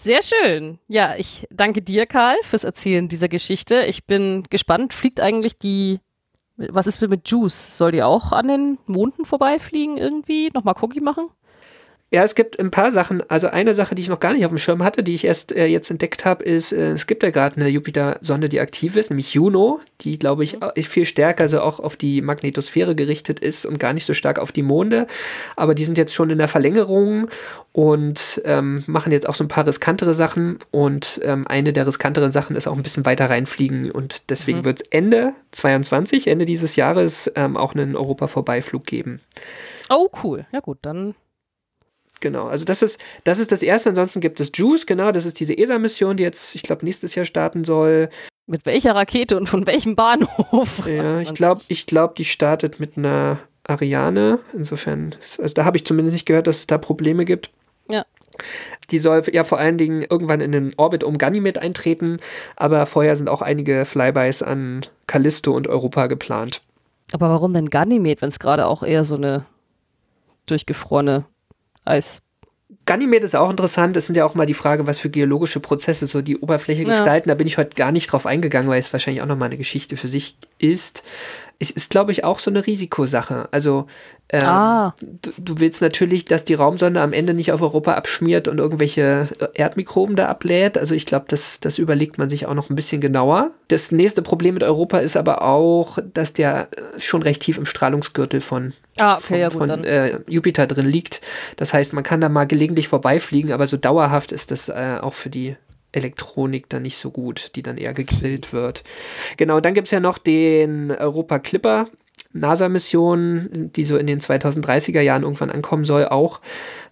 Sehr 0.03 0.19
schön. 0.21 0.79
Ja, 0.89 1.15
ich 1.15 1.47
danke 1.49 1.81
dir, 1.81 2.05
Karl, 2.05 2.35
fürs 2.43 2.65
Erzählen 2.65 3.07
dieser 3.07 3.29
Geschichte. 3.29 3.83
Ich 3.85 4.05
bin 4.05 4.43
gespannt. 4.49 4.93
Fliegt 4.93 5.21
eigentlich 5.21 5.55
die. 5.55 6.01
Was 6.57 6.87
ist 6.87 6.99
mit 6.99 7.29
Juice? 7.29 7.77
Soll 7.77 7.93
die 7.93 8.03
auch 8.03 8.33
an 8.33 8.49
den 8.49 8.77
Monden 8.85 9.23
vorbeifliegen 9.23 9.97
irgendwie? 9.97 10.49
Nochmal 10.53 10.75
Cookie 10.81 10.99
machen? 10.99 11.29
Ja, 12.13 12.23
es 12.23 12.35
gibt 12.35 12.59
ein 12.59 12.69
paar 12.69 12.91
Sachen. 12.91 13.23
Also 13.27 13.47
eine 13.47 13.73
Sache, 13.73 13.95
die 13.95 14.03
ich 14.03 14.07
noch 14.07 14.19
gar 14.19 14.33
nicht 14.33 14.45
auf 14.45 14.51
dem 14.51 14.59
Schirm 14.59 14.83
hatte, 14.83 15.01
die 15.01 15.15
ich 15.15 15.25
erst 15.25 15.51
äh, 15.51 15.65
jetzt 15.65 15.89
entdeckt 15.89 16.25
habe, 16.25 16.43
ist, 16.43 16.71
äh, 16.71 16.91
es 16.91 17.07
gibt 17.07 17.23
ja 17.23 17.31
gerade 17.31 17.55
eine 17.57 17.67
Jupiter-Sonde, 17.69 18.49
die 18.49 18.59
aktiv 18.59 18.95
ist, 18.95 19.09
nämlich 19.09 19.33
Juno, 19.33 19.79
die, 20.01 20.19
glaube 20.19 20.43
ich, 20.43 20.61
au- 20.61 20.71
viel 20.83 21.05
stärker 21.05 21.47
so 21.47 21.59
auch 21.59 21.79
auf 21.79 21.95
die 21.95 22.21
Magnetosphäre 22.21 22.93
gerichtet 22.93 23.39
ist 23.39 23.65
und 23.65 23.79
gar 23.79 23.93
nicht 23.93 24.05
so 24.05 24.13
stark 24.13 24.37
auf 24.37 24.51
die 24.51 24.61
Monde. 24.61 25.07
Aber 25.55 25.73
die 25.73 25.85
sind 25.85 25.97
jetzt 25.97 26.13
schon 26.13 26.29
in 26.29 26.37
der 26.37 26.47
Verlängerung 26.47 27.29
und 27.71 28.41
ähm, 28.45 28.83
machen 28.85 29.11
jetzt 29.11 29.27
auch 29.27 29.33
so 29.33 29.43
ein 29.43 29.47
paar 29.47 29.65
riskantere 29.65 30.13
Sachen. 30.13 30.59
Und 30.69 31.19
ähm, 31.23 31.47
eine 31.47 31.73
der 31.73 31.87
riskanteren 31.87 32.31
Sachen 32.31 32.55
ist 32.55 32.67
auch 32.67 32.75
ein 32.77 32.83
bisschen 32.83 33.05
weiter 33.05 33.29
reinfliegen. 33.31 33.89
Und 33.89 34.29
deswegen 34.29 34.59
Mhm. 34.59 34.65
wird 34.65 34.81
es 34.81 34.87
Ende 34.91 35.33
22, 35.51 36.27
Ende 36.27 36.45
dieses 36.45 36.75
Jahres, 36.75 37.31
ähm, 37.35 37.57
auch 37.57 37.73
einen 37.73 37.95
Europa-Vorbeiflug 37.95 38.85
geben. 38.85 39.19
Oh, 39.89 40.09
cool. 40.23 40.45
Ja, 40.51 40.59
gut, 40.59 40.77
dann. 40.83 41.15
Genau, 42.23 42.47
also 42.47 42.63
das 42.63 42.81
ist, 42.81 43.01
das 43.25 43.37
ist 43.37 43.51
das 43.51 43.61
erste. 43.61 43.89
Ansonsten 43.89 44.21
gibt 44.21 44.39
es 44.39 44.49
JUICE, 44.55 44.85
genau, 44.85 45.11
das 45.11 45.25
ist 45.25 45.41
diese 45.41 45.57
ESA-Mission, 45.57 46.15
die 46.15 46.23
jetzt, 46.23 46.55
ich 46.55 46.63
glaube, 46.63 46.85
nächstes 46.85 47.15
Jahr 47.15 47.25
starten 47.25 47.65
soll. 47.65 48.07
Mit 48.47 48.65
welcher 48.65 48.95
Rakete 48.95 49.35
und 49.35 49.47
von 49.47 49.67
welchem 49.67 49.97
Bahnhof? 49.97 50.87
Ja, 50.87 51.19
ich 51.19 51.33
glaube, 51.33 51.61
ich 51.67 51.85
glaube, 51.85 52.13
die 52.17 52.23
startet 52.23 52.79
mit 52.79 52.97
einer 52.97 53.39
Ariane. 53.65 54.39
Insofern, 54.53 55.15
also 55.37 55.53
da 55.53 55.65
habe 55.65 55.75
ich 55.75 55.85
zumindest 55.85 56.13
nicht 56.13 56.25
gehört, 56.25 56.47
dass 56.47 56.59
es 56.59 56.67
da 56.67 56.77
Probleme 56.77 57.25
gibt. 57.25 57.49
Ja. 57.91 58.05
Die 58.89 58.99
soll 58.99 59.21
ja 59.33 59.43
vor 59.43 59.59
allen 59.59 59.77
Dingen 59.77 60.05
irgendwann 60.09 60.39
in 60.39 60.53
den 60.53 60.71
Orbit 60.77 61.03
um 61.03 61.17
Ganymed 61.17 61.57
eintreten, 61.57 62.19
aber 62.55 62.85
vorher 62.85 63.17
sind 63.17 63.27
auch 63.27 63.41
einige 63.41 63.83
Flybys 63.83 64.41
an 64.41 64.85
Callisto 65.07 65.51
und 65.51 65.67
Europa 65.67 66.07
geplant. 66.07 66.61
Aber 67.11 67.27
warum 67.27 67.53
denn 67.53 67.69
Ganymed, 67.69 68.21
wenn 68.21 68.29
es 68.29 68.39
gerade 68.39 68.65
auch 68.65 68.81
eher 68.81 69.03
so 69.03 69.15
eine 69.15 69.45
durchgefrorene 70.45 71.25
Eis. 71.85 72.21
Ganymed 72.85 73.23
ist 73.23 73.35
auch 73.35 73.49
interessant. 73.49 73.95
Es 73.95 74.07
sind 74.07 74.15
ja 74.17 74.25
auch 74.25 74.35
mal 74.35 74.45
die 74.45 74.53
Frage, 74.53 74.85
was 74.87 74.99
für 74.99 75.09
geologische 75.09 75.59
Prozesse 75.59 76.05
so 76.07 76.21
die 76.21 76.37
Oberfläche 76.37 76.83
Ja. 76.83 76.89
gestalten. 76.89 77.29
Da 77.29 77.35
bin 77.35 77.47
ich 77.47 77.57
heute 77.57 77.75
gar 77.75 77.91
nicht 77.91 78.07
drauf 78.11 78.25
eingegangen, 78.25 78.69
weil 78.69 78.79
es 78.79 78.91
wahrscheinlich 78.91 79.21
auch 79.21 79.27
nochmal 79.27 79.47
eine 79.49 79.57
Geschichte 79.57 79.95
für 79.95 80.09
sich 80.09 80.37
ist. 80.63 81.03
Es 81.59 81.69
ist, 81.71 81.91
glaube 81.91 82.11
ich, 82.11 82.23
auch 82.23 82.39
so 82.39 82.49
eine 82.51 82.65
Risikosache. 82.65 83.47
Also 83.51 83.85
ähm, 84.29 84.41
Ah. 84.43 84.95
du, 85.21 85.31
du 85.39 85.59
willst 85.59 85.81
natürlich, 85.81 86.25
dass 86.25 86.43
die 86.43 86.55
Raumsonde 86.55 86.99
am 86.99 87.13
Ende 87.13 87.33
nicht 87.33 87.51
auf 87.51 87.61
Europa 87.61 87.93
abschmiert 87.93 88.47
und 88.47 88.57
irgendwelche 88.57 89.27
äh, 89.39 89.47
Erdmikroben 89.53 90.15
da 90.15 90.27
ablädt. 90.27 90.77
Also 90.77 90.95
ich 90.95 91.05
glaube, 91.05 91.25
das, 91.27 91.59
das 91.59 91.77
überlegt 91.77 92.17
man 92.17 92.29
sich 92.29 92.47
auch 92.47 92.53
noch 92.55 92.69
ein 92.69 92.75
bisschen 92.75 92.99
genauer. 92.99 93.51
Das 93.67 93.91
nächste 93.91 94.21
Problem 94.23 94.55
mit 94.55 94.63
Europa 94.63 94.97
ist 94.99 95.15
aber 95.15 95.43
auch, 95.43 95.99
dass 96.13 96.33
der 96.33 96.67
äh, 96.71 96.99
schon 96.99 97.21
recht 97.21 97.43
tief 97.43 97.57
im 97.57 97.65
Strahlungsgürtel 97.65 98.41
von 98.41 98.73
Ah, 98.99 99.15
okay, 99.15 99.23
von, 99.23 99.37
ja 99.39 99.49
von 99.49 99.83
äh, 99.85 100.19
Jupiter 100.27 100.67
drin 100.67 100.87
liegt. 100.87 101.21
Das 101.57 101.73
heißt, 101.73 101.93
man 101.93 102.03
kann 102.03 102.19
da 102.21 102.29
mal 102.29 102.45
gelegentlich 102.45 102.87
vorbeifliegen, 102.87 103.51
aber 103.51 103.67
so 103.67 103.77
dauerhaft 103.77 104.31
ist 104.31 104.51
das 104.51 104.69
äh, 104.69 104.97
auch 105.01 105.13
für 105.13 105.29
die 105.29 105.55
Elektronik 105.93 106.69
dann 106.69 106.83
nicht 106.83 106.97
so 106.97 107.11
gut, 107.11 107.51
die 107.55 107.63
dann 107.63 107.77
eher 107.77 107.93
gegrillt 107.93 108.51
wird. 108.51 108.83
Genau, 109.37 109.59
dann 109.59 109.73
gibt 109.73 109.87
es 109.87 109.91
ja 109.91 109.99
noch 109.99 110.17
den 110.17 110.91
Europa 110.91 111.39
Clipper. 111.39 111.87
NASA-Mission, 112.33 113.71
die 113.75 113.85
so 113.85 113.95
in 113.95 114.07
den 114.07 114.19
2030er 114.19 115.01
Jahren 115.01 115.23
irgendwann 115.23 115.51
ankommen 115.51 115.85
soll, 115.85 116.07
auch. 116.07 116.41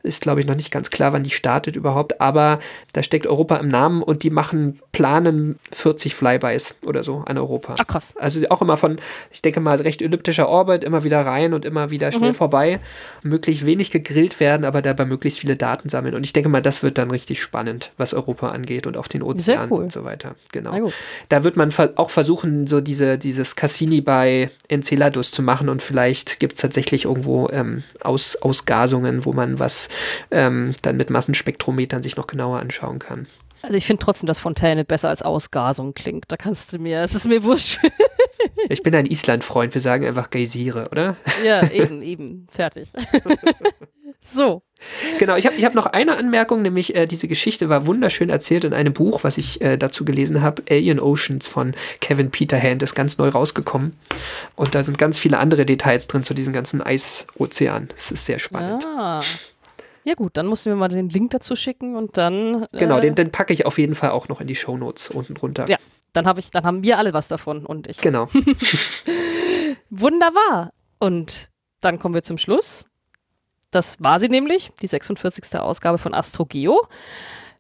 Ist, 0.04 0.22
glaube 0.22 0.39
ich, 0.41 0.47
noch 0.47 0.56
nicht 0.56 0.72
ganz 0.72 0.89
klar, 0.89 1.14
wann 1.14 1.24
die 1.24 1.30
startet 1.30 1.76
überhaupt, 1.76 2.20
aber 2.22 2.60
da 2.93 3.04
steckt 3.04 3.28
Europa 3.28 3.58
im 3.58 3.68
Namen 3.68 4.02
und 4.02 4.24
die 4.24 4.30
machen, 4.32 4.80
planen 4.91 5.60
40 5.72 6.16
Flybys 6.16 6.76
oder 6.86 7.04
so 7.04 7.24
an 7.26 7.38
Europa. 7.38 7.76
Ach 7.80 7.88
krass. 7.88 8.16
Also 8.18 8.39
auch 8.49 8.62
immer 8.62 8.78
von, 8.78 8.97
ich 9.32 9.41
denke 9.41 9.60
mal, 9.60 9.76
recht 9.80 10.02
elliptischer 10.02 10.49
Orbit, 10.49 10.84
immer 10.84 11.04
wieder 11.04 11.26
rein 11.26 11.54
und 11.54 11.66
immer 11.66 11.89
wieder 11.91 12.12
schnell 12.12 12.32
Mhm. 12.32 12.36
vorbei. 12.36 12.80
Möglichst 13.24 13.66
wenig 13.66 13.91
gegrillt 13.91 14.39
werden, 14.39 14.66
aber 14.66 14.82
dabei 14.82 15.06
möglichst 15.06 15.39
viele 15.39 15.56
Daten 15.56 15.89
sammeln. 15.89 16.16
Und 16.16 16.24
ich 16.24 16.34
denke 16.34 16.49
mal, 16.49 16.62
das 16.62 16.82
wird 16.84 16.97
dann 16.97 17.12
richtig 17.12 17.41
spannend, 17.41 17.91
was 17.97 18.14
Europa 18.14 18.49
angeht 18.49 18.88
und 18.88 18.97
auch 18.97 19.08
den 19.08 19.22
Ozean 19.22 19.70
cool. 19.72 19.84
und 19.84 19.91
so 19.91 20.04
weiter. 20.04 20.36
Genau. 20.52 20.91
Da 21.30 21.43
wird 21.43 21.56
man 21.58 21.72
auch 21.95 22.10
versuchen, 22.10 22.66
so 22.68 22.82
diese, 22.82 23.18
dieses 23.18 23.56
Cassini 23.56 24.02
bei 24.02 24.49
Enceladus 24.68 25.32
zu 25.32 25.41
machen 25.43 25.70
und 25.70 25.82
vielleicht 25.82 26.39
gibt 26.39 26.54
es 26.54 26.60
tatsächlich 26.62 27.06
irgendwo 27.06 27.49
ähm, 27.52 27.84
Aus 28.02 28.36
Ausgasungen, 28.41 29.26
wo 29.26 29.34
man 29.34 29.60
was 29.60 29.89
ähm, 30.32 30.76
dann 30.82 30.98
mit 30.98 31.10
Massenspektrometern 31.10 32.04
sich 32.04 32.18
noch 32.18 32.28
genauer 32.28 32.60
anschauen 32.60 33.00
kann. 33.00 33.28
Also 33.62 33.78
ich 33.78 33.86
finde 33.86 34.04
trotzdem, 34.04 34.28
dass 34.28 34.39
Fontäne 34.39 34.86
besser 34.86 35.10
als 35.10 35.22
Ausgasung 35.22 35.94
klingt. 35.94 36.26
Da 36.30 36.36
kannst 36.36 36.74
du 36.74 36.80
mir, 36.80 37.02
es 37.02 37.14
ist 37.14 37.28
mir 37.28 37.44
wurscht. 37.44 37.80
Ich 38.70 38.82
bin 38.82 38.96
ein 38.96 39.06
Island-Freund, 39.06 39.74
wir 39.76 39.82
sagen 39.82 40.06
einfach 40.06 40.32
Geysire, 40.32 40.88
oder? 40.92 41.16
ja, 41.44 41.70
eben, 41.70 42.02
eben, 42.02 42.48
fertig. 42.52 42.89
so, 44.22 44.64
Genau, 45.20 45.36
ich 45.36 45.46
habe 45.46 45.56
ich 45.56 45.66
hab 45.66 45.76
noch 45.76 45.86
eine 45.86 46.18
Anmerkung, 46.18 46.62
nämlich 46.62 46.96
äh, 46.96 47.06
diese 47.06 47.28
Geschichte 47.28 47.70
war 47.70 47.86
wunderschön 47.86 48.30
erzählt 48.30 48.64
in 48.64 48.74
einem 48.74 48.94
Buch, 48.94 49.24
was 49.24 49.38
ich 49.38 49.62
äh, 49.62 49.78
dazu 49.78 50.06
gelesen 50.06 50.42
habe. 50.42 50.64
Alien 50.70 51.00
Oceans 51.00 51.48
von 51.48 51.76
Kevin 52.00 52.32
Peterhand 52.32 52.82
ist 52.82 52.96
ganz 52.96 53.18
neu 53.18 53.30
rausgekommen. 53.30 53.94
Und 54.56 54.74
da 54.74 54.84
sind 54.84 54.98
ganz 54.98 55.20
viele 55.20 55.38
andere 55.38 55.66
Details 55.66 56.08
drin 56.08 56.24
zu 56.24 56.34
diesem 56.34 56.54
ganzen 56.54 56.82
Eisozean. 56.82 57.89
Das 57.89 58.12
ist 58.12 58.26
sehr 58.26 58.39
spannend. 58.39 58.86
ah. 58.88 59.22
Ja 60.04 60.16
gut, 60.16 60.38
dann 60.38 60.47
musst 60.47 60.66
du 60.66 60.70
mir 60.72 60.76
mal 60.76 60.88
den 60.88 61.10
Link 61.10 61.32
dazu 61.32 61.56
schicken 61.56 61.95
und 61.95 62.18
dann. 62.18 62.66
Genau, 62.72 62.97
äh, 62.97 63.02
den, 63.02 63.16
den 63.16 63.32
packe 63.32 63.54
ich 63.54 63.66
auf 63.66 63.78
jeden 63.78 63.95
Fall 63.95 64.12
auch 64.12 64.28
noch 64.30 64.41
in 64.41 64.47
die 64.47 64.56
Shownotes 64.56 65.10
unten 65.10 65.36
drunter. 65.36 65.66
Ja. 65.68 65.78
Dann 66.14 66.28
habe 66.28 66.39
ich, 66.39 66.52
dann 66.52 66.66
haben 66.66 66.84
wir 66.84 66.97
alle 66.97 67.14
was 67.14 67.28
davon 67.28 67.66
und 67.66 67.88
ich. 67.88 67.97
Genau. 67.97 68.28
Wunderbar. 69.89 70.74
Und 70.99 71.49
dann 71.80 71.99
kommen 71.99 72.14
wir 72.14 72.24
zum 72.24 72.38
Schluss. 72.38 72.86
Das 73.72 74.04
war 74.04 74.20
sie 74.20 74.28
nämlich, 74.28 74.72
die 74.82 74.88
46. 74.88 75.58
Ausgabe 75.58 75.97
von 75.97 76.14
AstroGeo. 76.14 76.86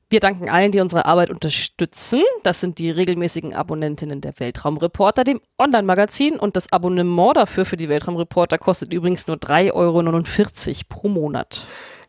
Wir 0.09 0.19
danken 0.19 0.49
allen, 0.49 0.73
die 0.73 0.81
unsere 0.81 1.05
Arbeit 1.05 1.29
unterstützen. 1.29 2.21
Das 2.43 2.59
sind 2.59 2.79
die 2.79 2.91
regelmäßigen 2.91 3.55
Abonnentinnen 3.55 4.19
der 4.19 4.37
Weltraumreporter, 4.37 5.23
dem 5.23 5.39
Online-Magazin. 5.57 6.37
Und 6.37 6.57
das 6.57 6.69
Abonnement 6.73 7.37
dafür 7.37 7.63
für 7.63 7.77
die 7.77 7.87
Weltraumreporter 7.87 8.57
kostet 8.57 8.91
übrigens 8.91 9.27
nur 9.27 9.37
3,49 9.37 9.71
Euro 9.73 10.81
pro 10.89 11.07
Monat. 11.07 11.61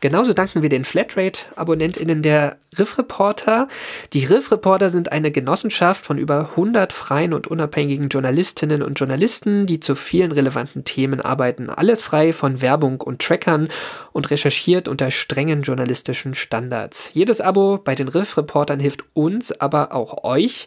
Genauso 0.02 0.32
danken 0.32 0.62
wir 0.62 0.68
den 0.68 0.84
Flatrate-AbonnentInnen 0.84 2.22
der 2.22 2.56
Riff 2.76 2.98
Reporter. 2.98 3.68
Die 4.12 4.24
Riff 4.24 4.50
Reporter 4.50 4.90
sind 4.90 5.12
eine 5.12 5.30
Genossenschaft 5.30 6.04
von 6.04 6.18
über 6.18 6.50
100 6.50 6.92
freien 6.92 7.32
und 7.32 7.46
unabhängigen 7.46 8.08
Journalistinnen 8.08 8.82
und 8.82 8.98
Journalisten, 8.98 9.64
die 9.64 9.78
zu 9.78 9.94
vielen 9.94 10.32
relevanten 10.32 10.82
Themen 10.82 11.20
arbeiten. 11.20 11.70
Alles 11.70 12.02
frei 12.02 12.32
von 12.32 12.60
Werbung 12.60 13.00
und 13.00 13.22
Trackern 13.22 13.68
und 14.10 14.28
recherchiert 14.32 14.88
unter 14.88 15.12
strengen 15.12 15.62
journalistischen 15.62 16.34
Standards. 16.34 17.12
Jedes 17.14 17.40
Abo 17.40 17.78
bei 17.78 17.94
den 17.94 18.08
Riff 18.08 18.36
Reportern 18.36 18.80
hilft 18.80 19.04
uns, 19.14 19.52
aber 19.52 19.94
auch 19.94 20.24
euch, 20.24 20.66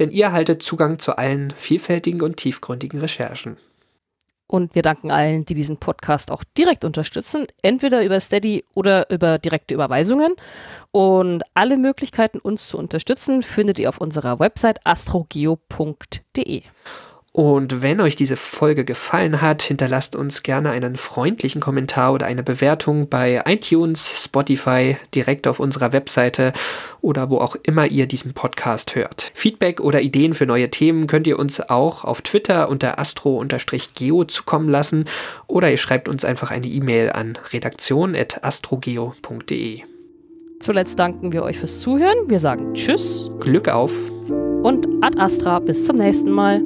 denn 0.00 0.10
ihr 0.10 0.24
erhaltet 0.24 0.60
Zugang 0.60 0.98
zu 0.98 1.16
allen 1.16 1.54
vielfältigen 1.56 2.20
und 2.20 2.36
tiefgründigen 2.36 2.98
Recherchen. 2.98 3.58
Und 4.52 4.74
wir 4.74 4.82
danken 4.82 5.10
allen, 5.10 5.46
die 5.46 5.54
diesen 5.54 5.78
Podcast 5.78 6.30
auch 6.30 6.44
direkt 6.58 6.84
unterstützen, 6.84 7.46
entweder 7.62 8.04
über 8.04 8.20
Steady 8.20 8.66
oder 8.74 9.08
über 9.08 9.38
direkte 9.38 9.72
Überweisungen. 9.72 10.34
Und 10.90 11.42
alle 11.54 11.78
Möglichkeiten, 11.78 12.38
uns 12.38 12.68
zu 12.68 12.76
unterstützen, 12.76 13.42
findet 13.42 13.78
ihr 13.78 13.88
auf 13.88 13.96
unserer 13.96 14.40
Website 14.40 14.84
astrogeo.de. 14.84 16.64
Und 17.34 17.80
wenn 17.80 18.02
euch 18.02 18.14
diese 18.14 18.36
Folge 18.36 18.84
gefallen 18.84 19.40
hat, 19.40 19.62
hinterlasst 19.62 20.14
uns 20.14 20.42
gerne 20.42 20.68
einen 20.68 20.96
freundlichen 20.96 21.62
Kommentar 21.62 22.12
oder 22.12 22.26
eine 22.26 22.42
Bewertung 22.42 23.08
bei 23.08 23.40
iTunes, 23.46 24.24
Spotify, 24.24 24.98
direkt 25.14 25.48
auf 25.48 25.58
unserer 25.58 25.94
Webseite 25.94 26.52
oder 27.00 27.30
wo 27.30 27.38
auch 27.38 27.56
immer 27.62 27.86
ihr 27.86 28.06
diesen 28.06 28.34
Podcast 28.34 28.94
hört. 28.94 29.32
Feedback 29.32 29.80
oder 29.80 30.02
Ideen 30.02 30.34
für 30.34 30.44
neue 30.44 30.68
Themen 30.68 31.06
könnt 31.06 31.26
ihr 31.26 31.38
uns 31.38 31.58
auch 31.70 32.04
auf 32.04 32.20
Twitter 32.20 32.68
unter 32.68 32.98
astro-geo 32.98 34.24
zukommen 34.24 34.68
lassen 34.68 35.06
oder 35.46 35.70
ihr 35.70 35.78
schreibt 35.78 36.10
uns 36.10 36.26
einfach 36.26 36.50
eine 36.50 36.66
E-Mail 36.66 37.12
an 37.12 37.38
redaktion.astrogeo.de. 37.50 39.80
Zuletzt 40.60 40.98
danken 40.98 41.32
wir 41.32 41.44
euch 41.44 41.58
fürs 41.58 41.80
Zuhören. 41.80 42.28
Wir 42.28 42.38
sagen 42.38 42.74
Tschüss 42.74 43.30
Glück 43.40 43.68
auf! 43.68 43.94
und 44.62 44.86
Ad 45.02 45.18
Astra. 45.18 45.58
Bis 45.58 45.84
zum 45.84 45.96
nächsten 45.96 46.30
Mal. 46.30 46.62